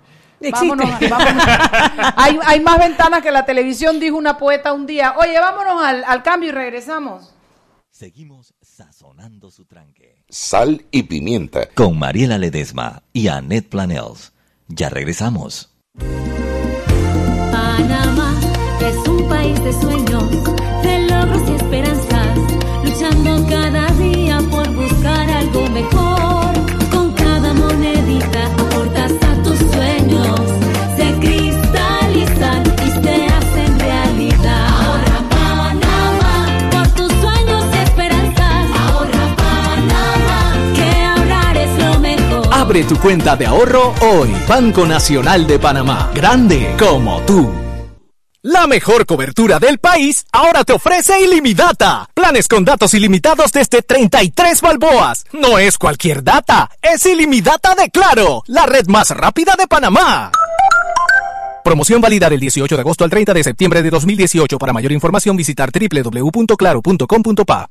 Vámonos, 0.50 0.88
vámonos. 1.08 1.44
hay, 2.16 2.38
hay 2.44 2.60
más 2.60 2.78
ventanas 2.78 3.22
que 3.22 3.30
la 3.30 3.44
televisión, 3.44 4.00
dijo 4.00 4.16
una 4.16 4.38
poeta 4.38 4.72
un 4.72 4.86
día. 4.86 5.14
Oye, 5.18 5.38
vámonos 5.38 5.84
al, 5.84 6.02
al 6.04 6.22
cambio 6.24 6.48
y 6.48 6.52
regresamos. 6.52 7.32
Seguimos 7.92 8.52
sazonando 8.60 9.50
su 9.52 9.66
tranque. 9.66 10.24
Sal 10.28 10.84
y 10.90 11.04
pimienta. 11.04 11.66
Con 11.74 11.96
Mariela 11.96 12.38
Ledesma 12.38 13.02
y 13.12 13.28
Annette 13.28 13.68
Planels. 13.68 14.32
Ya 14.66 14.88
regresamos. 14.88 15.70
Panamá 17.52 18.34
es 18.92 19.08
un 19.08 19.28
país 19.28 19.62
de 19.64 19.72
sueños, 19.72 20.24
de 20.82 20.98
logros 21.10 21.42
y 21.48 21.54
esperanzas, 21.54 22.38
luchando 22.84 23.46
cada 23.48 23.86
día 23.92 24.38
por 24.50 24.68
buscar 24.74 25.30
algo 25.30 25.68
mejor. 25.70 26.52
Con 26.90 27.12
cada 27.12 27.52
monedita 27.54 28.46
aportas 28.46 29.12
a 29.30 29.42
tus 29.42 29.58
sueños, 29.58 30.40
se 30.96 31.06
cristalizan 31.20 32.62
y 32.84 32.88
se 33.02 33.26
hacen 33.36 33.78
realidad. 33.78 34.68
Ahorra 34.68 35.20
Panamá 35.30 36.46
por 36.70 36.88
tus 36.88 37.12
sueños 37.20 37.64
y 37.72 37.78
esperanzas. 37.88 38.66
Ahorra 38.84 39.26
Panamá, 39.42 40.40
que 40.74 41.04
ahorrar 41.04 41.56
es 41.56 41.84
lo 41.84 42.00
mejor. 42.00 42.48
Abre 42.52 42.84
tu 42.84 42.96
cuenta 42.98 43.36
de 43.36 43.46
ahorro 43.46 43.94
hoy. 44.00 44.34
Banco 44.46 44.86
Nacional 44.86 45.46
de 45.46 45.58
Panamá. 45.58 46.10
Grande 46.14 46.74
como 46.78 47.20
tú. 47.22 47.71
La 48.44 48.66
mejor 48.66 49.06
cobertura 49.06 49.60
del 49.60 49.78
país 49.78 50.26
ahora 50.32 50.64
te 50.64 50.72
ofrece 50.72 51.22
Ilimidata. 51.22 52.10
Planes 52.12 52.48
con 52.48 52.64
datos 52.64 52.92
ilimitados 52.92 53.52
desde 53.52 53.82
33 53.82 54.60
balboas. 54.60 55.26
No 55.32 55.60
es 55.60 55.78
cualquier 55.78 56.24
data, 56.24 56.68
es 56.82 57.06
Ilimidata 57.06 57.76
de 57.76 57.88
Claro, 57.90 58.42
la 58.48 58.66
red 58.66 58.88
más 58.88 59.10
rápida 59.10 59.54
de 59.56 59.68
Panamá. 59.68 60.32
Promoción 61.62 62.00
válida 62.00 62.28
del 62.28 62.40
18 62.40 62.74
de 62.74 62.80
agosto 62.80 63.04
al 63.04 63.10
30 63.10 63.32
de 63.32 63.44
septiembre 63.44 63.80
de 63.80 63.90
2018. 63.90 64.58
Para 64.58 64.72
mayor 64.72 64.90
información 64.90 65.36
visitar 65.36 65.70
www.claro.com.pa. 65.70 67.70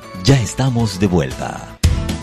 Ya 0.23 0.39
estamos 0.39 0.99
de 0.99 1.07
vuelta. 1.07 1.79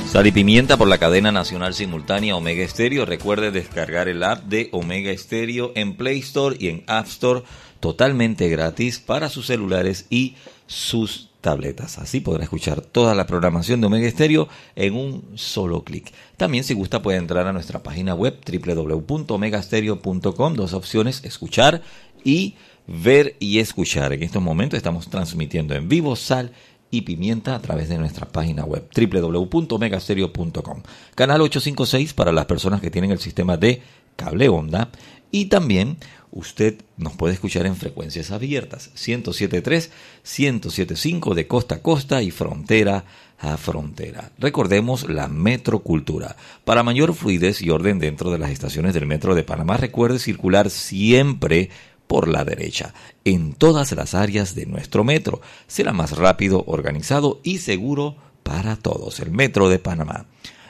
Sal 0.07 0.29
y 0.29 0.33
pimienta 0.33 0.77
por 0.77 0.87
la 0.87 0.99
cadena 0.99 1.33
nacional 1.33 1.75
simultánea 1.75 2.37
Omega 2.37 2.65
Stereo. 2.67 3.05
Recuerde 3.05 3.51
descargar 3.51 4.07
el 4.07 4.23
app 4.23 4.45
de 4.45 4.69
Omega 4.73 5.13
Stereo 5.17 5.73
en 5.75 5.97
Play 5.97 6.21
Store 6.21 6.55
y 6.59 6.69
en 6.69 6.85
App 6.87 7.09
Store 7.09 7.43
totalmente 7.81 8.49
gratis 8.49 9.01
para 9.01 9.29
sus 9.29 9.47
celulares 9.47 10.07
y 10.11 10.37
sus 10.69 11.31
tabletas. 11.41 11.99
Así 11.99 12.21
podrá 12.21 12.45
escuchar 12.45 12.83
toda 12.83 13.17
la 13.17 13.27
programación 13.27 13.81
de 13.81 13.89
Omega 13.89 14.09
Stereo 14.09 14.49
en 14.77 14.95
un 14.95 15.25
solo 15.35 15.83
clic. 15.83 16.13
También 16.37 16.63
si 16.63 16.75
gusta 16.75 17.03
puede 17.03 17.19
entrar 17.19 17.49
a 17.49 17.53
nuestra 17.53 17.83
página 17.83 18.15
web 18.15 18.39
www.omegastereo.com. 18.47 20.55
Dos 20.55 20.73
opciones, 20.73 21.25
escuchar 21.25 21.83
y 22.23 22.55
ver 22.87 23.35
y 23.41 23.59
escuchar. 23.59 24.13
En 24.13 24.23
estos 24.23 24.41
momentos 24.41 24.77
estamos 24.77 25.11
transmitiendo 25.11 25.75
en 25.75 25.89
vivo 25.89 26.15
Sal 26.15 26.53
y 26.91 27.03
Pimienta 27.03 27.55
a 27.55 27.61
través 27.61 27.89
de 27.89 27.99
nuestra 27.99 28.27
página 28.27 28.65
web 28.65 28.89
www.megastereo.com. 28.95 30.83
Canal 31.15 31.41
856 31.41 32.15
para 32.15 32.33
las 32.33 32.47
personas 32.47 32.81
que 32.81 32.91
tienen 32.91 33.11
el 33.11 33.19
sistema 33.19 33.57
de 33.57 33.83
cable 34.17 34.49
onda 34.49 34.91
y 35.31 35.47
también 35.47 35.99
usted 36.31 36.83
nos 36.97 37.15
puede 37.15 37.35
escuchar 37.35 37.67
en 37.67 37.77
frecuencias 37.77 38.31
abiertas 38.31 38.91
107.3, 38.97 39.91
107.5 40.25 41.35
de 41.35 41.47
costa 41.47 41.77
a 41.77 41.83
costa 41.83 42.23
y 42.23 42.31
frontera 42.31 43.05
a 43.39 43.57
frontera. 43.57 44.33
Recordemos 44.39 45.09
la 45.09 45.29
metrocultura. 45.29 46.37
Para 46.65 46.83
mayor 46.83 47.15
fluidez 47.15 47.63
y 47.63 47.71
orden 47.71 47.99
dentro 47.99 48.31
de 48.31 48.39
las 48.39 48.51
estaciones 48.51 48.95
del 48.95 49.07
metro 49.07 49.35
de 49.35 49.45
Panamá, 49.45 49.77
recuerde 49.77 50.19
circular 50.19 50.71
siempre 50.71 51.71
por 52.09 52.27
la 52.27 52.45
derecha 52.45 52.93
en 53.25 53.53
todas 53.53 53.93
las 53.93 54.15
áreas 54.15 54.57
de 54.57 54.67
nuestro 54.67 55.05
metro. 55.05 55.41
Será 55.69 55.93
más 55.93 56.17
rápido, 56.17 56.65
organizado 56.67 57.41
y 57.45 57.59
seguro 57.59 58.17
para 58.43 58.75
todos. 58.75 59.21
El 59.21 59.31
Metro 59.31 59.69
de 59.69 59.79
Panamá. 59.79 60.27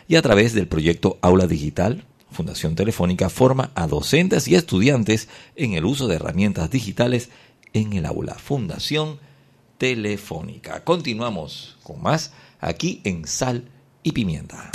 Y 0.06 0.16
a 0.16 0.22
través 0.22 0.52
del 0.52 0.68
proyecto 0.68 1.18
Aula 1.22 1.46
Digital, 1.46 2.04
Fundación 2.30 2.74
Telefónica 2.74 3.30
forma 3.30 3.70
a 3.74 3.86
docentes 3.86 4.48
y 4.48 4.54
estudiantes 4.54 5.28
en 5.56 5.72
el 5.72 5.86
uso 5.86 6.08
de 6.08 6.16
herramientas 6.16 6.70
digitales 6.70 7.30
en 7.72 7.94
el 7.94 8.04
aula. 8.04 8.34
Fundación 8.34 9.18
Telefónica. 9.78 10.84
Continuamos 10.84 11.78
con 11.82 12.02
más 12.02 12.32
aquí 12.60 13.00
en 13.04 13.26
Sal 13.26 13.64
y 14.02 14.12
Pimienta. 14.12 14.70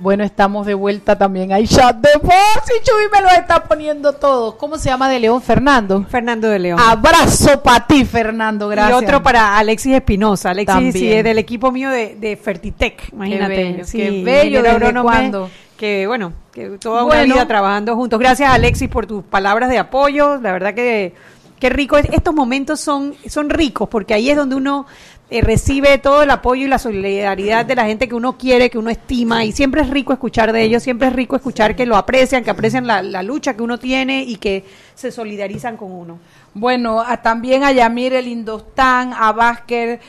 Bueno, 0.00 0.24
estamos 0.24 0.64
de 0.66 0.72
vuelta 0.74 1.16
también. 1.18 1.52
Hay 1.52 1.66
chat 1.68 1.94
de 1.96 2.08
voz 2.22 2.32
y 2.32 2.82
Chuy 2.82 3.04
me 3.12 3.20
lo 3.20 3.28
está 3.28 3.64
poniendo 3.64 4.14
todo. 4.14 4.56
¿Cómo 4.56 4.78
se 4.78 4.88
llama 4.88 5.10
de 5.10 5.20
León? 5.20 5.42
Fernando. 5.42 6.06
Fernando 6.08 6.48
de 6.48 6.58
León. 6.58 6.80
Abrazo 6.82 7.62
para 7.62 7.86
ti, 7.86 8.04
Fernando. 8.06 8.68
Gracias. 8.68 9.02
Y 9.02 9.04
otro 9.04 9.22
para 9.22 9.58
Alexis 9.58 9.94
Espinosa. 9.94 10.50
Alexis 10.50 10.74
También. 10.74 10.92
sí, 10.94 11.12
es 11.12 11.22
del 11.22 11.38
equipo 11.38 11.70
mío 11.70 11.90
de, 11.90 12.16
de 12.16 12.36
Fertitec. 12.36 13.12
Imagínate. 13.12 13.54
bello, 13.56 13.84
Sí, 13.84 13.98
qué 13.98 14.04
bello, 14.10 14.22
ingeniero 14.24 14.62
¿desde 14.62 14.70
agrónomo, 14.76 15.08
cuándo? 15.08 15.50
Que 15.76 16.06
bueno, 16.06 16.32
que 16.52 16.70
toda 16.78 17.04
una 17.04 17.14
Bueno. 17.16 17.34
vida 17.34 17.46
trabajando 17.46 17.94
juntos. 17.94 18.18
Gracias, 18.18 18.50
Alexis, 18.50 18.88
por 18.88 19.06
tus 19.06 19.22
palabras 19.24 19.68
de 19.68 19.78
apoyo. 19.78 20.38
La 20.38 20.52
verdad 20.52 20.72
que 20.74 21.14
qué 21.58 21.68
rico. 21.68 21.98
es- 21.98 22.06
Estos 22.10 22.34
momentos 22.34 22.80
son, 22.80 23.14
son 23.28 23.50
ricos 23.50 23.86
porque 23.90 24.14
ahí 24.14 24.30
es 24.30 24.36
donde 24.36 24.56
uno 24.56 24.86
eh, 25.30 25.42
recibe 25.42 25.98
todo 25.98 26.22
el 26.22 26.30
apoyo 26.30 26.64
y 26.64 26.68
la 26.68 26.78
solidaridad 26.78 27.64
de 27.64 27.76
la 27.76 27.86
gente 27.86 28.08
que 28.08 28.14
uno 28.14 28.36
quiere, 28.36 28.68
que 28.68 28.78
uno 28.78 28.90
estima. 28.90 29.44
Y 29.44 29.52
siempre 29.52 29.82
es 29.82 29.90
rico 29.90 30.12
escuchar 30.12 30.52
de 30.52 30.62
ellos, 30.62 30.82
siempre 30.82 31.08
es 31.08 31.14
rico 31.14 31.36
escuchar 31.36 31.76
que 31.76 31.86
lo 31.86 31.96
aprecian, 31.96 32.42
que 32.42 32.50
aprecian 32.50 32.86
la, 32.86 33.00
la 33.02 33.22
lucha 33.22 33.54
que 33.54 33.62
uno 33.62 33.78
tiene 33.78 34.24
y 34.24 34.36
que 34.36 34.64
se 34.94 35.10
solidarizan 35.10 35.76
con 35.76 35.92
uno. 35.92 36.18
Bueno, 36.52 37.00
a- 37.00 37.18
también 37.22 37.62
a 37.62 37.70
Yamir 37.70 38.12
el 38.12 38.26
Indostán, 38.26 39.12
a 39.16 39.30
Vázquez, 39.30 40.00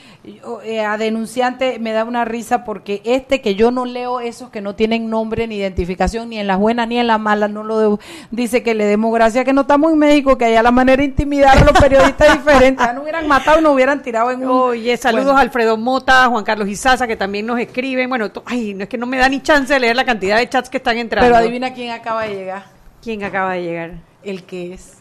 eh, 0.66 0.82
a 0.84 0.98
denunciante, 0.98 1.78
me 1.78 1.92
da 1.92 2.04
una 2.04 2.26
risa 2.26 2.64
porque 2.64 3.00
este 3.06 3.42
que 3.42 3.54
yo 3.54 3.70
no 3.70 3.86
leo 3.86 4.20
esos 4.20 4.50
que 4.50 4.60
no 4.60 4.74
tienen 4.74 5.08
nombre 5.08 5.46
ni 5.46 5.58
identificación, 5.58 6.30
ni 6.30 6.40
en 6.40 6.48
las 6.48 6.58
buenas 6.58 6.88
ni 6.88 6.98
en 6.98 7.06
las 7.06 7.20
malas, 7.20 7.52
no 7.52 7.64
lo 7.64 7.78
debo, 7.78 8.00
dice 8.32 8.64
que 8.64 8.74
le 8.74 8.86
demos 8.86 9.14
gracias 9.14 9.46
que 9.46 9.54
no 9.54 9.62
estamos 9.62 9.92
en 9.92 10.00
México, 10.00 10.36
que 10.36 10.46
allá 10.46 10.64
la 10.64 10.72
manera 10.72 10.98
de 11.02 11.06
intimidar 11.10 11.56
a 11.60 11.64
los 11.64 11.80
periodistas 11.80 12.28
es 12.30 12.34
diferente, 12.44 12.84
ya 12.84 12.94
no 12.94 13.04
hubieran 13.04 13.28
matado 13.28 13.60
y 13.60 13.64
no 13.64 13.72
hubieran 13.74 14.02
tirado 14.02 14.32
en 14.32 14.42
un... 14.44 14.50
Oye, 14.50 14.98
saludos 14.98 15.26
Bueno. 15.26 15.38
a 15.38 15.42
Alfredo 15.42 15.78
Mota, 15.78 16.26
Juan 16.28 16.44
Carlos 16.44 16.68
Izaza, 16.68 17.06
que 17.06 17.16
también 17.18 17.46
nos 17.46 17.60
escriben. 17.60 18.10
Bueno, 18.10 18.32
ay, 18.46 18.74
no 18.74 18.82
es 18.84 18.90
que 18.90 18.98
no 18.98 19.06
me 19.06 19.18
da 19.18 19.30
ni 19.30 19.42
chance 19.42 19.72
de 19.72 19.80
leer 19.80 19.96
la 19.96 20.06
cantidad 20.06 20.38
de 20.38 20.50
chats 20.50 20.72
que 20.72 20.78
están 20.78 20.98
entrando. 20.98 21.28
Pero 21.28 21.38
adivina 21.38 21.72
quién 21.74 21.92
acaba 21.92 22.24
de 22.24 22.34
llegar, 22.34 22.64
quién 23.04 23.24
acaba 23.24 23.54
de 23.54 23.62
llegar. 23.62 23.92
el 24.24 24.44
que 24.44 24.74
es. 24.74 25.01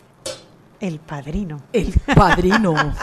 El 0.81 0.99
padrino. 0.99 1.61
El 1.73 1.93
padrino. 2.15 2.75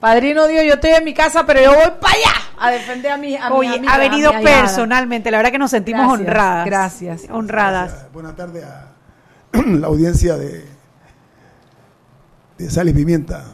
padrino 0.00 0.46
Dios, 0.48 0.64
yo 0.66 0.74
estoy 0.74 0.90
en 0.90 1.04
mi 1.04 1.14
casa, 1.14 1.46
pero 1.46 1.60
yo 1.62 1.70
voy 1.70 1.92
para 2.00 2.14
allá 2.14 2.32
a 2.58 2.70
defender 2.70 3.12
a 3.12 3.16
mi 3.16 3.36
a 3.36 3.48
mi 3.48 3.56
Oye, 3.56 3.76
amiga, 3.76 3.94
ha 3.94 3.98
venido 3.98 4.32
personalmente. 4.42 5.30
La 5.30 5.38
verdad 5.38 5.52
que 5.52 5.58
nos 5.58 5.70
sentimos 5.70 6.18
Gracias, 6.18 6.28
honradas. 6.28 6.66
gracias. 6.66 7.24
Honradas. 7.30 8.12
Buenas 8.12 8.34
tardes 8.36 8.64
a 8.64 8.88
la 9.66 9.86
audiencia 9.86 10.36
de, 10.36 10.64
de 12.58 12.70
Sal 12.70 12.88
y 12.88 12.92
Pimienta. 12.92 13.44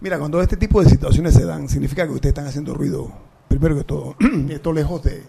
Mira, 0.00 0.18
cuando 0.18 0.40
este 0.40 0.56
tipo 0.56 0.82
de 0.82 0.90
situaciones 0.90 1.34
se 1.34 1.44
dan, 1.44 1.68
significa 1.68 2.06
que 2.06 2.12
ustedes 2.12 2.30
están 2.32 2.46
haciendo 2.46 2.74
ruido, 2.74 3.12
primero 3.48 3.76
que 3.76 3.84
todo. 3.84 4.16
Esto 4.48 4.72
lejos 4.72 5.02
de... 5.02 5.24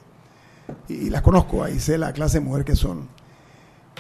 Y 0.88 1.10
las 1.10 1.22
conozco, 1.24 1.64
ahí 1.64 1.80
sé 1.80 1.98
la 1.98 2.14
clase 2.14 2.40
de 2.40 2.46
mujer 2.46 2.64
que 2.64 2.76
son. 2.76 3.08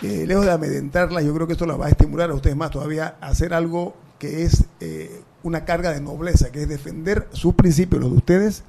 Eh, 0.01 0.25
lejos 0.25 0.45
de 0.45 0.51
amedrentarlas, 0.51 1.23
yo 1.25 1.33
creo 1.33 1.45
que 1.47 1.53
esto 1.53 1.65
las 1.65 1.79
va 1.79 1.87
a 1.87 1.89
estimular 1.89 2.29
a 2.29 2.33
ustedes 2.33 2.55
más 2.55 2.71
todavía 2.71 3.15
a 3.19 3.27
hacer 3.27 3.53
algo 3.53 3.95
que 4.17 4.43
es 4.43 4.65
eh, 4.79 5.21
una 5.43 5.65
carga 5.65 5.91
de 5.91 5.99
nobleza, 6.01 6.51
que 6.51 6.61
es 6.63 6.69
defender 6.69 7.27
sus 7.33 7.53
principios, 7.55 8.01
los 8.01 8.11
de 8.11 8.17
ustedes, 8.17 8.63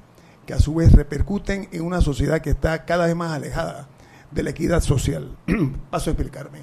que 0.45 0.53
a 0.53 0.59
su 0.59 0.73
vez 0.75 0.91
repercuten 0.91 1.69
en 1.71 1.83
una 1.83 2.01
sociedad 2.01 2.41
que 2.41 2.49
está 2.49 2.83
cada 2.85 3.05
vez 3.05 3.15
más 3.15 3.31
alejada 3.31 3.87
de 4.31 4.43
la 4.43 4.49
equidad 4.49 4.81
social. 4.81 5.37
Paso 5.89 6.09
a 6.09 6.13
explicarme. 6.13 6.59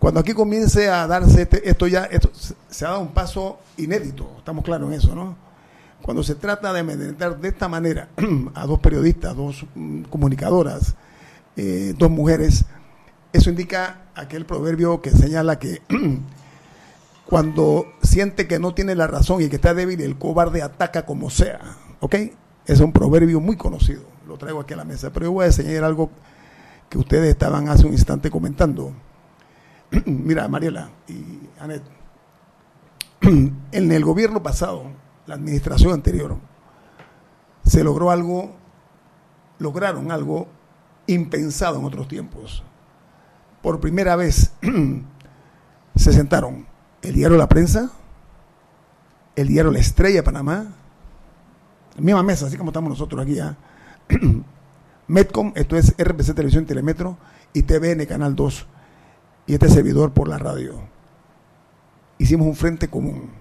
Cuando 0.00 0.20
aquí 0.20 0.32
comience 0.32 0.88
a 0.88 1.06
darse 1.08 1.42
este- 1.42 1.68
esto 1.68 1.86
ya, 1.88 2.04
esto 2.04 2.30
se- 2.32 2.84
ha 2.84 2.90
dado 2.90 3.00
un 3.00 3.08
paso 3.12 3.58
inédito, 3.76 4.30
estamos 4.38 4.64
claros 4.64 4.88
en 4.88 4.94
eso, 4.98 5.12
¿no? 5.14 5.36
Cuando 6.02 6.22
se 6.22 6.36
trata 6.36 6.72
de 6.72 6.80
amedrentar 6.80 7.40
de 7.40 7.48
esta 7.48 7.68
manera 7.68 8.08
a 8.54 8.64
dos 8.66 8.78
periodistas, 8.78 9.34
dos 9.36 9.66
mm, 9.74 10.02
comunicadoras, 10.02 10.94
eh, 11.56 11.94
dos 11.98 12.10
mujeres, 12.10 12.64
eso 13.32 13.50
indica 13.50 14.02
aquel 14.14 14.46
proverbio 14.46 15.00
que 15.00 15.10
señala 15.10 15.58
que 15.58 15.82
Cuando 17.28 17.84
siente 18.02 18.48
que 18.48 18.58
no 18.58 18.72
tiene 18.72 18.94
la 18.94 19.06
razón 19.06 19.42
y 19.42 19.50
que 19.50 19.56
está 19.56 19.74
débil, 19.74 20.00
el 20.00 20.16
cobarde 20.16 20.62
ataca 20.62 21.04
como 21.04 21.28
sea. 21.28 21.60
¿Ok? 22.00 22.14
Es 22.64 22.80
un 22.80 22.90
proverbio 22.90 23.38
muy 23.38 23.54
conocido. 23.54 24.04
Lo 24.26 24.38
traigo 24.38 24.60
aquí 24.60 24.72
a 24.72 24.78
la 24.78 24.86
mesa. 24.86 25.12
Pero 25.12 25.26
yo 25.26 25.32
voy 25.32 25.44
a 25.44 25.48
enseñar 25.48 25.84
algo 25.84 26.10
que 26.88 26.96
ustedes 26.96 27.28
estaban 27.28 27.68
hace 27.68 27.86
un 27.86 27.92
instante 27.92 28.30
comentando. 28.30 28.94
Mira, 30.06 30.48
Mariela 30.48 30.88
y 31.06 31.40
Anet, 31.60 31.82
en 33.20 33.92
el 33.92 34.04
gobierno 34.06 34.42
pasado, 34.42 34.84
la 35.26 35.34
administración 35.34 35.92
anterior, 35.92 36.38
se 37.62 37.84
logró 37.84 38.10
algo, 38.10 38.56
lograron 39.58 40.12
algo 40.12 40.48
impensado 41.06 41.78
en 41.78 41.84
otros 41.84 42.08
tiempos. 42.08 42.64
Por 43.68 43.80
primera 43.80 44.16
vez 44.16 44.50
se 45.94 46.12
sentaron 46.14 46.64
el 47.02 47.14
diario 47.14 47.36
La 47.36 47.50
Prensa, 47.50 47.90
el 49.36 49.48
diario 49.48 49.70
La 49.70 49.78
Estrella 49.78 50.14
de 50.14 50.22
Panamá, 50.22 50.74
la 51.94 52.00
misma 52.00 52.22
mesa, 52.22 52.46
así 52.46 52.56
como 52.56 52.70
estamos 52.70 52.88
nosotros 52.88 53.22
aquí. 53.22 53.38
Metcom, 55.08 55.52
esto 55.54 55.76
es 55.76 55.94
RPC 55.98 56.34
Televisión 56.34 56.64
Telemetro, 56.64 57.18
y 57.52 57.64
TVN 57.64 58.06
Canal 58.06 58.34
2, 58.34 58.66
y 59.48 59.52
este 59.52 59.68
servidor 59.68 60.14
por 60.14 60.28
la 60.28 60.38
radio. 60.38 60.72
Hicimos 62.16 62.46
un 62.46 62.56
frente 62.56 62.88
común. 62.88 63.32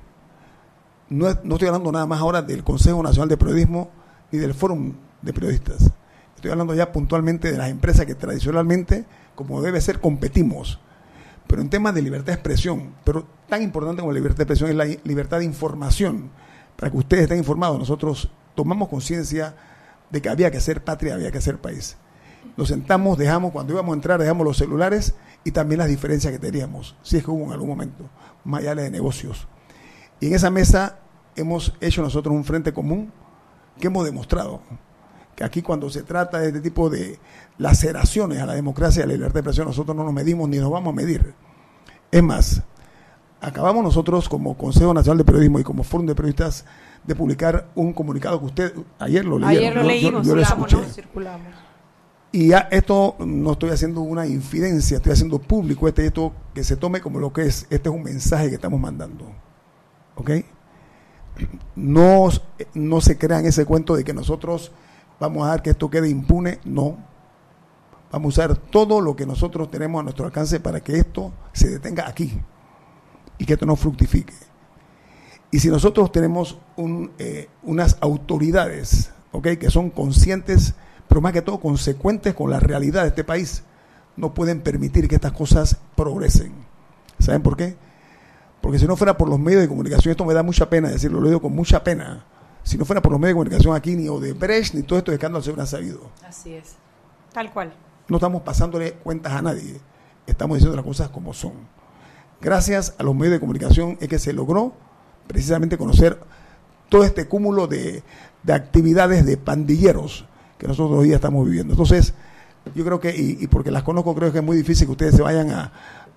No, 1.09 1.28
no 1.41 1.55
estoy 1.55 1.69
hablando 1.69 1.89
nada 1.93 2.05
más 2.05 2.19
ahora 2.19 2.41
del 2.41 2.65
Consejo 2.65 3.01
Nacional 3.01 3.30
de 3.30 3.38
Periodismo 3.38 3.91
ni 4.34 4.39
del 4.39 4.53
Fórum 4.53 4.91
de 5.21 5.32
Periodistas. 5.32 5.89
Estoy 6.36 6.51
hablando 6.51 6.75
ya 6.75 6.91
puntualmente 6.91 7.49
de 7.49 7.57
las 7.57 7.69
empresas 7.69 8.05
que 8.05 8.13
tradicionalmente, 8.13 9.05
como 9.38 9.61
debe 9.61 9.79
ser, 9.79 10.01
competimos. 10.01 10.79
Pero 11.45 11.61
en 11.61 11.69
temas 11.69 11.93
de 11.93 12.01
libertad 12.01 12.25
de 12.25 12.33
expresión, 12.33 12.95
pero 13.05 13.25
tan 13.47 13.61
importante 13.61 14.01
como 14.01 14.11
la 14.11 14.17
libertad 14.17 14.39
de 14.39 14.43
expresión 14.43 14.69
es 14.71 14.75
la 14.75 14.85
libertad 15.05 15.39
de 15.39 15.45
información. 15.45 16.31
Para 16.75 16.91
que 16.91 16.97
ustedes 16.97 17.23
estén 17.23 17.38
informados, 17.38 17.77
nosotros 17.77 18.31
tomamos 18.55 18.89
conciencia 18.89 19.55
de 20.09 20.21
que 20.21 20.29
había 20.29 20.49
que 20.49 20.59
ser 20.59 20.83
patria, 20.83 21.13
había 21.13 21.31
que 21.31 21.39
ser 21.39 21.59
país. 21.59 21.97
Nos 22.57 22.69
sentamos, 22.69 23.17
dejamos, 23.17 23.51
cuando 23.51 23.73
íbamos 23.73 23.93
a 23.93 23.95
entrar, 23.95 24.19
dejamos 24.19 24.43
los 24.43 24.57
celulares 24.57 25.13
y 25.43 25.51
también 25.51 25.79
las 25.79 25.88
diferencias 25.88 26.33
que 26.33 26.39
teníamos, 26.39 26.95
si 27.03 27.17
es 27.17 27.23
que 27.23 27.29
hubo 27.29 27.45
en 27.45 27.51
algún 27.51 27.69
momento, 27.69 28.09
más 28.43 28.61
allá 28.61 28.73
de 28.73 28.89
negocios. 28.89 29.47
Y 30.19 30.27
en 30.27 30.33
esa 30.33 30.49
mesa 30.49 30.97
hemos 31.35 31.75
hecho 31.79 32.01
nosotros 32.01 32.35
un 32.35 32.43
frente 32.43 32.73
común 32.73 33.11
que 33.79 33.88
hemos 33.88 34.03
demostrado 34.03 34.61
aquí 35.43 35.61
cuando 35.61 35.89
se 35.89 36.03
trata 36.03 36.39
de 36.39 36.47
este 36.47 36.61
tipo 36.61 36.89
de 36.89 37.19
laceraciones 37.57 38.39
a 38.39 38.45
la 38.45 38.53
democracia 38.55 39.01
y 39.01 39.03
a 39.03 39.07
la 39.07 39.13
libertad 39.13 39.35
de 39.35 39.39
expresión, 39.41 39.67
nosotros 39.67 39.95
no 39.95 40.03
nos 40.03 40.13
medimos 40.13 40.47
ni 40.49 40.57
nos 40.57 40.71
vamos 40.71 40.93
a 40.93 40.95
medir. 40.95 41.33
Es 42.11 42.23
más, 42.23 42.61
acabamos 43.41 43.83
nosotros 43.83 44.27
como 44.29 44.57
Consejo 44.57 44.93
Nacional 44.93 45.17
de 45.19 45.23
Periodismo 45.25 45.59
y 45.59 45.63
como 45.63 45.83
Fórum 45.83 46.05
de 46.05 46.15
Periodistas 46.15 46.65
de 47.05 47.15
publicar 47.15 47.67
un 47.75 47.93
comunicado 47.93 48.39
que 48.39 48.45
usted 48.45 48.73
ayer 48.99 49.23
lo 49.25 49.39
leyeron. 49.39 49.57
Ayer 49.57 49.75
lo 49.75 49.81
yo- 49.81 49.88
leímos, 49.88 50.27
yo 50.27 50.35
lo 50.35 50.41
circulamos, 50.45 50.71
escuché. 50.73 50.88
¿no? 50.88 50.93
circulamos. 50.93 51.47
Y 52.31 52.49
ya 52.49 52.67
esto 52.71 53.15
no 53.19 53.53
estoy 53.53 53.69
haciendo 53.69 54.01
una 54.01 54.27
infidencia, 54.27 54.97
estoy 54.97 55.13
haciendo 55.13 55.39
público 55.39 55.88
este 55.88 56.05
esto 56.05 56.33
que 56.53 56.63
se 56.63 56.75
tome 56.75 56.99
como 56.99 57.19
lo 57.19 57.31
que 57.31 57.43
es. 57.43 57.65
Este 57.69 57.88
es 57.89 57.95
un 57.95 58.03
mensaje 58.03 58.49
que 58.49 58.55
estamos 58.55 58.79
mandando. 58.79 59.25
¿Ok? 60.15 60.31
No, 61.75 62.29
no 62.73 63.01
se 63.01 63.17
crean 63.17 63.45
ese 63.45 63.65
cuento 63.65 63.95
de 63.95 64.03
que 64.03 64.13
nosotros 64.13 64.71
vamos 65.20 65.45
a 65.45 65.49
dar 65.49 65.61
que 65.61 65.72
esto 65.72 65.89
quede 65.89 66.09
impune. 66.09 66.59
No. 66.65 66.97
Vamos 68.11 68.38
a 68.38 68.43
usar 68.43 68.57
todo 68.57 69.01
lo 69.01 69.15
que 69.15 69.26
nosotros 69.26 69.70
tenemos 69.70 69.99
a 69.99 70.03
nuestro 70.03 70.26
alcance 70.26 70.59
para 70.59 70.80
que 70.80 70.97
esto 70.97 71.34
se 71.51 71.70
detenga 71.70 72.07
aquí 72.07 72.39
y 73.38 73.45
que 73.45 73.53
esto 73.53 73.65
no 73.65 73.76
fructifique. 73.76 74.34
Y 75.51 75.59
si 75.59 75.70
nosotros 75.70 76.11
tenemos 76.11 76.57
un, 76.76 77.11
eh, 77.20 77.49
unas 77.63 77.97
autoridades 78.01 79.11
que 79.41 79.70
son 79.70 79.89
conscientes, 79.89 80.74
pero 81.07 81.22
más 81.22 81.34
que 81.34 81.41
todo 81.41 81.59
consecuentes 81.59 82.34
con 82.34 82.49
la 82.49 82.59
realidad 82.59 83.03
de 83.03 83.09
este 83.09 83.24
país, 83.24 83.63
no 84.15 84.34
pueden 84.34 84.61
permitir 84.61 85.07
que 85.07 85.15
estas 85.15 85.32
cosas 85.32 85.78
progresen. 85.95 86.53
¿Saben 87.20 87.41
por 87.41 87.55
qué? 87.55 87.76
Porque 88.61 88.80
si 88.80 88.88
no 88.88 88.95
fuera 88.95 89.18
por 89.18 89.30
los 89.30 89.39
medios 89.39 89.61
de 89.61 89.68
comunicación, 89.68 90.11
esto 90.11 90.26
me 90.26 90.34
da 90.34 90.43
mucha 90.43 90.70
pena 90.70 90.89
decirlo, 90.89 91.22
lo 91.22 91.28
digo 91.28 91.41
con 91.41 91.55
mucha 91.55 91.84
pena. 91.84 92.26
Si 92.68 92.78
no 92.78 92.84
fuera 92.84 93.01
por 93.01 93.13
los 93.13 93.22
medios 93.22 93.36
de 93.36 93.36
comunicación 93.36 93.76
aquí, 93.78 93.95
ni 93.95 94.09
Odebrecht, 94.09 94.74
ni 94.74 94.84
todos 94.84 94.99
estos 94.99 95.13
escándalos 95.13 95.45
se 95.45 95.51
hubieran 95.51 95.68
sabido. 95.68 96.11
Así 96.28 96.53
es. 96.53 96.76
Tal 97.32 97.53
cual. 97.53 97.74
No 98.09 98.18
estamos 98.18 98.41
pasándole 98.41 98.91
cuentas 98.95 99.32
a 99.32 99.41
nadie, 99.41 99.80
estamos 100.26 100.57
diciendo 100.57 100.76
las 100.76 100.84
cosas 100.84 101.07
como 101.07 101.34
son. 101.34 101.53
Gracias 102.41 102.93
a 102.97 103.03
los 103.03 103.15
medios 103.15 103.36
de 103.36 103.39
comunicación 103.39 103.97
es 104.01 104.09
que 104.09 104.20
se 104.20 104.34
logró 104.34 104.74
precisamente 105.28 105.78
conocer 105.78 106.20
todo 106.89 107.05
este 107.05 107.30
cúmulo 107.30 107.68
de, 107.68 108.03
de 108.43 108.53
actividades 108.53 109.26
de 109.26 109.38
pandilleros 109.38 110.26
que 110.57 110.68
nosotros 110.68 110.99
hoy 110.99 111.07
día 111.07 111.15
estamos 111.15 111.45
viviendo. 111.45 111.72
Entonces, 111.72 112.15
yo 112.76 112.84
creo 112.84 112.99
que, 112.99 113.15
y, 113.15 113.38
y 113.39 113.47
porque 113.47 113.72
las 113.72 113.84
conozco, 113.84 114.13
creo 114.13 114.34
que 114.34 114.39
es 114.39 114.43
muy 114.43 114.57
difícil 114.57 114.88
que 114.88 114.91
ustedes 114.91 115.15
se 115.15 115.22
vayan 115.22 115.51
a, 115.51 115.72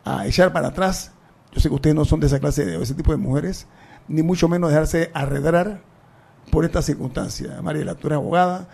a 0.05 0.27
echar 0.27 0.53
para 0.53 0.69
atrás. 0.69 1.13
Yo 1.53 1.61
sé 1.61 1.69
que 1.69 1.77
ustedes 1.77 1.95
no 1.95 2.05
son 2.05 2.19
de 2.19 2.27
esa 2.27 2.41
clase, 2.41 2.67
de 2.67 2.83
ese 2.83 2.95
tipo 2.95 3.13
de 3.13 3.19
mujeres, 3.19 3.69
ni 4.09 4.25
mucho 4.25 4.49
menos 4.49 4.71
dejarse 4.71 5.13
arredrar 5.15 5.89
por 6.51 6.65
esta 6.65 6.83
circunstancia. 6.83 7.61
Mariela, 7.63 7.95
tú 7.95 8.09
eres 8.09 8.17
abogada 8.17 8.69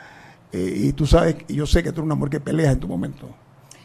eh, 0.53 0.73
y 0.77 0.93
tú 0.93 1.07
sabes, 1.07 1.37
y 1.49 1.55
yo 1.55 1.67
sé 1.67 1.83
que 1.83 1.91
tú 1.91 2.01
eres 2.01 2.07
una 2.07 2.15
mujer 2.15 2.31
que 2.31 2.41
peleas 2.41 2.73
en 2.73 2.81
tu 2.81 2.89
momento. 2.89 3.29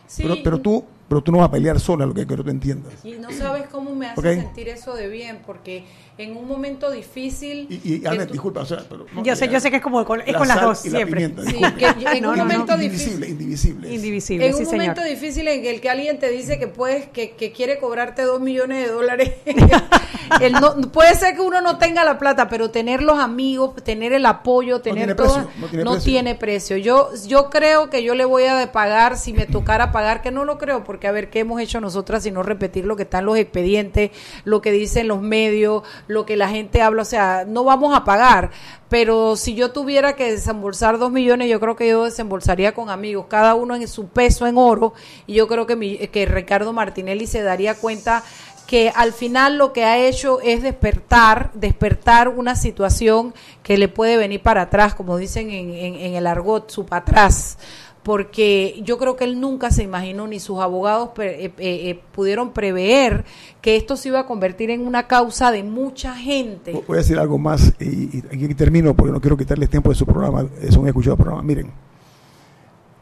Sí. 0.08 0.24
Pero, 0.24 0.38
pero 0.44 0.60
tú 0.60 0.86
pero 1.12 1.22
tú 1.22 1.30
no 1.34 1.40
vas 1.40 1.50
a 1.50 1.52
pelear 1.52 1.78
sola, 1.78 2.06
lo 2.06 2.14
que 2.14 2.26
quiero 2.26 2.42
que 2.42 2.52
tú 2.52 2.56
entiendas. 2.56 2.94
Y 3.04 3.12
no 3.16 3.30
sabes 3.34 3.64
cómo 3.70 3.94
me 3.94 4.08
hace 4.08 4.22
sentir 4.36 4.70
eso 4.70 4.94
de 4.96 5.10
bien, 5.10 5.40
porque 5.46 5.84
en 6.18 6.38
un 6.38 6.48
momento 6.48 6.90
difícil... 6.90 7.68
Y, 7.70 7.96
y 7.96 8.00
tú- 8.00 8.32
disculpa, 8.32 8.62
o 8.62 8.66
sea, 8.66 8.86
pero 8.90 9.06
no, 9.14 9.22
Yo 9.22 9.36
sé, 9.36 9.48
ya- 9.48 9.52
yo 9.54 9.60
sé 9.60 9.70
que 9.72 9.76
es 9.78 9.82
como 9.82 10.06
con, 10.06 10.22
es 10.22 10.28
la 10.32 10.38
con 10.38 10.48
las 10.48 10.62
dos 10.62 10.86
y 10.86 10.90
la 10.90 11.00
siempre. 11.00 11.20
pimienta, 11.28 11.42
Sí, 11.44 11.58
disculpe. 11.58 11.80
que 11.80 12.12
en 12.12 12.16
un 12.16 12.22
No, 12.22 12.30
no, 12.32 12.36
no. 12.38 12.44
momento 12.46 12.74
indivisible, 12.76 13.26
difícil... 13.28 13.32
indivisible. 13.42 13.94
Indivisible, 13.94 14.46
En 14.48 14.54
sí, 14.54 14.60
un 14.62 14.66
señor. 14.70 14.82
momento 14.88 15.04
difícil 15.04 15.48
en 15.50 15.66
el 15.66 15.82
que 15.82 15.90
alguien 15.90 16.18
te 16.18 16.30
dice 16.30 16.58
que 16.58 16.68
puedes, 16.70 17.10
que, 17.10 17.32
que 17.32 17.52
quiere 17.52 17.78
cobrarte 17.78 18.22
dos 18.22 18.40
millones 18.40 18.86
de 18.88 18.94
dólares, 18.94 19.32
el 20.42 20.54
no- 20.54 20.76
puede 20.92 21.14
ser 21.16 21.36
que 21.36 21.42
uno 21.42 21.60
no 21.62 21.78
tenga 21.78 22.04
la 22.06 22.18
plata, 22.20 22.48
pero 22.48 22.72
tener 22.72 23.02
los 23.02 23.20
amigos, 23.20 23.76
tener 23.84 24.14
el 24.14 24.26
apoyo, 24.26 24.80
tener 24.82 25.00
tiene 25.08 25.16
todo, 25.16 25.34
precio, 25.34 25.52
no 25.60 25.68
tiene 25.68 25.84
no 25.84 25.92
precio. 25.92 26.12
tiene 26.12 26.36
precio. 26.36 26.78
Yo, 26.78 27.10
yo 27.28 27.50
creo 27.50 27.90
que 27.90 28.02
yo 28.04 28.16
le 28.16 28.26
voy 28.26 28.44
a 28.46 28.56
de 28.56 28.68
pagar 28.68 29.18
si 29.18 29.34
me 29.34 29.46
tocara 29.46 29.92
pagar, 29.92 30.22
que 30.22 30.32
no 30.32 30.46
lo 30.46 30.58
creo, 30.58 30.84
porque 30.84 31.01
a 31.08 31.12
ver 31.12 31.30
qué 31.30 31.40
hemos 31.40 31.60
hecho 31.62 31.82
nosotras 31.82 32.26
y 32.26 32.32
no 32.32 32.44
repetir 32.44 32.86
lo 32.86 32.96
que 32.96 33.04
está 33.04 33.20
en 33.20 33.26
los 33.26 33.38
expedientes, 33.38 34.12
lo 34.44 34.62
que 34.62 34.72
dicen 34.72 35.08
los 35.08 35.22
medios, 35.22 35.84
lo 36.08 36.26
que 36.26 36.36
la 36.38 36.50
gente 36.50 36.82
habla, 36.82 37.02
o 37.02 37.06
sea, 37.06 37.46
no 37.48 37.64
vamos 37.64 37.96
a 37.96 38.04
pagar. 38.04 38.52
Pero 38.90 39.36
si 39.36 39.56
yo 39.56 39.72
tuviera 39.72 40.16
que 40.16 40.32
desembolsar 40.32 40.98
dos 40.98 41.12
millones, 41.12 41.50
yo 41.50 41.60
creo 41.60 41.76
que 41.76 41.88
yo 41.88 42.04
desembolsaría 42.06 42.74
con 42.74 42.90
amigos, 42.90 43.26
cada 43.30 43.56
uno 43.56 43.76
en 43.76 43.88
su 43.88 44.08
peso 44.08 44.48
en 44.48 44.58
oro, 44.58 44.94
y 45.28 45.34
yo 45.36 45.48
creo 45.48 45.66
que, 45.66 45.76
mi- 45.76 45.98
que 46.10 46.26
Ricardo 46.26 46.74
Martinelli 46.74 47.26
se 47.28 47.42
daría 47.42 47.76
cuenta 47.76 48.24
que 48.68 48.92
al 48.96 49.12
final 49.12 49.58
lo 49.58 49.74
que 49.74 49.84
ha 49.84 49.98
hecho 49.98 50.40
es 50.42 50.62
despertar, 50.64 51.52
despertar 51.54 52.30
una 52.30 52.56
situación 52.56 53.34
que 53.64 53.78
le 53.78 53.90
puede 53.90 54.16
venir 54.16 54.42
para 54.42 54.62
atrás, 54.64 54.96
como 54.96 55.18
dicen 55.18 55.50
en, 55.52 55.74
en- 55.74 55.96
en 55.96 56.16
el 56.16 56.26
argot, 56.26 56.70
su 56.70 56.86
para 56.86 57.02
atrás, 57.02 57.58
porque 58.04 58.82
yo 58.84 58.98
creo 58.98 59.16
que 59.16 59.24
él 59.26 59.40
nunca 59.40 59.70
se 59.72 59.84
imaginó, 59.84 60.28
ni 60.28 60.40
sus 60.40 60.60
abogados 60.60 61.10
eh, 61.20 61.46
eh, 61.46 61.54
eh, 61.60 62.02
pudieron 62.14 62.52
prever 62.52 63.26
que 63.62 63.76
esto 63.76 63.96
se 63.96 64.10
iba 64.10 64.20
a 64.22 64.26
convertir 64.26 64.72
en 64.72 64.88
una 64.88 65.08
causa 65.08 65.52
de 65.52 65.64
mucha 65.64 66.16
gente. 66.16 66.72
Voy 66.88 66.98
a 66.98 67.02
decir 67.02 67.20
algo 67.20 67.38
más 67.38 67.74
y, 67.80 68.18
y 68.18 68.24
aquí 68.28 68.56
termino 68.56 68.96
porque 68.96 69.12
no 69.12 69.22
quiero 69.22 69.38
quitarles 69.38 69.70
tiempo 69.70 69.90
de 69.90 69.96
su 69.96 70.06
programa, 70.06 70.48
es 70.62 70.76
un 70.76 70.88
escuchado 70.88 71.16
programa. 71.16 71.44
Miren, 71.44 71.70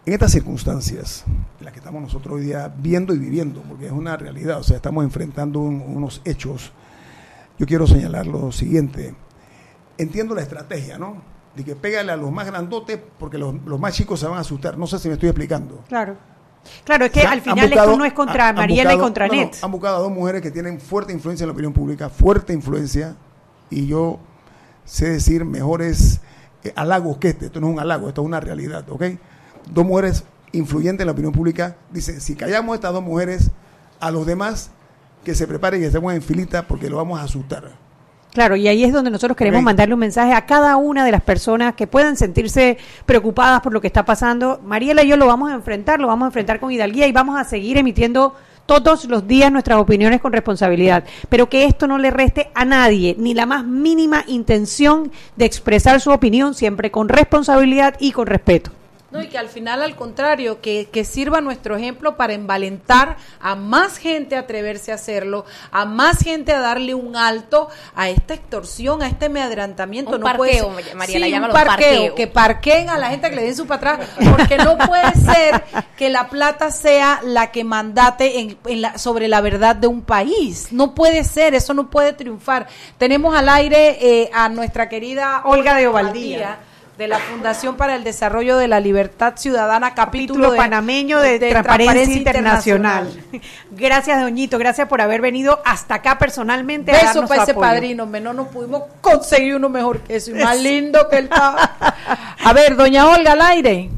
en 0.06 0.14
estas 0.14 0.32
circunstancias, 0.32 1.24
en 1.60 1.66
las 1.66 1.72
que 1.74 1.80
estamos 1.80 2.02
nosotros 2.02 2.36
hoy 2.36 2.46
día 2.46 2.74
viendo 2.76 3.14
y 3.14 3.20
viviendo, 3.20 3.62
porque 3.62 3.86
es 3.86 3.92
una 3.92 4.18
realidad, 4.18 4.60
o 4.60 4.64
sea, 4.64 4.76
estamos 4.78 5.04
enfrentando 5.04 5.60
un- 5.60 5.82
unos 5.82 6.22
hechos, 6.26 6.72
yo 7.58 7.66
quiero 7.66 7.86
señalar 7.88 8.26
lo 8.26 8.52
siguiente. 8.52 9.14
Entiendo 9.98 10.34
la 10.34 10.42
estrategia, 10.42 10.98
¿no? 10.98 11.22
De 11.56 11.64
que 11.66 11.76
pégale 11.76 12.12
a 12.12 12.16
los 12.16 12.32
más 12.32 12.46
grandotes 12.46 13.00
porque 13.18 13.38
los, 13.38 13.54
los 13.66 13.80
más 13.80 13.94
chicos 13.94 14.20
se 14.20 14.28
van 14.28 14.38
a 14.38 14.42
asustar. 14.42 14.78
No 14.78 14.88
sé 14.88 15.00
si 15.00 15.08
me 15.08 15.16
estoy 15.16 15.30
explicando. 15.30 15.84
Claro. 15.88 16.16
Claro, 16.84 17.06
es 17.06 17.12
que 17.12 17.20
O 17.20 17.24
sea, 17.24 17.32
al 17.32 17.42
final 17.42 17.68
buscado- 17.70 17.88
esto 17.90 17.98
no 17.98 18.06
es 18.06 18.14
contra 18.14 18.50
han 18.50 18.56
Mariela 18.56 18.94
y 18.94 18.98
contra 19.00 19.28
no, 19.28 19.34
no, 19.34 19.40
Net. 19.40 19.56
han 19.62 19.72
buscado 19.72 19.96
a 19.96 20.00
dos 20.00 20.12
mujeres 20.12 20.42
que 20.42 20.52
tienen 20.52 20.80
fuerte 20.80 21.14
influencia 21.14 21.44
en 21.46 21.48
la 21.48 21.54
opinión 21.54 21.74
pública, 21.74 22.10
fuerte 22.10 22.54
influencia, 22.54 23.16
y 23.70 23.88
yo 23.88 24.20
sé 24.86 25.10
decir 25.10 25.46
mejores 25.46 26.20
eh, 26.64 26.74
halagos 26.76 27.18
que 27.18 27.30
este. 27.30 27.46
Esto 27.48 27.62
no 27.62 27.68
es 27.68 27.74
un 27.74 27.80
halago, 27.80 28.10
esto 28.10 28.22
es 28.22 28.26
una 28.26 28.40
realidad, 28.40 28.86
¿ok? 28.90 29.04
Dos 29.72 29.86
mujeres 29.86 30.24
influyentes 30.52 31.02
en 31.02 31.08
la 31.08 31.14
opinión 31.14 31.32
pública 31.32 31.78
dicen, 31.92 32.20
si 32.22 32.36
callamos 32.36 32.74
a 32.74 32.76
estas 32.76 32.94
dos 32.94 33.04
mujeres, 33.04 33.52
a 34.00 34.12
los 34.12 34.26
demás 34.26 34.72
que 35.24 35.36
se 35.36 35.48
preparen 35.48 35.80
y 35.80 35.84
que 35.84 35.88
estemos 35.88 36.14
en 36.14 36.22
filita 36.22 36.68
porque 36.68 36.90
lo 36.90 36.98
vamos 36.98 37.20
a 37.20 37.24
asustar. 37.24 37.72
Claro, 38.40 38.56
y 38.56 38.70
ahí 38.70 38.86
es 38.86 38.94
donde 38.94 39.12
nosotros 39.12 39.36
queremos 39.36 39.62
mandarle 39.62 39.96
un 39.96 40.00
mensaje 40.00 40.32
a 40.32 40.46
cada 40.46 40.78
una 40.78 41.04
de 41.04 41.12
las 41.12 41.22
personas 41.22 41.76
que 41.76 41.88
puedan 41.88 42.16
sentirse 42.16 42.78
preocupadas 43.06 43.60
por 43.60 43.74
lo 43.74 43.82
que 43.82 43.88
está 43.88 44.06
pasando. 44.06 44.62
Mariela 44.64 45.04
y 45.04 45.10
yo 45.10 45.18
lo 45.18 45.28
vamos 45.28 45.52
a 45.52 45.56
enfrentar, 45.56 46.00
lo 46.00 46.08
vamos 46.08 46.24
a 46.24 46.28
enfrentar 46.28 46.62
con 46.62 46.72
hidalguía 46.72 47.06
y 47.06 47.12
vamos 47.12 47.38
a 47.38 47.44
seguir 47.44 47.78
emitiendo 47.78 48.34
todos 48.66 49.04
los 49.10 49.28
días 49.28 49.52
nuestras 49.52 49.78
opiniones 49.78 50.22
con 50.22 50.32
responsabilidad, 50.32 51.04
pero 51.28 51.50
que 51.50 51.66
esto 51.66 51.86
no 51.86 51.98
le 51.98 52.12
reste 52.12 52.50
a 52.56 52.64
nadie 52.64 53.14
ni 53.20 53.34
la 53.34 53.46
más 53.46 53.66
mínima 53.66 54.24
intención 54.26 55.12
de 55.36 55.44
expresar 55.44 56.00
su 56.00 56.10
opinión 56.10 56.54
siempre 56.54 56.92
con 56.92 57.10
responsabilidad 57.10 57.96
y 58.00 58.14
con 58.14 58.26
respeto. 58.26 58.72
No, 59.12 59.22
y 59.24 59.28
que 59.28 59.40
al 59.40 59.50
final, 59.50 59.82
al 59.82 59.96
contrario, 59.96 60.62
que, 60.62 60.88
que 60.92 61.04
sirva 61.04 61.42
nuestro 61.42 61.76
ejemplo 61.76 62.16
para 62.16 62.34
envalentar 62.34 63.18
a 63.42 63.56
más 63.56 63.98
gente 63.98 64.36
a 64.36 64.42
atreverse 64.42 64.92
a 64.92 64.96
hacerlo, 64.96 65.46
a 65.72 65.86
más 65.86 66.20
gente 66.20 66.54
a 66.54 66.60
darle 66.60 66.94
un 66.94 67.16
alto 67.16 67.70
a 67.96 68.10
esta 68.10 68.36
extorsión, 68.36 69.02
a 69.02 69.08
este 69.08 69.26
amedrantamiento. 69.26 70.12
Un 70.16 70.22
no 70.22 70.34
puede 70.38 70.60
ser- 70.60 70.96
Mariela, 70.96 71.26
Sí, 71.26 71.34
un 71.34 71.42
parqueo, 71.52 71.66
parqueo. 71.66 72.16
que 72.16 72.28
parqueen 72.28 72.90
a 72.92 72.98
la 73.00 73.10
gente 73.10 73.30
que 73.32 73.36
le 73.36 73.44
den 73.46 73.56
su 73.56 73.66
para 73.66 73.94
atrás, 73.94 74.10
porque 74.30 74.58
no 74.58 74.78
puede 74.78 75.12
ser 75.16 75.64
que 75.98 76.10
la 76.12 76.30
plata 76.30 76.70
sea 76.70 77.20
la 77.24 77.52
que 77.52 77.64
mandate 77.64 78.40
en, 78.40 78.58
en 78.68 78.82
la- 78.82 78.98
sobre 79.00 79.28
la 79.28 79.42
verdad 79.42 79.76
de 79.76 79.88
un 79.88 80.04
país. 80.04 80.68
No 80.72 80.94
puede 80.94 81.24
ser, 81.24 81.56
eso 81.56 81.74
no 81.74 81.90
puede 81.90 82.14
triunfar. 82.14 82.68
Tenemos 83.00 83.36
al 83.36 83.50
aire 83.50 83.98
eh, 84.00 84.30
a 84.34 84.50
nuestra 84.50 84.88
querida 84.88 85.42
Olga 85.46 85.74
de 85.76 85.88
Ovaldía. 85.88 86.60
De 87.00 87.08
la 87.08 87.18
Fundación 87.18 87.78
para 87.78 87.96
el 87.96 88.04
Desarrollo 88.04 88.58
de 88.58 88.68
la 88.68 88.82
Libertad 88.82 89.36
Ciudadana, 89.38 89.96
capítulo, 89.96 90.52
de- 90.52 90.58
panameño 90.58 91.22
de, 91.22 91.40
Transparencia, 91.40 92.14
Internacional. 92.14 93.10
Gracias, 93.72 94.22
Doñito, 94.22 94.58
gracias 94.58 94.86
por 94.90 95.00
haber 95.00 95.22
venido 95.22 95.62
hasta 95.64 95.96
acá 95.96 96.18
personalmente. 96.20 96.92
a 96.92 96.96
Beso 96.96 97.06
darnos 97.06 97.30
para 97.30 97.44
ese 97.44 97.52
apoyo. 97.54 97.68
padrino, 97.68 98.06
no 98.06 98.34
nos 98.34 98.50
pudimos 98.50 98.84
conseguir 99.00 99.56
uno 99.56 99.70
mejor 99.70 100.02
que 100.02 100.18
eso, 100.18 100.32
y 100.32 100.34
más 100.44 100.60
lindo 100.62 101.08
que 101.10 101.20
él 101.20 101.24
está. 101.32 101.72
A 102.44 102.52
ver, 102.54 102.76
doña 102.76 103.08
Olga, 103.08 103.32
al 103.32 103.42
aire. 103.44 103.90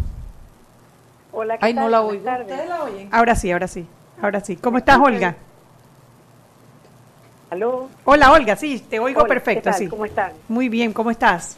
Hola, 1.31 1.57
¿qué 1.57 1.65
Ay, 1.65 1.73
no 1.73 1.81
tal? 1.81 1.91
la 1.91 2.01
oigo. 2.01 2.29
¿Ustedes 2.31 2.69
la 2.69 2.83
oyen? 2.83 3.09
Ahora 3.11 3.35
sí, 3.35 3.51
ahora 3.51 3.67
sí, 3.67 3.87
ahora 4.21 4.41
sí. 4.41 4.57
¿Cómo 4.57 4.77
estás, 4.77 4.99
Olga? 4.99 5.35
¿Aló? 7.49 7.89
Hola, 8.05 8.31
Olga, 8.31 8.55
sí, 8.55 8.85
te 8.87 8.99
oigo 8.99 9.21
Hola, 9.21 9.27
perfecto, 9.27 9.61
¿qué 9.63 9.69
tal? 9.71 9.79
sí. 9.79 9.87
¿Cómo 9.87 10.05
están? 10.05 10.33
Muy 10.47 10.69
bien, 10.69 10.93
¿cómo 10.93 11.09
estás? 11.09 11.57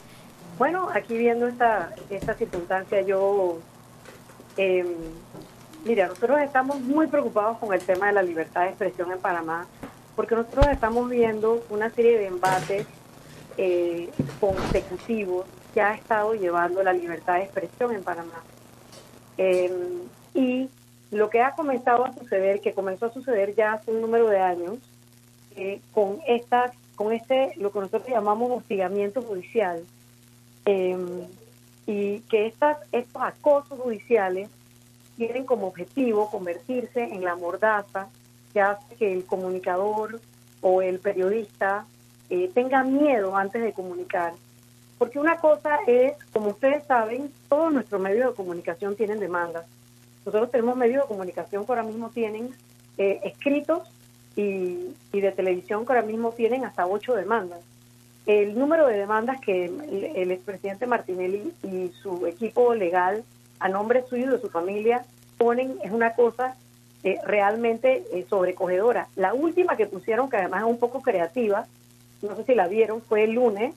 Bueno, 0.57 0.87
aquí 0.93 1.17
viendo 1.17 1.47
esta, 1.47 1.95
esta 2.11 2.35
circunstancia, 2.35 3.01
yo, 3.01 3.57
eh, 4.55 4.85
mira, 5.83 6.07
nosotros 6.07 6.39
estamos 6.41 6.79
muy 6.79 7.07
preocupados 7.07 7.57
con 7.57 7.73
el 7.73 7.81
tema 7.81 8.07
de 8.07 8.13
la 8.13 8.21
libertad 8.21 8.61
de 8.61 8.69
expresión 8.69 9.11
en 9.11 9.19
Panamá, 9.19 9.65
porque 10.15 10.35
nosotros 10.35 10.67
estamos 10.67 11.09
viendo 11.09 11.63
una 11.71 11.89
serie 11.89 12.19
de 12.19 12.27
embates 12.27 12.85
eh, 13.57 14.11
consecutivos 14.39 15.47
que 15.73 15.81
ha 15.81 15.95
estado 15.95 16.35
llevando 16.35 16.83
la 16.83 16.93
libertad 16.93 17.35
de 17.35 17.43
expresión 17.45 17.91
en 17.95 18.03
Panamá. 18.03 18.43
Eh, 19.39 19.71
y 20.35 20.69
lo 21.09 21.31
que 21.31 21.41
ha 21.41 21.55
comenzado 21.55 22.05
a 22.05 22.13
suceder, 22.13 22.61
que 22.61 22.73
comenzó 22.73 23.07
a 23.07 23.11
suceder 23.11 23.55
ya 23.55 23.73
hace 23.73 23.89
un 23.89 24.01
número 24.01 24.29
de 24.29 24.39
años, 24.39 24.77
eh, 25.55 25.81
con 25.93 26.19
estas, 26.27 26.71
con 26.95 27.11
este, 27.11 27.53
lo 27.57 27.71
que 27.71 27.79
nosotros 27.79 28.07
llamamos 28.07 28.51
hostigamiento 28.51 29.23
judicial, 29.23 29.83
eh, 30.65 31.27
y 31.85 32.19
que 32.21 32.47
estas, 32.47 32.77
estos 32.91 33.21
acosos 33.21 33.79
judiciales 33.79 34.49
tienen 35.17 35.45
como 35.45 35.67
objetivo 35.67 36.29
convertirse 36.29 37.03
en 37.03 37.23
la 37.23 37.35
mordaza 37.35 38.09
que 38.51 38.61
hace 38.61 38.95
que 38.95 39.11
el 39.11 39.25
comunicador 39.25 40.19
o 40.61 40.81
el 40.81 40.99
periodista 40.99 41.85
eh, 42.29 42.49
tenga 42.53 42.83
miedo 42.83 43.35
antes 43.35 43.61
de 43.61 43.73
comunicar. 43.73 44.33
Porque 44.97 45.19
una 45.19 45.37
cosa 45.37 45.79
es, 45.87 46.13
como 46.31 46.49
ustedes 46.49 46.85
saben, 46.85 47.31
todos 47.49 47.73
nuestros 47.73 47.99
medios 47.99 48.29
de 48.29 48.35
comunicación 48.35 48.95
tienen 48.95 49.19
demandas. 49.19 49.65
Nosotros 50.25 50.51
tenemos 50.51 50.77
medios 50.77 51.03
de 51.03 51.07
comunicación 51.07 51.65
que 51.65 51.71
ahora 51.71 51.83
mismo 51.83 52.09
tienen 52.09 52.51
eh, 52.97 53.19
escritos 53.23 53.81
y, 54.35 54.95
y 55.11 55.21
de 55.21 55.31
televisión 55.31 55.85
que 55.85 55.91
ahora 55.91 56.05
mismo 56.05 56.31
tienen 56.31 56.63
hasta 56.63 56.87
ocho 56.87 57.13
demandas. 57.13 57.59
El 58.25 58.57
número 58.57 58.87
de 58.87 58.97
demandas 58.97 59.41
que 59.41 59.65
el, 59.65 60.11
el 60.15 60.31
expresidente 60.31 60.87
Martinelli 60.87 61.53
y 61.63 61.89
su 62.01 62.25
equipo 62.25 62.73
legal, 62.73 63.23
a 63.59 63.69
nombre 63.69 64.03
suyo 64.09 64.25
y 64.25 64.29
de 64.29 64.39
su 64.39 64.49
familia, 64.49 65.05
ponen 65.37 65.77
es 65.83 65.91
una 65.91 66.13
cosa 66.13 66.55
eh, 67.03 67.19
realmente 67.25 68.03
eh, 68.13 68.25
sobrecogedora. 68.29 69.07
La 69.15 69.33
última 69.33 69.75
que 69.75 69.87
pusieron, 69.87 70.29
que 70.29 70.37
además 70.37 70.61
es 70.61 70.69
un 70.69 70.79
poco 70.79 71.01
creativa, 71.01 71.65
no 72.21 72.35
sé 72.35 72.45
si 72.45 72.55
la 72.55 72.67
vieron, 72.67 73.01
fue 73.01 73.25
el 73.25 73.33
lunes, 73.33 73.75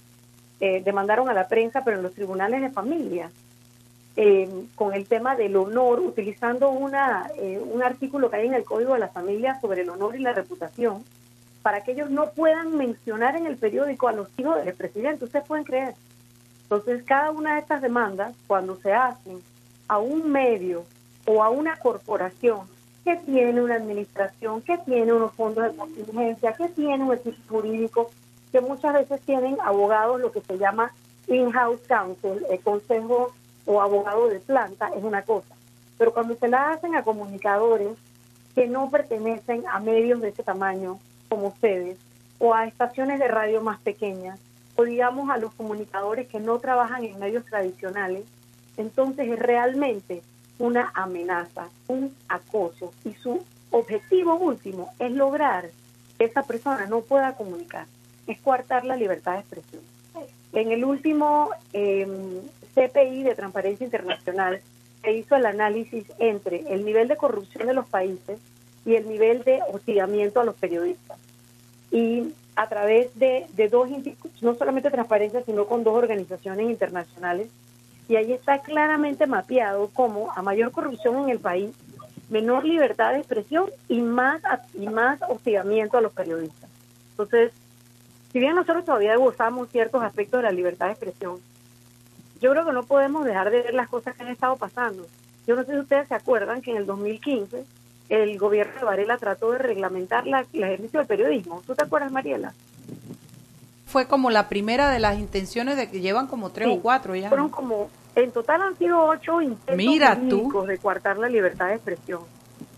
eh, 0.61 0.82
demandaron 0.84 1.28
a 1.28 1.34
la 1.34 1.49
prensa, 1.49 1.82
pero 1.84 1.97
en 1.97 2.03
los 2.03 2.14
tribunales 2.14 2.62
de 2.62 2.70
familia, 2.70 3.30
eh, 4.16 4.49
con 4.74 4.94
el 4.94 5.07
tema 5.07 5.36
del 5.36 5.57
honor, 5.57 6.01
utilizando 6.01 6.70
una, 6.70 7.28
eh, 7.36 7.61
un 7.62 7.82
artículo 7.82 8.30
que 8.30 8.36
hay 8.36 8.47
en 8.47 8.55
el 8.55 8.64
Código 8.64 8.94
de 8.94 9.01
la 9.01 9.09
Familia 9.09 9.61
sobre 9.61 9.82
el 9.82 9.90
honor 9.90 10.16
y 10.16 10.20
la 10.20 10.32
reputación, 10.32 11.05
para 11.66 11.82
que 11.82 11.90
ellos 11.90 12.10
no 12.10 12.30
puedan 12.30 12.76
mencionar 12.76 13.34
en 13.34 13.44
el 13.44 13.56
periódico 13.56 14.06
a 14.06 14.12
los 14.12 14.28
hijos 14.38 14.64
del 14.64 14.72
presidente. 14.72 15.24
Ustedes 15.24 15.48
pueden 15.48 15.64
creer. 15.64 15.94
Entonces, 16.62 17.02
cada 17.02 17.32
una 17.32 17.54
de 17.54 17.58
estas 17.58 17.82
demandas, 17.82 18.36
cuando 18.46 18.76
se 18.76 18.92
hacen 18.92 19.42
a 19.88 19.98
un 19.98 20.30
medio 20.30 20.84
o 21.26 21.42
a 21.42 21.50
una 21.50 21.76
corporación 21.76 22.60
que 23.02 23.16
tiene 23.16 23.60
una 23.60 23.74
administración, 23.74 24.62
que 24.62 24.78
tiene 24.78 25.12
unos 25.12 25.32
fondos 25.32 25.64
de 25.64 25.76
contingencia, 25.76 26.52
que 26.52 26.68
tiene 26.68 27.02
un 27.02 27.14
equipo 27.14 27.36
jurídico, 27.48 28.12
que 28.52 28.60
muchas 28.60 28.94
veces 28.94 29.20
tienen 29.22 29.56
abogados, 29.60 30.20
lo 30.20 30.30
que 30.30 30.42
se 30.42 30.58
llama 30.58 30.92
in-house 31.26 31.80
counsel, 31.88 32.46
el 32.48 32.60
consejo 32.60 33.32
o 33.64 33.82
abogado 33.82 34.28
de 34.28 34.38
planta, 34.38 34.92
es 34.96 35.02
una 35.02 35.22
cosa. 35.22 35.56
Pero 35.98 36.14
cuando 36.14 36.36
se 36.36 36.46
la 36.46 36.70
hacen 36.70 36.94
a 36.94 37.02
comunicadores 37.02 37.98
que 38.54 38.68
no 38.68 38.88
pertenecen 38.88 39.64
a 39.66 39.80
medios 39.80 40.20
de 40.20 40.28
ese 40.28 40.44
tamaño 40.44 41.00
como 41.28 41.48
ustedes, 41.48 41.98
o 42.38 42.54
a 42.54 42.66
estaciones 42.66 43.18
de 43.18 43.28
radio 43.28 43.62
más 43.62 43.78
pequeñas, 43.80 44.38
o 44.76 44.84
digamos 44.84 45.30
a 45.30 45.38
los 45.38 45.52
comunicadores 45.54 46.28
que 46.28 46.40
no 46.40 46.58
trabajan 46.58 47.04
en 47.04 47.18
medios 47.18 47.44
tradicionales, 47.46 48.24
entonces 48.76 49.28
es 49.28 49.38
realmente 49.38 50.22
una 50.58 50.90
amenaza, 50.94 51.68
un 51.88 52.14
acoso, 52.28 52.92
y 53.04 53.14
su 53.14 53.42
objetivo 53.70 54.36
último 54.36 54.92
es 54.98 55.12
lograr 55.12 55.70
que 56.18 56.24
esa 56.24 56.42
persona 56.42 56.86
no 56.86 57.00
pueda 57.00 57.34
comunicar, 57.34 57.86
es 58.26 58.38
coartar 58.40 58.84
la 58.84 58.96
libertad 58.96 59.34
de 59.34 59.40
expresión. 59.40 59.82
En 60.52 60.72
el 60.72 60.84
último 60.84 61.50
eh, 61.72 62.06
CPI 62.74 63.22
de 63.22 63.34
Transparencia 63.34 63.84
Internacional 63.84 64.60
se 65.02 65.12
hizo 65.12 65.36
el 65.36 65.46
análisis 65.46 66.06
entre 66.18 66.72
el 66.72 66.84
nivel 66.84 67.08
de 67.08 67.16
corrupción 67.16 67.66
de 67.66 67.74
los 67.74 67.86
países 67.86 68.38
y 68.87 68.95
el 68.95 69.09
nivel 69.09 69.43
de 69.43 69.61
hostigamiento 69.70 70.41
a 70.41 70.45
los 70.45 70.55
periodistas. 70.55 71.18
Y 71.91 72.32
a 72.55 72.68
través 72.68 73.16
de, 73.18 73.47
de 73.55 73.68
dos, 73.68 73.89
no 74.41 74.55
solamente 74.55 74.91
transparencia, 74.91 75.43
sino 75.43 75.66
con 75.66 75.84
dos 75.84 75.95
organizaciones 75.95 76.70
internacionales, 76.70 77.49
y 78.09 78.16
ahí 78.16 78.32
está 78.32 78.61
claramente 78.61 79.26
mapeado 79.26 79.91
cómo 79.93 80.30
a 80.34 80.41
mayor 80.41 80.70
corrupción 80.70 81.24
en 81.24 81.30
el 81.30 81.41
país, 81.41 81.70
menor 82.30 82.64
libertad 82.64 83.12
de 83.12 83.18
expresión 83.18 83.70
y 83.89 84.01
más, 84.01 84.41
y 84.74 84.87
más 84.87 85.20
hostigamiento 85.28 85.99
a 85.99 86.01
los 86.01 86.12
periodistas. 86.12 86.70
Entonces, 87.11 87.53
si 88.32 88.39
bien 88.39 88.55
nosotros 88.55 88.84
todavía 88.84 89.16
gozamos 89.16 89.68
ciertos 89.70 90.03
aspectos 90.03 90.39
de 90.39 90.45
la 90.45 90.53
libertad 90.53 90.87
de 90.87 90.93
expresión, 90.93 91.41
yo 92.41 92.53
creo 92.53 92.64
que 92.64 92.72
no 92.72 92.84
podemos 92.84 93.24
dejar 93.24 93.51
de 93.51 93.62
ver 93.62 93.74
las 93.74 93.89
cosas 93.89 94.14
que 94.14 94.22
han 94.22 94.28
estado 94.28 94.57
pasando. 94.57 95.07
Yo 95.47 95.57
no 95.57 95.64
sé 95.64 95.72
si 95.72 95.78
ustedes 95.78 96.09
se 96.09 96.14
acuerdan 96.14 96.61
que 96.61 96.70
en 96.70 96.76
el 96.76 96.87
2015 96.87 97.64
el 98.09 98.38
gobierno 98.38 98.74
de 98.78 98.84
Varela 98.84 99.16
trató 99.18 99.52
de 99.52 99.59
reglamentar 99.59 100.26
la, 100.26 100.44
el 100.52 100.64
ejercicio 100.64 101.00
del 101.00 101.07
periodismo. 101.09 101.62
¿Tú 101.66 101.74
te 101.74 101.84
acuerdas, 101.84 102.12
Mariela? 102.12 102.52
Fue 103.86 104.07
como 104.07 104.30
la 104.30 104.48
primera 104.48 104.90
de 104.90 104.98
las 104.98 105.18
intenciones 105.18 105.76
de 105.76 105.88
que 105.90 106.00
llevan 106.00 106.26
como 106.26 106.50
tres 106.50 106.68
Sí, 106.68 106.74
o 106.78 106.82
cuatro 106.82 107.14
ya. 107.14 107.28
Fueron 107.28 107.48
como, 107.48 107.88
en 108.14 108.30
total 108.32 108.62
han 108.62 108.76
sido 108.76 109.04
ocho 109.04 109.40
intentos 109.40 109.76
Mira 109.76 110.14
tú. 110.16 110.36
jurídicos 110.38 110.66
de 110.68 110.78
coartar 110.78 111.18
la 111.18 111.28
libertad 111.28 111.68
de 111.68 111.74
expresión. 111.74 112.20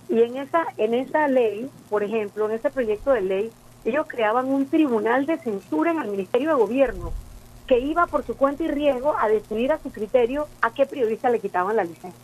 Y 0.09 0.23
en 0.23 0.37
esa, 0.37 0.65
en 0.77 0.95
esa 0.95 1.29
ley, 1.29 1.69
por 1.91 2.03
ejemplo, 2.03 2.47
en 2.49 2.53
ese 2.57 2.71
proyecto 2.71 3.11
de 3.13 3.21
ley, 3.23 3.51
ellos 3.85 4.07
creaban 4.09 4.47
un 4.47 4.67
tribunal 4.67 5.27
de 5.27 5.39
censura 5.39 5.91
en 5.93 6.01
el 6.01 6.09
Ministerio 6.09 6.49
de 6.51 6.55
Gobierno 6.55 7.13
que 7.67 7.79
iba 7.79 8.07
por 8.07 8.25
su 8.25 8.35
cuenta 8.37 8.63
y 8.65 8.69
riesgo 8.69 9.15
a 9.19 9.29
decidir 9.29 9.73
a 9.73 9.79
su 9.79 9.91
criterio 9.91 10.49
a 10.63 10.73
qué 10.73 10.87
periodista 10.87 11.29
le 11.29 11.39
quitaban 11.39 11.77
la 11.77 11.85
licencia. 11.85 12.21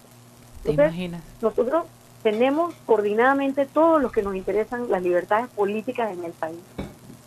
¿Te 0.62 0.72
imaginas? 0.72 1.22
nosotros 1.42 1.84
tenemos 2.24 2.74
coordinadamente 2.86 3.66
todos 3.66 4.00
los 4.00 4.10
que 4.10 4.22
nos 4.22 4.34
interesan 4.34 4.90
las 4.90 5.02
libertades 5.02 5.46
políticas 5.48 6.10
en 6.10 6.24
el 6.24 6.32
país. 6.32 6.58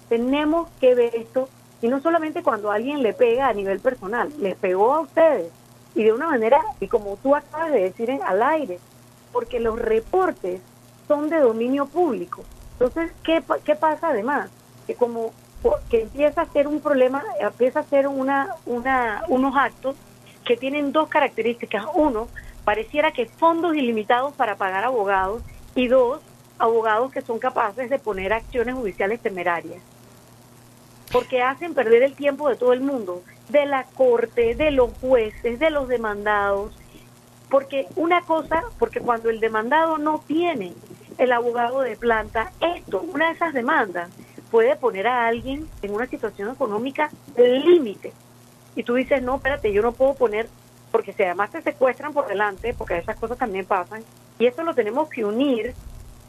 Tenemos 0.09 0.67
que 0.81 0.95
ver 0.95 1.15
esto 1.15 1.47
y 1.83 1.87
no 1.87 2.01
solamente 2.01 2.41
cuando 2.41 2.71
alguien 2.71 3.03
le 3.03 3.13
pega 3.13 3.47
a 3.47 3.53
nivel 3.53 3.79
personal, 3.79 4.33
les 4.39 4.57
pegó 4.57 4.95
a 4.95 5.01
ustedes 5.01 5.51
y 5.93 6.03
de 6.03 6.13
una 6.13 6.25
manera, 6.25 6.59
y 6.79 6.87
como 6.87 7.15
tú 7.17 7.35
acabas 7.35 7.71
de 7.71 7.81
decir 7.83 8.09
al 8.25 8.41
aire, 8.41 8.79
porque 9.31 9.59
los 9.59 9.77
reportes 9.77 10.61
son 11.07 11.29
de 11.29 11.39
dominio 11.39 11.85
público. 11.85 12.43
Entonces, 12.73 13.11
¿qué, 13.23 13.43
qué 13.63 13.75
pasa 13.75 14.09
además? 14.09 14.49
Que 14.87 14.95
como 14.95 15.31
que 15.89 16.01
empieza 16.03 16.41
a 16.41 16.45
ser 16.45 16.67
un 16.67 16.81
problema, 16.81 17.23
empieza 17.39 17.81
a 17.81 17.83
ser 17.83 18.07
una, 18.07 18.55
una, 18.65 19.23
unos 19.27 19.55
actos 19.55 19.95
que 20.43 20.57
tienen 20.57 20.91
dos 20.91 21.07
características. 21.07 21.85
Uno, 21.93 22.27
pareciera 22.67 23.13
que 23.13 23.27
fondos 23.27 23.77
ilimitados 23.77 24.33
para 24.33 24.57
pagar 24.57 24.83
abogados 24.83 25.41
y 25.73 25.87
dos, 25.87 26.19
abogados 26.59 27.13
que 27.13 27.21
son 27.21 27.39
capaces 27.39 27.89
de 27.89 27.97
poner 27.97 28.33
acciones 28.33 28.75
judiciales 28.75 29.21
temerarias, 29.21 29.81
porque 31.13 31.41
hacen 31.41 31.73
perder 31.73 32.03
el 32.03 32.13
tiempo 32.13 32.49
de 32.49 32.57
todo 32.57 32.73
el 32.73 32.81
mundo, 32.81 33.23
de 33.47 33.65
la 33.67 33.85
corte, 33.85 34.53
de 34.53 34.71
los 34.71 34.91
jueces, 34.99 35.59
de 35.59 35.69
los 35.69 35.87
demandados, 35.87 36.73
porque 37.49 37.87
una 37.95 38.19
cosa, 38.23 38.65
porque 38.77 38.99
cuando 38.99 39.29
el 39.29 39.39
demandado 39.39 39.97
no 39.97 40.21
tiene 40.27 40.73
el 41.17 41.31
abogado 41.31 41.79
de 41.79 41.95
planta, 41.95 42.51
esto, 42.59 42.99
una 43.13 43.27
de 43.27 43.35
esas 43.35 43.53
demandas, 43.53 44.09
puede 44.51 44.75
poner 44.75 45.07
a 45.07 45.25
alguien 45.25 45.69
en 45.81 45.93
una 45.93 46.07
situación 46.07 46.51
económica 46.51 47.11
límite. 47.37 48.11
Y 48.75 48.83
tú 48.83 48.95
dices, 48.95 49.23
no, 49.23 49.37
espérate, 49.37 49.71
yo 49.71 49.81
no 49.81 49.93
puedo 49.93 50.15
poner, 50.15 50.49
porque 50.97 51.13
si 51.13 51.21
además 51.21 51.51
te 51.51 51.61
secuestran 51.61 52.11
por 52.11 52.25
delante, 52.25 52.73
porque 52.73 52.97
esas 52.97 53.17
cosas 53.17 53.37
también 53.37 53.67
pasan, 53.67 54.03
y 54.39 54.47
eso 54.47 54.63
lo 54.63 54.73
tenemos 54.73 55.07
que 55.09 55.23
unir 55.23 55.75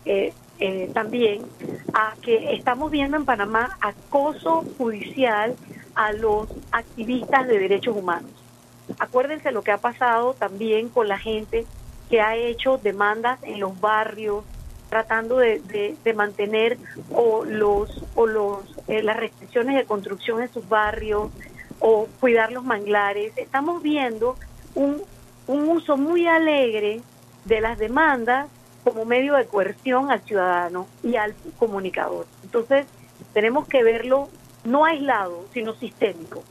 eh, 0.04 0.34
eh, 0.58 0.90
también 0.92 1.40
a 1.94 2.12
que 2.20 2.52
estamos 2.52 2.90
viendo 2.90 3.16
en 3.16 3.24
Panamá 3.24 3.78
acoso 3.80 4.66
judicial 4.76 5.56
a 5.94 6.12
los 6.12 6.50
activistas 6.70 7.48
de 7.48 7.58
derechos 7.58 7.96
humanos. 7.96 8.30
Acuérdense 8.98 9.52
lo 9.52 9.62
que 9.62 9.72
ha 9.72 9.78
pasado 9.78 10.34
también 10.34 10.90
con 10.90 11.08
la 11.08 11.18
gente 11.18 11.64
que 12.10 12.20
ha 12.20 12.36
hecho 12.36 12.76
demandas 12.76 13.42
en 13.44 13.60
los 13.60 13.80
barrios, 13.80 14.44
tratando 14.90 15.38
de, 15.38 15.96
de, 16.04 16.12
mantener 16.12 16.76
o 17.10 17.46
los 17.46 18.04
o 18.14 18.26
los 18.26 18.58
eh, 18.86 19.02
las 19.02 19.16
restricciones 19.16 19.76
de 19.76 19.86
construcción 19.86 20.42
en 20.42 20.52
sus 20.52 20.68
barrios 20.68 21.30
o 21.80 22.06
cuidar 22.20 22.52
los 22.52 22.64
manglares. 22.64 23.32
Estamos 23.36 23.82
viendo 23.82 24.36
un, 24.74 25.02
un 25.46 25.68
uso 25.68 25.96
muy 25.96 26.26
alegre 26.26 27.00
de 27.44 27.60
las 27.60 27.78
demandas 27.78 28.48
como 28.84 29.04
medio 29.04 29.34
de 29.34 29.46
coerción 29.46 30.10
al 30.10 30.20
ciudadano 30.22 30.86
y 31.02 31.16
al 31.16 31.34
comunicador. 31.58 32.26
Entonces, 32.42 32.86
tenemos 33.32 33.66
que 33.68 33.82
verlo 33.82 34.28
no 34.64 34.84
aislado, 34.84 35.44
sino 35.52 35.74
sistémico. 35.74 36.42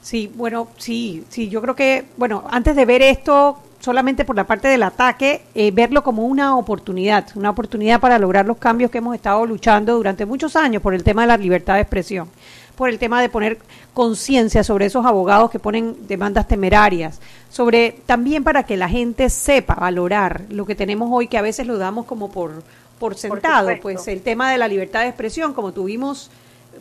Sí, 0.00 0.30
bueno, 0.34 0.68
sí, 0.76 1.24
sí, 1.28 1.48
yo 1.48 1.60
creo 1.60 1.74
que, 1.74 2.04
bueno, 2.16 2.44
antes 2.50 2.76
de 2.76 2.84
ver 2.84 3.02
esto 3.02 3.58
solamente 3.80 4.24
por 4.24 4.36
la 4.36 4.44
parte 4.44 4.68
del 4.68 4.82
ataque, 4.82 5.42
eh, 5.54 5.70
verlo 5.70 6.02
como 6.02 6.26
una 6.26 6.56
oportunidad, 6.56 7.26
una 7.34 7.50
oportunidad 7.50 8.00
para 8.00 8.18
lograr 8.18 8.46
los 8.46 8.56
cambios 8.56 8.90
que 8.90 8.98
hemos 8.98 9.14
estado 9.14 9.44
luchando 9.46 9.94
durante 9.94 10.26
muchos 10.26 10.56
años 10.56 10.82
por 10.82 10.94
el 10.94 11.04
tema 11.04 11.22
de 11.22 11.28
la 11.28 11.36
libertad 11.36 11.74
de 11.74 11.82
expresión, 11.82 12.28
por 12.76 12.88
el 12.88 12.98
tema 12.98 13.20
de 13.20 13.28
poner 13.28 13.58
conciencia 13.94 14.62
sobre 14.62 14.86
esos 14.86 15.06
abogados 15.06 15.50
que 15.50 15.58
ponen 15.58 15.96
demandas 16.06 16.46
temerarias, 16.46 17.20
sobre 17.50 17.98
también 18.06 18.44
para 18.44 18.64
que 18.64 18.76
la 18.76 18.88
gente 18.88 19.30
sepa 19.30 19.74
valorar 19.74 20.42
lo 20.50 20.66
que 20.66 20.74
tenemos 20.74 21.08
hoy, 21.10 21.28
que 21.28 21.38
a 21.38 21.42
veces 21.42 21.66
lo 21.66 21.78
damos 21.78 22.04
como 22.04 22.30
por, 22.30 22.62
por 22.98 23.16
sentado, 23.16 23.70
pues 23.80 24.06
el 24.08 24.20
tema 24.22 24.52
de 24.52 24.58
la 24.58 24.68
libertad 24.68 25.00
de 25.00 25.08
expresión, 25.08 25.54
como 25.54 25.72
tuvimos 25.72 26.30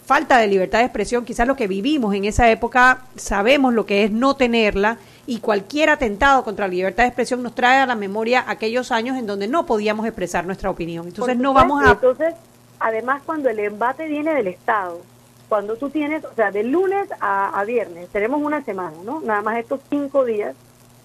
falta 0.05 0.37
de 0.37 0.47
libertad 0.47 0.79
de 0.79 0.85
expresión, 0.85 1.25
quizás 1.25 1.47
lo 1.47 1.55
que 1.55 1.67
vivimos 1.67 2.13
en 2.13 2.25
esa 2.25 2.49
época, 2.51 3.03
sabemos 3.15 3.73
lo 3.73 3.85
que 3.85 4.03
es 4.03 4.11
no 4.11 4.35
tenerla 4.35 4.97
y 5.25 5.39
cualquier 5.39 5.89
atentado 5.89 6.43
contra 6.43 6.67
la 6.67 6.73
libertad 6.73 7.03
de 7.03 7.07
expresión 7.07 7.41
nos 7.41 7.55
trae 7.55 7.79
a 7.79 7.85
la 7.85 7.95
memoria 7.95 8.43
aquellos 8.47 8.91
años 8.91 9.17
en 9.17 9.25
donde 9.25 9.47
no 9.47 9.65
podíamos 9.65 10.05
expresar 10.05 10.45
nuestra 10.45 10.69
opinión. 10.69 11.07
Entonces 11.07 11.37
no 11.37 11.53
vamos 11.53 11.83
a... 11.83 11.91
Entonces, 11.93 12.35
además 12.79 13.23
cuando 13.25 13.49
el 13.49 13.59
embate 13.59 14.07
viene 14.07 14.33
del 14.33 14.47
Estado, 14.47 15.01
cuando 15.47 15.75
tú 15.75 15.89
tienes, 15.89 16.23
o 16.25 16.33
sea, 16.33 16.51
de 16.51 16.63
lunes 16.63 17.07
a, 17.19 17.63
viernes, 17.65 18.09
tenemos 18.09 18.41
una 18.41 18.63
semana, 18.63 18.97
¿no? 19.03 19.21
Nada 19.21 19.41
más 19.41 19.57
estos 19.57 19.79
cinco 19.89 20.25
días, 20.25 20.55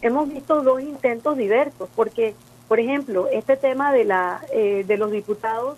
hemos 0.02 0.28
visto 0.28 0.62
dos 0.62 0.80
intentos 0.80 1.36
diversos, 1.36 1.88
porque, 1.94 2.34
por 2.68 2.80
ejemplo, 2.80 3.28
este 3.30 3.56
tema 3.56 3.92
de, 3.92 4.04
la, 4.04 4.40
eh, 4.52 4.84
de 4.86 4.96
los 4.96 5.10
diputados 5.10 5.76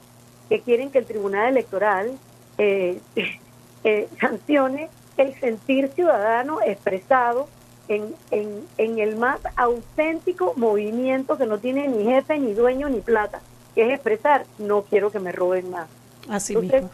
que 0.49 0.61
quieren 0.61 0.91
que 0.91 0.99
el 0.99 1.07
Tribunal 1.07 1.49
Electoral 1.49 2.13
eh, 2.59 3.01
eh, 3.85 4.09
sancione 4.21 4.89
el 5.17 5.35
sentir 5.41 5.89
ciudadano 5.89 6.61
expresado 6.65 7.49
en, 7.89 8.15
en, 8.31 8.65
en, 8.79 8.99
el 8.99 9.17
más 9.17 9.41
auténtico 9.57 10.55
movimiento 10.57 11.37
que 11.37 11.47
no 11.47 11.59
tiene 11.59 11.89
ni 11.89 12.05
jefe, 12.05 12.39
ni 12.39 12.55
dueño, 12.55 12.89
ni 12.89 13.01
plata, 13.01 13.41
que 13.75 13.87
es 13.87 13.93
expresar, 13.93 14.47
no 14.59 14.83
quiero 14.83 15.11
que 15.11 15.19
me 15.19 15.33
roben 15.33 15.71
más. 15.71 15.89
Así 16.29 16.55
Entonces, 16.55 16.85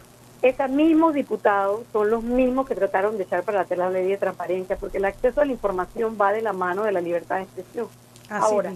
Esos 0.41 0.69
mismos 0.69 1.13
diputados 1.13 1.81
son 1.91 2.09
los 2.09 2.23
mismos 2.23 2.67
que 2.67 2.75
trataron 2.75 3.17
de 3.17 3.23
echar 3.23 3.43
para 3.43 3.61
atrás 3.61 3.77
la 3.77 3.89
ley 3.89 4.07
de 4.07 4.17
transparencia, 4.17 4.77
porque 4.77 4.97
el 4.97 5.05
acceso 5.05 5.41
a 5.41 5.45
la 5.45 5.51
información 5.51 6.17
va 6.19 6.31
de 6.31 6.41
la 6.41 6.53
mano 6.53 6.83
de 6.83 6.93
la 6.93 7.01
libertad 7.01 7.37
de 7.37 7.43
expresión. 7.43 7.87
Ahora, 8.29 8.71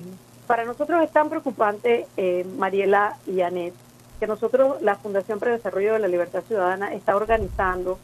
para 0.47 0.65
nosotros 0.65 1.01
es 1.03 1.11
tan 1.11 1.29
preocupante, 1.29 2.05
eh, 2.17 2.45
Mariela 2.57 3.17
y 3.25 3.41
Anet, 3.41 3.73
que 4.19 4.27
nosotros, 4.27 4.81
la 4.81 4.95
Fundación 4.95 5.39
para 5.39 5.51
el 5.51 5.57
Desarrollo 5.57 5.93
de 5.93 5.99
la 5.99 6.07
Libertad 6.07 6.43
Ciudadana, 6.47 6.93
está 6.93 7.15
organizando 7.15 7.97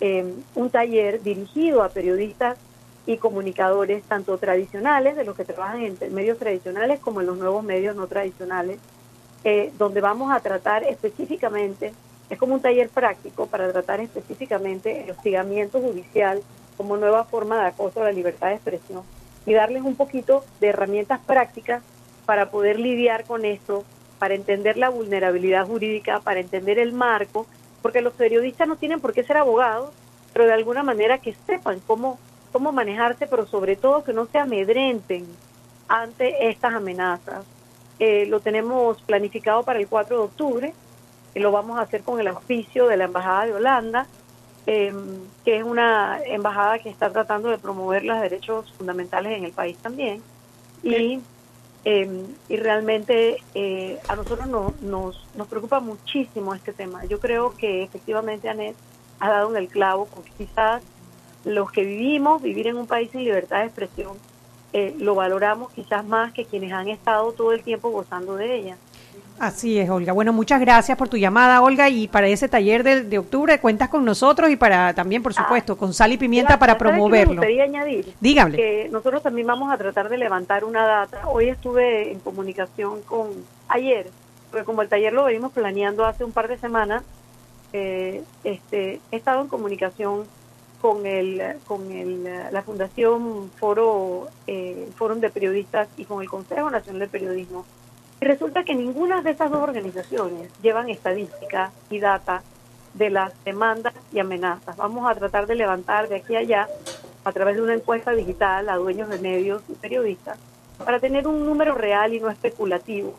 eh, 0.00 0.34
un 0.54 0.70
taller 0.70 1.22
dirigido 1.22 1.82
a 1.82 1.90
periodistas 1.90 2.58
y 3.06 3.18
comunicadores, 3.18 4.02
tanto 4.04 4.38
tradicionales, 4.38 5.14
de 5.16 5.24
los 5.24 5.36
que 5.36 5.44
trabajan 5.44 5.82
en 5.82 6.14
medios 6.14 6.38
tradicionales, 6.38 7.00
como 7.00 7.20
en 7.20 7.26
los 7.26 7.36
nuevos 7.36 7.62
medios 7.62 7.94
no 7.96 8.06
tradicionales, 8.06 8.78
eh, 9.44 9.72
donde 9.78 10.00
vamos 10.00 10.32
a 10.32 10.40
tratar 10.40 10.84
específicamente, 10.84 11.92
es 12.34 12.38
como 12.38 12.54
un 12.54 12.60
taller 12.60 12.88
práctico 12.88 13.46
para 13.46 13.72
tratar 13.72 14.00
específicamente 14.00 15.04
el 15.04 15.10
hostigamiento 15.10 15.80
judicial 15.80 16.42
como 16.76 16.96
nueva 16.96 17.24
forma 17.24 17.60
de 17.60 17.68
acoso 17.68 18.00
a 18.00 18.04
la 18.04 18.12
libertad 18.12 18.48
de 18.48 18.54
expresión 18.54 19.02
y 19.46 19.52
darles 19.52 19.82
un 19.82 19.96
poquito 19.96 20.44
de 20.60 20.68
herramientas 20.68 21.20
prácticas 21.20 21.82
para 22.26 22.50
poder 22.50 22.78
lidiar 22.78 23.24
con 23.24 23.44
esto, 23.44 23.84
para 24.18 24.34
entender 24.34 24.76
la 24.76 24.88
vulnerabilidad 24.88 25.66
jurídica, 25.66 26.20
para 26.20 26.40
entender 26.40 26.78
el 26.78 26.92
marco, 26.92 27.46
porque 27.82 28.00
los 28.00 28.14
periodistas 28.14 28.66
no 28.66 28.76
tienen 28.76 29.00
por 29.00 29.12
qué 29.12 29.24
ser 29.24 29.36
abogados, 29.36 29.90
pero 30.32 30.46
de 30.46 30.54
alguna 30.54 30.82
manera 30.82 31.18
que 31.18 31.34
sepan 31.46 31.80
cómo 31.86 32.18
cómo 32.54 32.70
manejarse, 32.70 33.26
pero 33.26 33.46
sobre 33.46 33.74
todo 33.74 34.04
que 34.04 34.12
no 34.12 34.26
se 34.26 34.38
amedrenten 34.38 35.26
ante 35.88 36.48
estas 36.50 36.72
amenazas. 36.72 37.44
Eh, 37.98 38.26
lo 38.26 38.38
tenemos 38.38 39.02
planificado 39.02 39.64
para 39.64 39.80
el 39.80 39.88
4 39.88 40.16
de 40.16 40.22
octubre, 40.22 40.74
lo 41.34 41.52
vamos 41.52 41.78
a 41.78 41.82
hacer 41.82 42.02
con 42.02 42.20
el 42.20 42.28
auspicio 42.28 42.86
de 42.86 42.96
la 42.96 43.04
Embajada 43.04 43.46
de 43.46 43.54
Holanda, 43.54 44.06
em, 44.66 45.20
que 45.44 45.58
es 45.58 45.64
una 45.64 46.20
embajada 46.24 46.78
que 46.78 46.88
está 46.88 47.10
tratando 47.10 47.48
de 47.50 47.58
promover 47.58 48.04
los 48.04 48.20
derechos 48.20 48.72
fundamentales 48.78 49.36
en 49.36 49.44
el 49.44 49.52
país 49.52 49.76
también. 49.78 50.22
Y, 50.82 51.20
em, 51.84 52.26
y 52.48 52.56
realmente 52.56 53.38
eh, 53.54 53.98
a 54.08 54.16
nosotros 54.16 54.46
no, 54.48 54.74
nos, 54.80 55.26
nos 55.34 55.48
preocupa 55.48 55.80
muchísimo 55.80 56.54
este 56.54 56.72
tema. 56.72 57.04
Yo 57.04 57.20
creo 57.20 57.54
que 57.56 57.82
efectivamente 57.82 58.48
Anet 58.48 58.76
ha 59.20 59.30
dado 59.30 59.50
en 59.50 59.56
el 59.56 59.68
clavo 59.68 60.06
con 60.06 60.22
quizás 60.36 60.82
los 61.44 61.70
que 61.70 61.84
vivimos, 61.84 62.42
vivir 62.42 62.68
en 62.68 62.76
un 62.76 62.86
país 62.86 63.10
sin 63.10 63.24
libertad 63.24 63.60
de 63.60 63.66
expresión, 63.66 64.16
eh, 64.72 64.94
lo 64.98 65.14
valoramos 65.14 65.72
quizás 65.72 66.04
más 66.04 66.32
que 66.32 66.46
quienes 66.46 66.72
han 66.72 66.88
estado 66.88 67.32
todo 67.32 67.52
el 67.52 67.62
tiempo 67.62 67.90
gozando 67.90 68.34
de 68.34 68.56
ella. 68.56 68.76
Así 69.38 69.78
es, 69.78 69.90
Olga. 69.90 70.12
Bueno, 70.12 70.32
muchas 70.32 70.60
gracias 70.60 70.96
por 70.96 71.08
tu 71.08 71.16
llamada, 71.16 71.60
Olga, 71.60 71.88
y 71.88 72.06
para 72.06 72.28
ese 72.28 72.48
taller 72.48 72.84
de, 72.84 73.02
de 73.02 73.18
octubre 73.18 73.58
cuentas 73.58 73.88
con 73.88 74.04
nosotros 74.04 74.48
y 74.50 74.56
para 74.56 74.94
también, 74.94 75.22
por 75.22 75.32
ah, 75.32 75.42
supuesto, 75.42 75.76
con 75.76 75.92
Sal 75.92 76.12
y 76.12 76.18
Pimienta 76.18 76.58
para 76.58 76.78
promoverlo. 76.78 77.34
Me 77.34 77.38
gustaría 77.38 77.64
añadir 77.64 78.14
Dígame. 78.20 78.56
que 78.56 78.88
nosotros 78.92 79.22
también 79.22 79.46
vamos 79.46 79.72
a 79.72 79.76
tratar 79.76 80.08
de 80.08 80.18
levantar 80.18 80.64
una 80.64 80.86
data. 80.86 81.28
Hoy 81.28 81.48
estuve 81.48 82.12
en 82.12 82.20
comunicación 82.20 83.02
con, 83.02 83.28
ayer, 83.68 84.08
porque 84.50 84.64
como 84.64 84.82
el 84.82 84.88
taller 84.88 85.12
lo 85.12 85.24
venimos 85.24 85.52
planeando 85.52 86.04
hace 86.04 86.24
un 86.24 86.32
par 86.32 86.46
de 86.46 86.56
semanas, 86.56 87.02
eh, 87.72 88.22
este, 88.44 89.00
he 89.10 89.16
estado 89.16 89.40
en 89.40 89.48
comunicación 89.48 90.26
con 90.80 91.06
el 91.06 91.56
con 91.66 91.90
el, 91.90 92.24
la 92.24 92.62
Fundación 92.62 93.50
Foro 93.58 94.28
eh, 94.46 94.86
Fórum 94.94 95.18
de 95.18 95.30
Periodistas 95.30 95.88
y 95.96 96.04
con 96.04 96.22
el 96.22 96.28
Consejo 96.28 96.70
Nacional 96.70 97.00
de 97.00 97.08
Periodismo. 97.08 97.64
Y 98.20 98.24
resulta 98.24 98.64
que 98.64 98.74
ninguna 98.74 99.22
de 99.22 99.30
esas 99.30 99.50
dos 99.50 99.62
organizaciones 99.62 100.50
llevan 100.62 100.88
estadística 100.88 101.72
y 101.90 101.98
data 101.98 102.42
de 102.94 103.10
las 103.10 103.32
demandas 103.44 103.94
y 104.12 104.20
amenazas. 104.20 104.76
Vamos 104.76 105.08
a 105.08 105.14
tratar 105.14 105.46
de 105.46 105.56
levantar 105.56 106.08
de 106.08 106.16
aquí 106.16 106.36
a 106.36 106.40
allá, 106.40 106.68
a 107.24 107.32
través 107.32 107.56
de 107.56 107.62
una 107.62 107.74
encuesta 107.74 108.12
digital 108.12 108.68
a 108.68 108.76
dueños 108.76 109.08
de 109.08 109.18
medios 109.18 109.62
y 109.68 109.74
periodistas, 109.74 110.38
para 110.78 111.00
tener 111.00 111.26
un 111.26 111.44
número 111.44 111.74
real 111.74 112.14
y 112.14 112.20
no 112.20 112.30
especulativo 112.30 113.14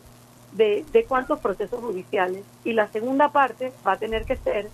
de, 0.52 0.84
de 0.92 1.04
cuántos 1.04 1.40
procesos 1.40 1.80
judiciales. 1.80 2.42
Y 2.64 2.72
la 2.72 2.88
segunda 2.88 3.28
parte 3.28 3.72
va 3.86 3.92
a 3.92 3.98
tener 3.98 4.24
que 4.24 4.36
ser 4.36 4.68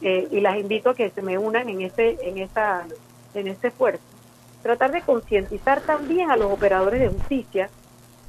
eh, 0.00 0.28
y 0.30 0.40
las 0.40 0.56
invito 0.58 0.90
a 0.90 0.94
que 0.94 1.10
se 1.10 1.22
me 1.22 1.38
unan 1.38 1.68
en 1.68 1.82
ese 1.82 2.18
en 2.22 2.38
esa 2.38 2.86
en 3.34 3.48
este 3.48 3.68
esfuerzo 3.68 4.04
tratar 4.62 4.92
de 4.92 5.02
concientizar 5.02 5.80
también 5.80 6.30
a 6.30 6.36
los 6.36 6.52
operadores 6.52 7.00
de 7.00 7.08
justicia 7.08 7.70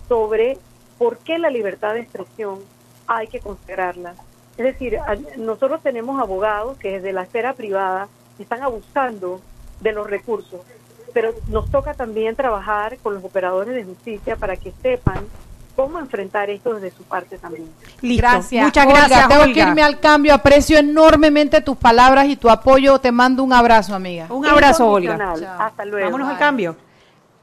sobre 0.07 0.57
por 0.99 1.17
qué 1.17 1.39
la 1.39 1.49
libertad 1.49 1.95
de 1.95 2.01
expresión 2.01 2.59
hay 3.07 3.27
que 3.27 3.39
consagrarla 3.39 4.13
es 4.57 4.65
decir 4.65 4.99
nosotros 5.37 5.81
tenemos 5.81 6.21
abogados 6.21 6.77
que 6.77 6.91
desde 6.91 7.13
la 7.13 7.23
esfera 7.23 7.53
privada 7.53 8.07
están 8.37 8.61
abusando 8.61 9.41
de 9.81 9.93
los 9.93 10.07
recursos 10.07 10.61
pero 11.13 11.33
nos 11.47 11.69
toca 11.71 11.95
también 11.95 12.35
trabajar 12.35 12.97
con 12.99 13.15
los 13.15 13.23
operadores 13.23 13.73
de 13.73 13.83
justicia 13.83 14.35
para 14.35 14.55
que 14.55 14.71
sepan 14.83 15.25
cómo 15.79 15.97
enfrentar 15.97 16.49
esto 16.49 16.73
desde 16.73 16.91
su 16.91 17.03
parte 17.03 17.37
también. 17.37 17.69
Listo. 18.01 18.21
Gracias. 18.21 18.65
Muchas 18.65 18.85
Olga, 18.85 18.99
gracias, 18.99 19.27
Tengo 19.29 19.43
que 19.45 19.49
Olga. 19.51 19.67
irme 19.69 19.81
al 19.81 19.99
cambio. 20.01 20.33
Aprecio 20.33 20.77
enormemente 20.77 21.61
tus 21.61 21.77
palabras 21.77 22.27
y 22.27 22.35
tu 22.35 22.49
apoyo. 22.49 22.99
Te 22.99 23.13
mando 23.13 23.43
un 23.43 23.53
abrazo, 23.53 23.95
amiga. 23.95 24.27
Un 24.29 24.45
abrazo, 24.45 24.89
Olga. 24.89 25.13
Incondicional. 25.13 25.61
Hasta 25.61 25.85
luego. 25.85 26.05
Vámonos 26.05 26.29
al 26.29 26.37
cambio. 26.37 26.75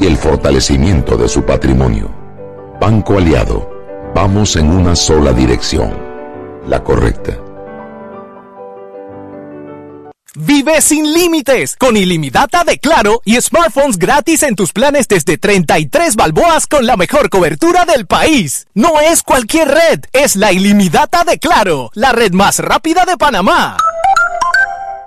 y 0.00 0.06
el 0.06 0.16
fortalecimiento 0.16 1.16
de 1.16 1.28
su 1.28 1.44
patrimonio. 1.44 2.10
Banco 2.80 3.18
Aliado, 3.18 3.70
vamos 4.14 4.56
en 4.56 4.70
una 4.70 4.94
sola 4.94 5.32
dirección, 5.32 5.92
la 6.66 6.82
correcta. 6.82 7.38
Vive 10.34 10.80
sin 10.82 11.12
límites 11.12 11.74
con 11.74 11.96
ilimitada 11.96 12.62
de 12.62 12.78
Claro 12.78 13.22
y 13.24 13.40
smartphones 13.40 13.98
gratis 13.98 14.44
en 14.44 14.54
tus 14.54 14.72
planes 14.72 15.08
desde 15.08 15.36
33 15.36 16.14
balboas 16.14 16.68
con 16.68 16.86
la 16.86 16.96
mejor 16.96 17.28
cobertura 17.28 17.84
del 17.84 18.06
país. 18.06 18.68
No 18.72 19.00
es 19.00 19.24
cualquier 19.24 19.68
red, 19.68 20.00
es 20.12 20.36
la 20.36 20.52
ilimitada 20.52 21.24
de 21.24 21.40
Claro, 21.40 21.90
la 21.94 22.12
red 22.12 22.32
más 22.32 22.60
rápida 22.60 23.04
de 23.04 23.16
Panamá. 23.16 23.76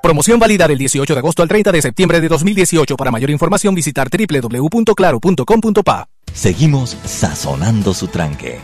Promoción 0.01 0.39
válida 0.39 0.67
del 0.67 0.79
18 0.79 1.13
de 1.13 1.19
agosto 1.19 1.43
al 1.43 1.47
30 1.47 1.71
de 1.71 1.81
septiembre 1.81 2.19
de 2.19 2.27
2018. 2.27 2.97
Para 2.97 3.11
mayor 3.11 3.29
información 3.29 3.75
visitar 3.75 4.09
www.claro.com.pa. 4.09 6.07
Seguimos 6.33 6.97
sazonando 7.05 7.93
su 7.93 8.07
tranque. 8.07 8.59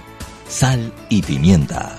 Sal 0.47 0.91
y 1.09 1.21
pimienta. 1.21 1.95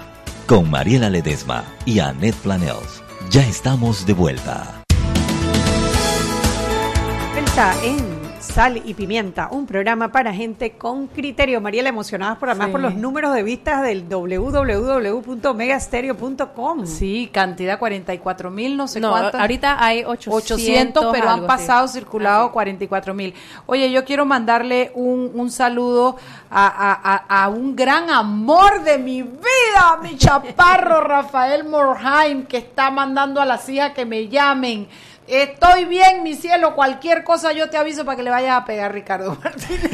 Con 0.47 0.71
Mariela 0.71 1.11
Ledesma 1.11 1.65
y 1.85 2.01
Annette 2.01 2.37
Planels. 2.37 3.03
Ya 3.31 3.47
estamos 3.47 4.07
de 4.07 4.15
vuelta. 4.15 4.83
Vuelta 7.35 7.77
en 7.85 8.18
Sal 8.41 8.81
y 8.85 8.95
Pimienta, 8.95 9.49
un 9.51 9.67
programa 9.67 10.11
para 10.13 10.33
gente 10.33 10.71
con 10.73 11.09
criterio. 11.09 11.61
Mariela, 11.61 11.89
emocionadas 11.89 12.39
por 12.39 12.49
además 12.49 12.69
Sí. 12.69 12.73
por 12.73 12.81
los 12.81 12.95
números 12.95 13.35
de 13.35 13.43
vistas 13.43 13.83
del 13.83 14.09
www.megastereo.com. 14.09 16.87
Sí, 16.87 17.29
cantidad 17.33 17.79
44 17.79 18.51
mil, 18.51 18.77
no 18.77 18.87
sé 18.89 19.01
No, 19.01 19.11
cuántas. 19.11 19.41
ahorita 19.41 19.85
hay 19.85 20.05
800, 20.05 20.53
800, 20.53 21.07
pero 21.13 21.29
han 21.31 21.47
pasado 21.47 21.89
sí. 21.89 21.95
circulado 21.95 22.53
44 22.53 23.13
mil. 23.13 23.35
Oye, 23.67 23.91
yo 23.91 24.05
quiero 24.05 24.25
mandarle 24.25 24.93
un, 24.95 25.31
un 25.35 25.51
saludo 25.51 26.17
a, 26.51 26.67
a- 26.67 27.15
a- 27.15 27.45
a 27.45 27.49
un 27.49 27.75
gran 27.75 28.09
amor 28.11 28.83
de 28.85 28.99
mi 28.99 29.23
vida, 29.23 29.99
mi 30.03 30.17
chaparro 30.17 31.01
Rafael 31.01 31.65
Morheim, 31.65 32.47
que 32.47 32.59
está 32.59 32.91
mandando 32.91 33.41
a 33.41 33.45
las 33.45 33.69
hijas 33.69 33.93
que 33.95 34.05
me 34.07 34.29
llamen. 34.29 34.87
Estoy 35.29 35.85
bien, 35.85 36.23
mi 36.23 36.35
cielo. 36.35 36.75
Cualquier 36.75 37.23
cosa 37.23 37.53
yo 37.53 37.69
te 37.69 37.77
aviso 37.77 38.05
para 38.07 38.17
que 38.17 38.23
le 38.23 38.31
vayas 38.31 38.57
a 38.57 38.65
pegar, 38.65 38.93
Ricardo 38.95 39.37
Martínez. 39.45 39.91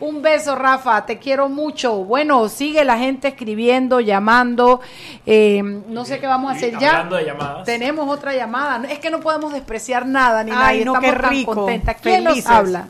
Un 0.00 0.20
beso, 0.20 0.56
Rafa. 0.56 1.06
Te 1.06 1.18
quiero 1.18 1.48
mucho. 1.48 1.92
Bueno, 2.04 2.48
sigue 2.48 2.84
la 2.84 2.98
gente 2.98 3.28
escribiendo, 3.28 4.00
llamando. 4.00 4.80
Eh, 5.26 5.62
no 5.62 6.04
sé 6.04 6.18
qué 6.18 6.26
vamos 6.26 6.50
a 6.52 6.56
hacer 6.56 6.76
ya. 6.78 6.90
hablando 6.90 7.16
de 7.16 7.24
llamadas. 7.26 7.64
Tenemos 7.64 8.08
otra 8.08 8.34
llamada. 8.34 8.88
Es 8.88 8.98
que 8.98 9.10
no 9.10 9.20
podemos 9.20 9.52
despreciar 9.52 10.06
nada 10.06 10.42
ni 10.42 10.50
Ay, 10.50 10.56
nadie. 10.56 10.84
no, 10.84 10.94
Estamos 10.96 11.14
qué 11.14 11.20
tan 11.44 11.44
contentas. 11.44 11.96
¿Quién 12.02 12.24
nos 12.24 12.46
habla? 12.46 12.88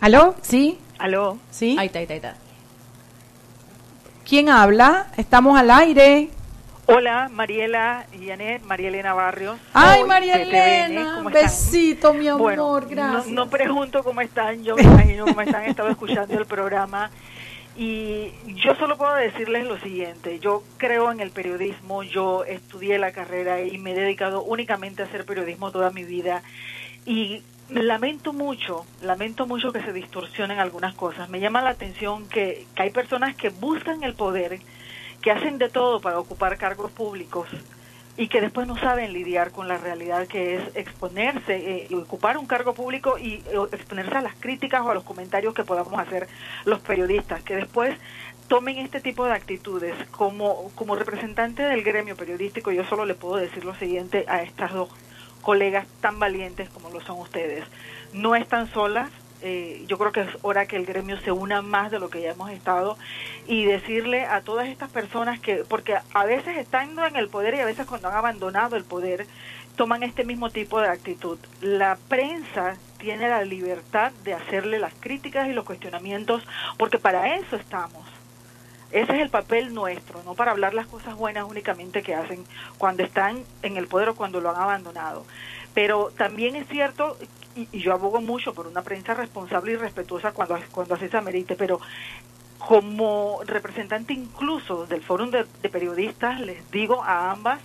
¿Aló? 0.00 0.34
¿Sí? 0.42 0.78
Aló. 0.98 1.38
¿Sí? 1.50 1.76
Ahí 1.78 1.86
está, 1.86 1.98
ahí 2.00 2.04
está, 2.04 2.14
ahí 2.14 2.18
está. 2.18 2.34
¿Quién 4.28 4.48
habla? 4.48 5.06
Estamos 5.16 5.58
al 5.58 5.70
aire. 5.70 6.30
Hola, 6.90 7.28
Mariela 7.30 8.06
y 8.18 8.30
Anet, 8.30 8.62
María 8.62 8.88
Elena 8.88 9.12
Barrios. 9.12 9.60
Ay, 9.74 10.04
María 10.04 10.36
Elena. 10.36 11.22
Besito, 11.30 12.14
mi 12.14 12.28
amor. 12.28 12.56
Bueno, 12.56 12.80
gracias. 12.88 13.26
No, 13.26 13.44
no 13.44 13.50
pregunto 13.50 14.02
cómo 14.02 14.22
están, 14.22 14.64
yo 14.64 14.74
me 14.74 14.84
imagino 14.84 15.26
cómo 15.26 15.42
están, 15.42 15.64
he 15.64 15.68
estado 15.68 15.90
escuchando 15.90 16.38
el 16.38 16.46
programa. 16.46 17.10
Y 17.76 18.32
yo 18.64 18.74
solo 18.76 18.96
puedo 18.96 19.14
decirles 19.16 19.66
lo 19.66 19.78
siguiente, 19.80 20.38
yo 20.38 20.62
creo 20.78 21.12
en 21.12 21.20
el 21.20 21.30
periodismo, 21.30 22.04
yo 22.04 22.44
estudié 22.44 22.98
la 22.98 23.12
carrera 23.12 23.60
y 23.60 23.76
me 23.76 23.90
he 23.90 23.94
dedicado 23.94 24.42
únicamente 24.42 25.02
a 25.02 25.04
hacer 25.04 25.26
periodismo 25.26 25.70
toda 25.70 25.90
mi 25.90 26.04
vida. 26.04 26.42
Y 27.04 27.42
lamento 27.68 28.32
mucho, 28.32 28.86
lamento 29.02 29.46
mucho 29.46 29.72
que 29.72 29.82
se 29.82 29.92
distorsionen 29.92 30.58
algunas 30.58 30.94
cosas. 30.94 31.28
Me 31.28 31.38
llama 31.38 31.60
la 31.60 31.68
atención 31.68 32.26
que, 32.30 32.64
que 32.74 32.82
hay 32.82 32.90
personas 32.90 33.36
que 33.36 33.50
buscan 33.50 34.02
el 34.04 34.14
poder, 34.14 34.58
que 35.22 35.30
hacen 35.30 35.58
de 35.58 35.68
todo 35.68 36.00
para 36.00 36.18
ocupar 36.18 36.56
cargos 36.56 36.90
públicos 36.90 37.48
y 38.16 38.26
que 38.26 38.40
después 38.40 38.66
no 38.66 38.76
saben 38.76 39.12
lidiar 39.12 39.52
con 39.52 39.68
la 39.68 39.78
realidad 39.78 40.26
que 40.26 40.56
es 40.56 40.62
exponerse 40.74 41.86
eh, 41.86 41.94
ocupar 41.94 42.36
un 42.36 42.46
cargo 42.46 42.74
público 42.74 43.16
y 43.16 43.34
eh, 43.34 43.68
exponerse 43.70 44.16
a 44.16 44.22
las 44.22 44.34
críticas 44.34 44.82
o 44.82 44.90
a 44.90 44.94
los 44.94 45.04
comentarios 45.04 45.54
que 45.54 45.62
podamos 45.62 45.96
hacer 45.98 46.26
los 46.64 46.80
periodistas, 46.80 47.42
que 47.44 47.54
después 47.54 47.96
tomen 48.48 48.78
este 48.78 49.00
tipo 49.00 49.24
de 49.24 49.32
actitudes. 49.32 49.94
Como, 50.10 50.72
como 50.74 50.96
representante 50.96 51.62
del 51.62 51.84
gremio 51.84 52.16
periodístico, 52.16 52.72
yo 52.72 52.84
solo 52.84 53.06
le 53.06 53.14
puedo 53.14 53.36
decir 53.36 53.64
lo 53.64 53.74
siguiente 53.76 54.24
a 54.26 54.42
estas 54.42 54.72
dos 54.72 54.90
colegas 55.42 55.86
tan 56.00 56.18
valientes 56.18 56.68
como 56.70 56.90
lo 56.90 57.00
son 57.00 57.20
ustedes. 57.20 57.64
No 58.12 58.34
están 58.34 58.70
solas, 58.72 59.10
eh, 59.40 59.84
yo 59.86 59.98
creo 59.98 60.12
que 60.12 60.22
es 60.22 60.28
hora 60.42 60.66
que 60.66 60.76
el 60.76 60.84
gremio 60.84 61.20
se 61.20 61.30
una 61.32 61.62
más 61.62 61.90
de 61.90 61.98
lo 61.98 62.10
que 62.10 62.20
ya 62.20 62.32
hemos 62.32 62.50
estado 62.50 62.98
y 63.46 63.64
decirle 63.64 64.24
a 64.24 64.40
todas 64.40 64.68
estas 64.68 64.90
personas 64.90 65.38
que, 65.40 65.64
porque 65.68 65.96
a 66.12 66.24
veces 66.24 66.56
estando 66.56 67.06
en 67.06 67.16
el 67.16 67.28
poder 67.28 67.54
y 67.54 67.60
a 67.60 67.64
veces 67.64 67.86
cuando 67.86 68.08
han 68.08 68.16
abandonado 68.16 68.76
el 68.76 68.84
poder, 68.84 69.26
toman 69.76 70.02
este 70.02 70.24
mismo 70.24 70.50
tipo 70.50 70.80
de 70.80 70.88
actitud. 70.88 71.38
La 71.60 71.96
prensa 72.08 72.76
tiene 72.98 73.28
la 73.28 73.44
libertad 73.44 74.12
de 74.24 74.34
hacerle 74.34 74.80
las 74.80 74.92
críticas 74.98 75.48
y 75.48 75.52
los 75.52 75.64
cuestionamientos 75.64 76.42
porque 76.76 76.98
para 76.98 77.36
eso 77.36 77.56
estamos. 77.56 78.04
Ese 78.90 79.12
es 79.12 79.20
el 79.20 79.28
papel 79.28 79.74
nuestro, 79.74 80.22
no 80.24 80.34
para 80.34 80.50
hablar 80.50 80.72
las 80.72 80.86
cosas 80.86 81.14
buenas 81.14 81.44
únicamente 81.44 82.02
que 82.02 82.14
hacen 82.14 82.44
cuando 82.78 83.02
están 83.02 83.44
en 83.62 83.76
el 83.76 83.86
poder 83.86 84.08
o 84.08 84.14
cuando 84.16 84.40
lo 84.40 84.50
han 84.50 84.56
abandonado. 84.56 85.26
Pero 85.74 86.10
también 86.16 86.56
es 86.56 86.66
cierto, 86.68 87.16
y, 87.58 87.68
y 87.72 87.80
yo 87.80 87.92
abogo 87.92 88.20
mucho 88.20 88.54
por 88.54 88.66
una 88.66 88.82
prensa 88.82 89.14
responsable 89.14 89.72
y 89.72 89.76
respetuosa 89.76 90.32
cuando, 90.32 90.58
cuando 90.70 90.94
así 90.94 91.08
se 91.08 91.16
amerite, 91.16 91.56
pero 91.56 91.80
como 92.58 93.40
representante 93.46 94.12
incluso 94.12 94.86
del 94.86 95.02
Fórum 95.02 95.30
de, 95.30 95.44
de 95.62 95.68
Periodistas, 95.68 96.40
les 96.40 96.70
digo 96.70 97.02
a 97.02 97.30
ambas 97.30 97.60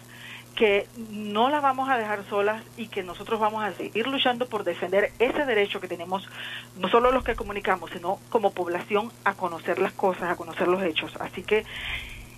que 0.55 0.87
no 1.09 1.49
las 1.49 1.61
vamos 1.63 1.89
a 1.89 1.97
dejar 1.97 2.23
solas 2.29 2.63
y 2.77 2.87
que 2.87 3.01
nosotros 3.01 3.39
vamos 3.39 3.63
a 3.63 3.73
seguir 3.73 4.07
luchando 4.07 4.47
por 4.47 4.63
defender 4.63 5.11
ese 5.17 5.45
derecho 5.45 5.79
que 5.79 5.87
tenemos, 5.87 6.29
no 6.77 6.89
solo 6.89 7.11
los 7.11 7.23
que 7.23 7.35
comunicamos, 7.35 7.89
sino 7.91 8.19
como 8.29 8.51
población 8.51 9.11
a 9.25 9.33
conocer 9.33 9.79
las 9.79 9.93
cosas, 9.93 10.23
a 10.29 10.35
conocer 10.35 10.67
los 10.67 10.83
hechos. 10.83 11.11
Así 11.19 11.41
que 11.41 11.65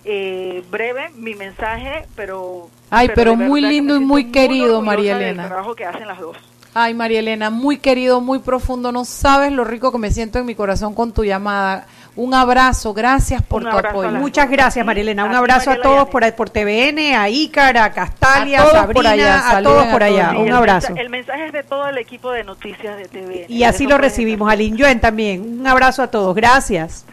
eh, 0.04 0.62
breve 0.70 1.10
mi 1.10 1.34
mensaje, 1.34 2.06
pero... 2.14 2.70
Ay, 2.90 3.10
pero, 3.14 3.36
muy 3.36 3.60
lindo 3.60 3.96
y 3.96 4.00
muy 4.00 4.30
querido, 4.30 4.80
María 4.80 5.16
Elena. 5.16 5.48
trabajo 5.48 5.74
que 5.74 5.84
hacen 5.84 6.06
las 6.06 6.18
dos. 6.18 6.38
Ay, 6.78 6.92
María 6.92 7.20
Elena, 7.20 7.48
muy 7.48 7.78
querido, 7.78 8.20
muy 8.20 8.38
profundo. 8.38 8.92
No 8.92 9.06
sabes 9.06 9.50
lo 9.50 9.64
rico 9.64 9.90
que 9.90 9.96
me 9.96 10.10
siento 10.10 10.38
en 10.38 10.44
mi 10.44 10.54
corazón 10.54 10.92
con 10.94 11.10
tu 11.10 11.24
llamada. 11.24 11.86
Un 12.16 12.34
abrazo, 12.34 12.92
gracias 12.92 13.40
por 13.40 13.64
Un 13.64 13.70
tu 13.70 13.78
apoyo. 13.78 14.10
Muchas 14.10 14.50
gracias, 14.50 14.84
Marilena. 14.84 15.24
Un 15.24 15.34
abrazo 15.34 15.70
a 15.70 15.80
todos 15.80 16.06
por, 16.10 16.30
por 16.34 16.50
TVN, 16.50 17.14
a 17.16 17.30
Ícara, 17.30 17.84
a 17.84 17.92
Castalia, 17.94 18.60
A 18.60 18.64
todos 18.64 18.74
Sabrina, 18.74 18.94
por 18.94 19.06
allá, 19.06 19.56
a 19.56 19.62
todos 19.62 19.86
por 19.86 20.02
Un 20.02 20.52
abrazo. 20.52 20.94
El 20.94 21.08
mensaje 21.08 21.46
es 21.46 21.52
de 21.54 21.62
todo 21.62 21.88
el 21.88 21.96
equipo 21.96 22.30
de 22.30 22.44
noticias 22.44 22.98
de 22.98 23.04
TVN. 23.08 23.46
Y 23.48 23.64
así 23.64 23.86
lo 23.86 23.96
recibimos. 23.96 24.52
A 24.52 24.54
Linyuen 24.54 25.00
también. 25.00 25.60
Un 25.60 25.66
abrazo 25.66 26.02
a 26.02 26.10
todos. 26.10 26.36
Gracias. 26.36 27.06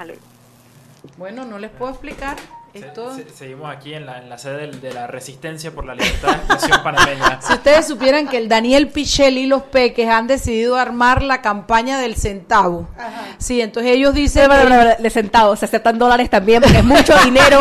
Bueno, 1.17 1.45
no 1.45 1.57
les 1.57 1.71
puedo 1.71 1.91
explicar. 1.91 2.35
Esto... 2.73 3.15
Se- 3.15 3.29
seguimos 3.29 3.69
aquí 3.69 3.93
en 3.93 4.05
la, 4.05 4.19
en 4.19 4.29
la 4.29 4.37
sede 4.37 4.71
de 4.71 4.93
la 4.93 5.07
resistencia 5.07 5.71
por 5.71 5.85
la 5.85 5.95
libertad 5.95 6.29
de 6.35 6.35
expresión 6.35 6.83
panameña. 6.83 7.41
Si 7.41 7.53
ustedes 7.53 7.87
supieran 7.87 8.27
que 8.27 8.37
el 8.37 8.49
Daniel 8.49 8.87
Pichel 8.89 9.37
y 9.37 9.45
los 9.45 9.63
Peques 9.63 10.09
han 10.09 10.27
decidido 10.27 10.75
armar 10.75 11.21
la 11.23 11.41
campaña 11.41 11.99
del 11.99 12.15
centavo. 12.15 12.87
Sí, 13.37 13.61
entonces 13.61 13.91
ellos 13.93 14.13
dicen... 14.13 14.49
De 14.99 15.09
centavos, 15.09 15.59
se 15.59 15.65
aceptan 15.65 15.97
dólares 15.97 16.29
también, 16.29 16.61
porque 16.61 16.77
es 16.77 16.83
mucho 16.83 17.13
dinero 17.23 17.59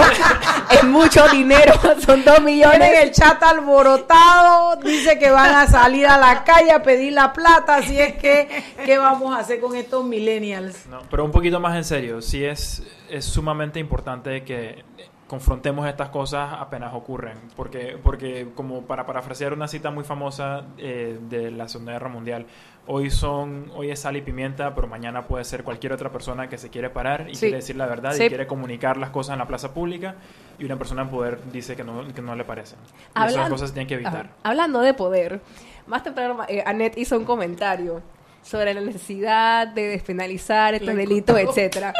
es 0.72 0.84
mucho 0.84 1.28
dinero, 1.28 1.74
son 2.06 2.24
dos 2.24 2.40
millones. 2.42 2.78
Tienen 2.78 3.02
el 3.02 3.12
chat 3.12 3.42
alborotado, 3.42 4.76
dice 4.76 5.18
que 5.18 5.30
van 5.30 5.54
a 5.54 5.66
salir 5.66 6.06
a 6.06 6.18
la 6.18 6.44
calle 6.44 6.72
a 6.72 6.82
pedir 6.82 7.12
la 7.12 7.32
plata, 7.32 7.76
así 7.76 7.98
es 7.98 8.14
que, 8.14 8.48
¿qué 8.84 8.98
vamos 8.98 9.36
a 9.36 9.40
hacer 9.40 9.60
con 9.60 9.76
estos 9.76 10.04
millennials? 10.04 10.86
No, 10.86 11.00
pero 11.10 11.24
un 11.24 11.30
poquito 11.30 11.60
más 11.60 11.76
en 11.76 11.84
serio, 11.84 12.22
sí 12.22 12.44
es, 12.44 12.82
es 13.12 13.24
sumamente 13.26 13.78
importante 13.78 14.42
que 14.42 14.84
confrontemos 15.28 15.86
estas 15.88 16.10
cosas 16.10 16.52
apenas 16.58 16.92
ocurren, 16.94 17.38
porque, 17.56 17.98
porque 18.02 18.48
como 18.54 18.82
para 18.82 19.06
parafrasear 19.06 19.52
una 19.54 19.66
cita 19.66 19.90
muy 19.90 20.04
famosa 20.04 20.64
eh, 20.76 21.18
de 21.30 21.50
la 21.50 21.68
Segunda 21.68 21.92
Guerra 21.92 22.08
Mundial, 22.08 22.46
hoy 22.86 23.10
son, 23.10 23.70
hoy 23.74 23.90
es 23.90 24.00
sal 24.00 24.16
y 24.16 24.20
pimienta, 24.22 24.74
pero 24.74 24.88
mañana 24.88 25.22
puede 25.26 25.44
ser 25.44 25.64
cualquier 25.64 25.92
otra 25.94 26.10
persona 26.10 26.48
que 26.48 26.58
se 26.58 26.68
quiere 26.68 26.90
parar 26.90 27.28
y 27.30 27.34
Sí. 27.34 27.40
quiere 27.46 27.56
decir 27.56 27.76
la 27.76 27.86
verdad 27.86 28.12
Sí. 28.12 28.24
y 28.24 28.28
quiere 28.28 28.46
comunicar 28.46 28.96
las 28.98 29.08
cosas 29.10 29.32
en 29.34 29.38
la 29.38 29.46
plaza 29.46 29.72
pública 29.72 30.16
y 30.58 30.64
una 30.66 30.76
persona 30.76 31.02
en 31.02 31.08
poder 31.08 31.38
dice 31.50 31.76
que 31.76 31.84
no, 31.84 32.06
que 32.14 32.20
no 32.20 32.34
le 32.34 32.44
parecen. 32.44 32.78
Y 33.16 33.28
esas 33.28 33.48
cosas 33.48 33.68
se 33.70 33.74
tienen 33.74 33.88
que 33.88 33.94
evitar. 33.94 34.30
Hablando 34.42 34.80
de 34.80 34.92
poder, 34.92 35.40
más 35.86 36.02
temprano 36.02 36.40
eh, 36.48 36.62
Annette 36.66 36.98
hizo 36.98 37.16
un 37.18 37.24
comentario 37.24 38.02
sobre 38.42 38.74
la 38.74 38.80
necesidad 38.80 39.66
de 39.68 39.88
despenalizar 39.88 40.74
estos 40.74 40.94
delitos, 40.94 41.38
etcétera. 41.38 41.92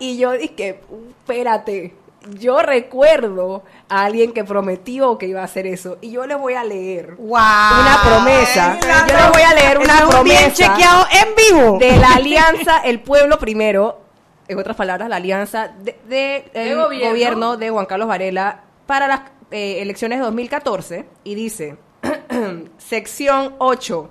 Y 0.00 0.18
yo 0.18 0.32
dije, 0.32 0.80
espérate, 1.20 1.94
yo 2.38 2.60
recuerdo 2.62 3.62
a 3.88 4.04
alguien 4.04 4.32
que 4.32 4.44
prometió 4.44 5.16
que 5.18 5.26
iba 5.26 5.40
a 5.40 5.44
hacer 5.44 5.66
eso 5.66 5.96
y 6.02 6.10
yo 6.10 6.26
les 6.26 6.38
voy 6.38 6.54
a 6.54 6.64
leer 6.64 7.14
una 7.18 8.00
promesa. 8.04 8.78
Yo 9.08 9.16
les 9.16 9.32
voy 9.32 9.42
a 9.42 9.54
leer 9.54 9.78
una 9.78 9.94
un 10.06 10.24
bien 10.24 10.36
promesa 10.38 10.52
chequeado 10.52 11.06
en 11.10 11.28
vivo. 11.34 11.78
de 11.78 11.96
la 11.96 12.14
alianza 12.14 12.78
El 12.84 13.00
Pueblo 13.00 13.38
Primero, 13.38 14.00
en 14.46 14.58
otras 14.58 14.76
palabras, 14.76 15.08
la 15.08 15.16
alianza 15.16 15.68
de, 15.68 15.96
de- 16.06 16.50
De 16.52 16.70
el 16.72 16.76
gobierno. 16.76 17.08
gobierno. 17.10 17.56
de 17.56 17.70
Juan 17.70 17.86
Carlos 17.86 18.08
Varela 18.08 18.62
para 18.86 19.06
las 19.08 19.20
eh, 19.50 19.78
elecciones 19.80 20.18
de 20.18 20.24
2014 20.24 21.06
y 21.24 21.34
dice, 21.34 21.76
sección 22.78 23.54
8, 23.58 24.10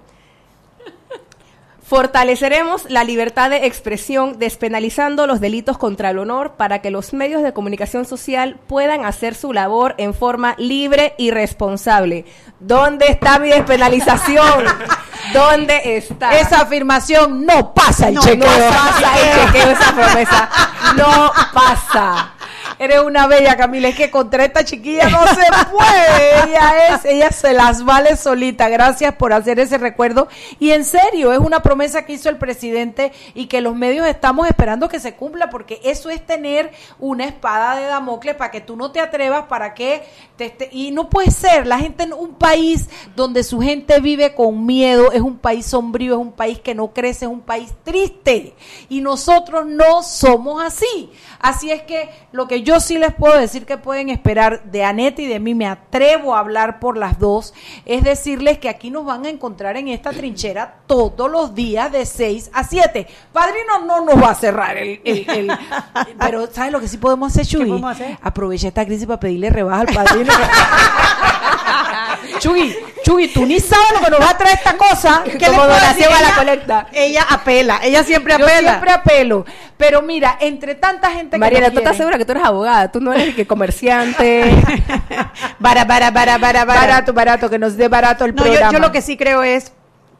Fortaleceremos 1.88 2.84
la 2.90 3.06
libertad 3.06 3.50
de 3.50 3.66
expresión 3.66 4.40
despenalizando 4.40 5.26
los 5.26 5.40
delitos 5.40 5.78
contra 5.78 6.10
el 6.10 6.20
honor 6.20 6.56
para 6.58 6.82
que 6.82 6.92
los 6.92 7.14
medios 7.14 7.44
de 7.44 7.54
comunicación 7.54 8.04
social 8.04 8.60
puedan 8.68 9.06
hacer 9.06 9.36
su 9.36 9.54
labor 9.54 9.96
en 9.98 10.14
forma 10.14 10.54
libre 10.58 11.14
y 11.18 11.32
responsable. 11.32 12.26
¿Dónde 12.60 13.06
está 13.08 13.40
mi 13.40 13.48
despenalización? 13.48 14.66
¿Dónde 15.34 15.96
está? 15.98 16.38
Esa 16.38 16.64
afirmación 16.64 17.46
no 17.46 17.74
pasa 17.74 18.10
el 18.10 18.16
no, 18.16 18.22
chequeo. 18.22 18.50
no 18.50 18.70
pasa 18.70 19.20
el 19.22 19.46
chequeo, 19.46 19.72
esa 19.72 19.96
promesa. 19.96 20.50
No 20.98 21.32
pasa. 21.54 22.34
Eres 22.80 23.02
una 23.02 23.26
bella, 23.26 23.58
Camila. 23.58 23.90
Es 23.90 23.96
que 23.96 24.12
contra 24.12 24.46
esta 24.46 24.64
chiquilla 24.64 25.10
no 25.10 25.26
se 25.28 25.70
puede. 25.72 26.44
Ella 26.46 26.96
es, 26.96 27.06
ella 27.06 27.32
se 27.32 27.54
las 27.54 27.84
vale 27.84 28.16
solita. 28.16 28.70
Gracias 28.70 29.16
por 29.16 29.34
hacer 29.34 29.60
ese 29.60 29.78
recuerdo. 29.78 30.28
Y 30.60 30.72
en 30.72 30.86
serio, 30.86 31.34
es 31.34 31.40
una 31.40 31.62
promesa 31.62 32.06
que 32.06 32.14
hizo 32.14 32.30
el 32.30 32.38
presidente 32.38 33.12
y 33.34 33.48
que 33.48 33.62
los 33.62 33.76
medios 33.76 34.06
estamos 34.06 34.48
esperando 34.48 34.90
que 34.90 35.00
se 35.00 35.16
cumpla, 35.16 35.50
porque 35.50 35.80
eso 35.84 36.10
es 36.10 36.24
tener 36.26 36.72
una 37.00 37.26
espada 37.26 37.78
de 37.78 37.86
Damocles 37.86 38.36
para 38.36 38.52
que 38.52 38.62
tú 38.62 38.76
no 38.76 38.92
te 38.92 39.00
atrevas, 39.00 39.46
para 39.46 39.74
que 39.74 40.04
te 40.36 40.70
y 40.72 40.92
no 40.92 41.10
puede 41.10 41.32
ser. 41.32 41.66
La 41.66 41.80
gente 41.80 42.04
en 42.04 42.14
un 42.14 42.36
país 42.36 42.90
donde 43.16 43.44
su 43.44 43.60
gente 43.60 44.00
vive 44.00 44.36
con 44.36 44.66
miedo, 44.66 45.12
es 45.12 45.22
un 45.22 45.38
país 45.38 45.66
sombrío, 45.66 46.14
es 46.14 46.20
un 46.20 46.32
país 46.32 46.60
que 46.60 46.76
no 46.76 46.94
crece, 46.94 47.26
es 47.26 47.32
un 47.32 47.42
país 47.42 47.74
triste. 47.84 48.54
Y 48.90 49.02
nosotros 49.02 49.66
no 49.66 50.04
somos 50.04 50.64
así. 50.64 51.12
Así 51.40 51.72
es 51.72 51.82
que 51.84 52.10
lo 52.32 52.48
que 52.48 52.64
yo 52.64 52.80
sí 52.80 52.98
les 52.98 53.14
puedo 53.14 53.38
decir 53.40 53.66
que 53.66 53.78
pueden 53.78 54.10
esperar 54.10 54.64
de 54.64 54.84
Anette 54.84 55.20
y 55.24 55.28
de 55.28 55.40
mí, 55.40 55.54
me 55.56 55.68
atrevo 55.68 56.36
a 56.36 56.40
hablar 56.40 56.80
por 56.80 56.98
las 56.98 57.20
dos, 57.20 57.54
es 57.86 58.04
decirles 58.04 58.58
que 58.60 58.70
aquí 58.70 58.90
nos 58.90 59.06
van 59.06 59.26
a 59.26 59.30
encontrar 59.30 59.78
en 59.78 59.88
esta 59.88 60.12
trinchera 60.12 60.76
todos 60.88 61.30
los 61.30 61.54
días 61.56 61.92
de 61.92 62.06
6 62.06 62.52
a 62.54 62.64
7. 62.64 63.08
Padrino 63.32 63.80
no 63.86 64.04
nos 64.04 64.22
va 64.22 64.32
a 64.32 64.36
cerrar 64.36 64.78
el... 64.78 65.02
el- 65.04 65.30
el- 65.30 65.52
pero 66.20 66.48
¿sabes 66.52 66.72
lo 66.72 66.80
que 66.80 66.88
sí 66.88 66.98
podemos 66.98 67.32
hacer, 67.32 67.46
Chuy? 67.46 67.66
podemos 67.68 67.92
hacer? 67.92 68.18
Aprovecha 68.22 68.68
esta 68.68 68.86
crisis 68.86 69.06
para 69.06 69.20
pedirle 69.20 69.50
rebaja 69.50 69.82
al 69.82 69.88
padrino. 69.94 70.34
Chuy, 72.40 72.76
Chuy, 73.04 73.28
tú 73.30 73.46
ni 73.46 73.60
sabes 73.60 73.88
lo 73.94 74.00
que 74.04 74.12
nos 74.12 74.20
va 74.20 74.30
a 74.32 74.38
traer 74.38 74.58
esta 74.58 74.78
cosa. 74.78 75.24
¿Qué 75.26 75.38
le 75.40 75.48
Como 75.48 75.64
donación 75.64 76.10
decir? 76.12 76.26
a 76.26 76.30
la 76.30 76.36
colecta. 76.36 76.88
Ella 76.94 77.26
apela, 77.30 77.80
ella 77.84 78.04
siempre 78.04 78.36
Yo 78.38 78.46
apela. 78.46 78.70
siempre 78.72 78.92
apelo. 78.92 79.46
Pero 79.78 80.02
mira, 80.02 80.38
entre 80.40 80.76
tanta 80.76 81.12
gente 81.12 81.32
que 81.32 81.38
Mariana, 81.38 81.68
nos 81.68 81.74
¿tú 81.74 81.80
estás 81.80 81.98
segura 81.98 82.18
que 82.18 82.26
tú 82.26 82.32
eres 82.34 82.44
abogada? 82.44 82.92
Tú 82.92 83.00
no 83.00 83.14
eres 83.14 83.36
que 83.36 83.46
comerciante. 83.48 84.52
Bara, 85.60 85.86
bara, 85.86 86.12
bara, 86.12 86.38
bara, 86.38 86.66
bara. 86.66 86.82
Barato, 86.82 87.14
barato, 87.14 87.50
que 87.50 87.60
nos 87.60 87.76
dé 87.78 87.88
barato 87.88 88.26
el 88.26 88.34
No, 88.36 88.44
yo, 88.44 88.50
programa. 88.52 88.72
yo 88.74 88.80
lo 88.80 88.92
que 88.92 89.02
sí 89.02 89.18
creo 89.18 89.44
es 89.44 89.72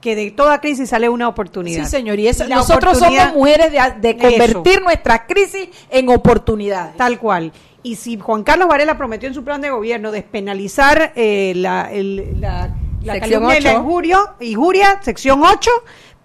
que 0.02 0.16
de 0.16 0.32
toda 0.32 0.60
crisis 0.62 0.90
sale 0.90 1.10
una 1.10 1.28
oportunidad. 1.28 1.84
Sí, 1.86 1.90
señor, 1.90 2.20
y 2.20 2.28
esa- 2.28 2.46
la 2.48 2.56
nosotros 2.58 2.98
oportunidad- 2.98 3.26
somos 3.30 3.38
mujeres 3.38 3.72
de, 3.72 3.80
de 4.00 4.10
Eso. 4.12 4.20
convertir 4.54 4.82
nuestra 4.82 5.26
crisis 5.26 5.70
en 5.90 6.10
oportunidades. 6.10 6.96
Tal 6.98 7.18
cual. 7.20 7.52
Y 7.88 7.96
si 7.96 8.18
Juan 8.20 8.44
Carlos 8.44 8.68
Varela 8.68 8.98
prometió 8.98 9.28
en 9.28 9.34
su 9.36 9.44
plan 9.44 9.62
de 9.62 9.70
gobierno 9.70 10.12
despenalizar 10.12 11.14
eh, 11.16 11.54
la, 11.56 11.90
el- 11.92 12.40
la, 12.42 12.70
la 13.04 13.14
Sección 13.14 13.44
calumnia 13.44 13.60
y 13.60 13.62
la 13.64 13.72
8. 13.72 13.80
injurio- 13.82 14.30
injuria, 14.42 15.00
sección 15.02 15.42
8, 15.44 15.70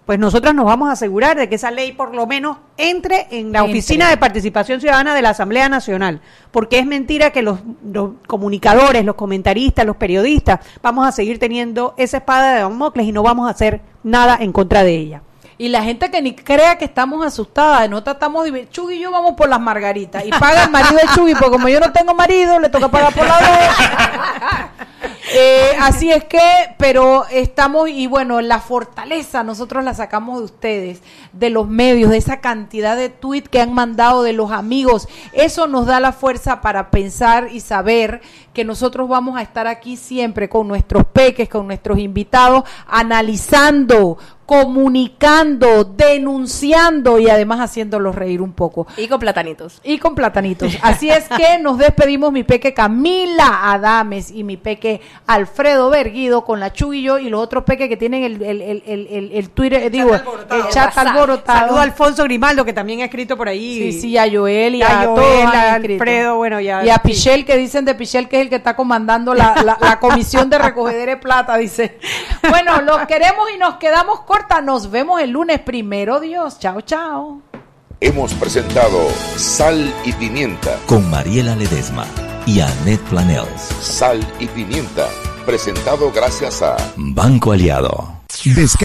pues 0.05 0.19
nosotros 0.19 0.53
nos 0.53 0.65
vamos 0.65 0.89
a 0.89 0.93
asegurar 0.93 1.37
de 1.37 1.47
que 1.47 1.55
esa 1.55 1.71
ley 1.71 1.93
por 1.93 2.13
lo 2.13 2.27
menos 2.27 2.57
entre 2.75 3.27
en 3.31 3.53
la 3.53 3.59
Entre. 3.59 3.71
Oficina 3.71 4.09
de 4.09 4.17
Participación 4.17 4.81
Ciudadana 4.81 5.15
de 5.15 5.21
la 5.21 5.29
Asamblea 5.29 5.69
Nacional. 5.69 6.19
Porque 6.51 6.79
es 6.79 6.85
mentira 6.85 7.29
que 7.31 7.41
los, 7.41 7.59
los 7.89 8.11
comunicadores, 8.27 9.05
los 9.05 9.15
comentaristas, 9.15 9.85
los 9.85 9.95
periodistas, 9.95 10.59
vamos 10.81 11.07
a 11.07 11.13
seguir 11.13 11.39
teniendo 11.39 11.93
esa 11.97 12.17
espada 12.17 12.53
de 12.55 12.59
Damocles 12.61 13.07
y 13.07 13.13
no 13.13 13.23
vamos 13.23 13.47
a 13.47 13.51
hacer 13.51 13.79
nada 14.03 14.37
en 14.41 14.51
contra 14.51 14.83
de 14.83 14.95
ella. 14.95 15.21
Y 15.63 15.69
la 15.69 15.81
gente 15.81 16.11
que 16.11 16.21
ni 16.21 16.35
crea 16.35 16.77
que 16.77 16.83
estamos 16.83 17.25
asustadas, 17.25 17.89
no 17.89 18.03
tratamos 18.03 18.51
de... 18.51 18.67
Chugui 18.69 18.95
y 18.95 18.99
yo 18.99 19.11
vamos 19.11 19.35
por 19.35 19.47
las 19.47 19.61
margaritas. 19.61 20.25
Y 20.25 20.29
paga 20.31 20.65
el 20.65 20.69
marido 20.69 20.95
de 20.95 21.07
Chugui, 21.15 21.35
porque 21.35 21.51
como 21.51 21.69
yo 21.69 21.79
no 21.79 21.93
tengo 21.93 22.13
marido, 22.13 22.59
le 22.59 22.67
toca 22.67 22.89
pagar 22.91 23.13
por 23.13 23.25
la 23.25 23.39
dos. 23.39 24.79
Eh, 25.35 25.71
así 25.79 26.11
es 26.11 26.25
que, 26.25 26.39
pero 26.77 27.25
estamos, 27.31 27.89
y 27.89 28.05
bueno, 28.05 28.41
la 28.41 28.59
fortaleza 28.59 29.43
nosotros 29.43 29.83
la 29.83 29.95
sacamos 29.95 30.37
de 30.37 30.45
ustedes, 30.45 31.01
de 31.31 31.49
los 31.49 31.67
medios, 31.67 32.11
de 32.11 32.17
esa 32.17 32.39
cantidad 32.39 32.95
de 32.95 33.09
tweets 33.09 33.49
que 33.49 33.59
han 33.59 33.73
mandado 33.73 34.21
de 34.21 34.33
los 34.33 34.51
amigos. 34.51 35.07
Eso 35.31 35.65
nos 35.65 35.87
da 35.87 35.99
la 35.99 36.11
fuerza 36.11 36.61
para 36.61 36.91
pensar 36.91 37.47
y 37.51 37.61
saber 37.61 38.21
que 38.53 38.63
nosotros 38.63 39.09
vamos 39.09 39.37
a 39.37 39.41
estar 39.41 39.65
aquí 39.67 39.97
siempre 39.97 40.47
con 40.47 40.67
nuestros 40.67 41.03
peques, 41.05 41.49
con 41.49 41.65
nuestros 41.67 41.97
invitados, 41.99 42.63
analizando, 42.87 44.17
comunicando, 44.45 45.85
denunciando 45.85 47.17
y 47.17 47.29
además 47.29 47.59
haciéndolos 47.61 48.13
reír 48.13 48.41
un 48.41 48.51
poco. 48.51 48.85
y 48.97 49.07
con 49.07 49.19
platanitos. 49.19 49.79
Y 49.83 49.97
con 49.97 50.13
platanitos. 50.15 50.77
Así 50.81 51.09
es 51.09 51.25
que 51.29 51.57
nos 51.59 51.77
despedimos 51.77 52.31
mi 52.33 52.43
peque 52.43 52.73
Camila 52.73 53.71
Adames 53.71 54.29
y 54.31 54.43
mi 54.43 54.57
peque 54.57 54.99
Alfredo 55.27 55.89
Berguido 55.89 56.43
con 56.43 56.59
la 56.59 56.73
Chu 56.73 56.93
y 56.93 57.01
yo 57.03 57.17
y 57.19 57.29
los 57.29 57.41
otros 57.41 57.63
peques 57.63 57.87
que 57.89 57.97
tienen 57.97 58.23
el, 58.23 58.41
el, 58.41 58.61
el, 58.61 58.83
el, 58.85 59.07
el- 59.09 59.31
el 59.33 59.49
Twitter, 59.49 59.89
digo, 59.89 60.13
el 60.13 60.67
chat 60.69 60.95
alborotado. 60.97 61.59
Saludo 61.59 61.79
a 61.79 61.83
Alfonso 61.83 62.23
Grimaldo, 62.25 62.65
que 62.65 62.73
también 62.73 63.01
ha 63.01 63.05
escrito 63.05 63.37
por 63.37 63.47
ahí. 63.47 63.91
Sí, 63.93 64.01
sí, 64.01 64.17
a 64.17 64.25
Joel 64.31 64.75
y 64.75 64.79
Y 64.79 64.81
a 64.83 65.01
a, 65.01 65.05
Joel, 65.05 65.15
todos 65.21 65.43
a 65.55 65.73
han 65.73 65.75
escrito. 65.81 66.03
Alfredo, 66.03 66.35
bueno, 66.35 66.59
ya- 66.59 66.85
Y 66.85 66.89
a 66.89 66.95
sí. 66.95 67.01
Pichel, 67.05 67.45
que 67.45 67.57
dicen 67.57 67.85
de 67.85 67.95
Pichel 67.95 68.27
que 68.27 68.37
es 68.37 68.42
el 68.43 68.49
que 68.49 68.55
está 68.57 68.75
comandando 68.75 69.33
la, 69.33 69.55
la, 69.63 69.77
la 69.81 69.99
comisión 69.99 70.49
de 70.49 70.57
recogedera 70.59 71.13
de 71.13 71.17
plata, 71.17 71.57
dice. 71.57 71.99
Bueno, 72.49 72.81
los 72.81 72.99
queremos 73.07 73.47
y 73.53 73.57
nos 73.57 73.75
quedamos 73.75 74.21
cortas. 74.21 74.63
Nos 74.63 74.91
vemos 74.91 75.21
el 75.21 75.31
lunes 75.31 75.59
primero, 75.59 76.19
Dios. 76.19 76.59
Chao, 76.59 76.81
chao. 76.81 77.41
Hemos 77.99 78.33
presentado 78.33 78.99
Sal 79.37 79.93
y 80.03 80.11
Pimienta. 80.13 80.77
Con 80.87 81.09
Mariela 81.09 81.55
Ledesma 81.55 82.05
y 82.45 82.59
Annette 82.59 83.01
Planels. 83.09 83.61
Sal 83.81 84.19
y 84.39 84.47
Pimienta. 84.47 85.07
Presentado 85.45 86.11
gracias 86.11 86.61
a 86.61 86.75
Banco 86.95 87.51
Aliado. 87.53 88.13
Desca- 88.27 88.79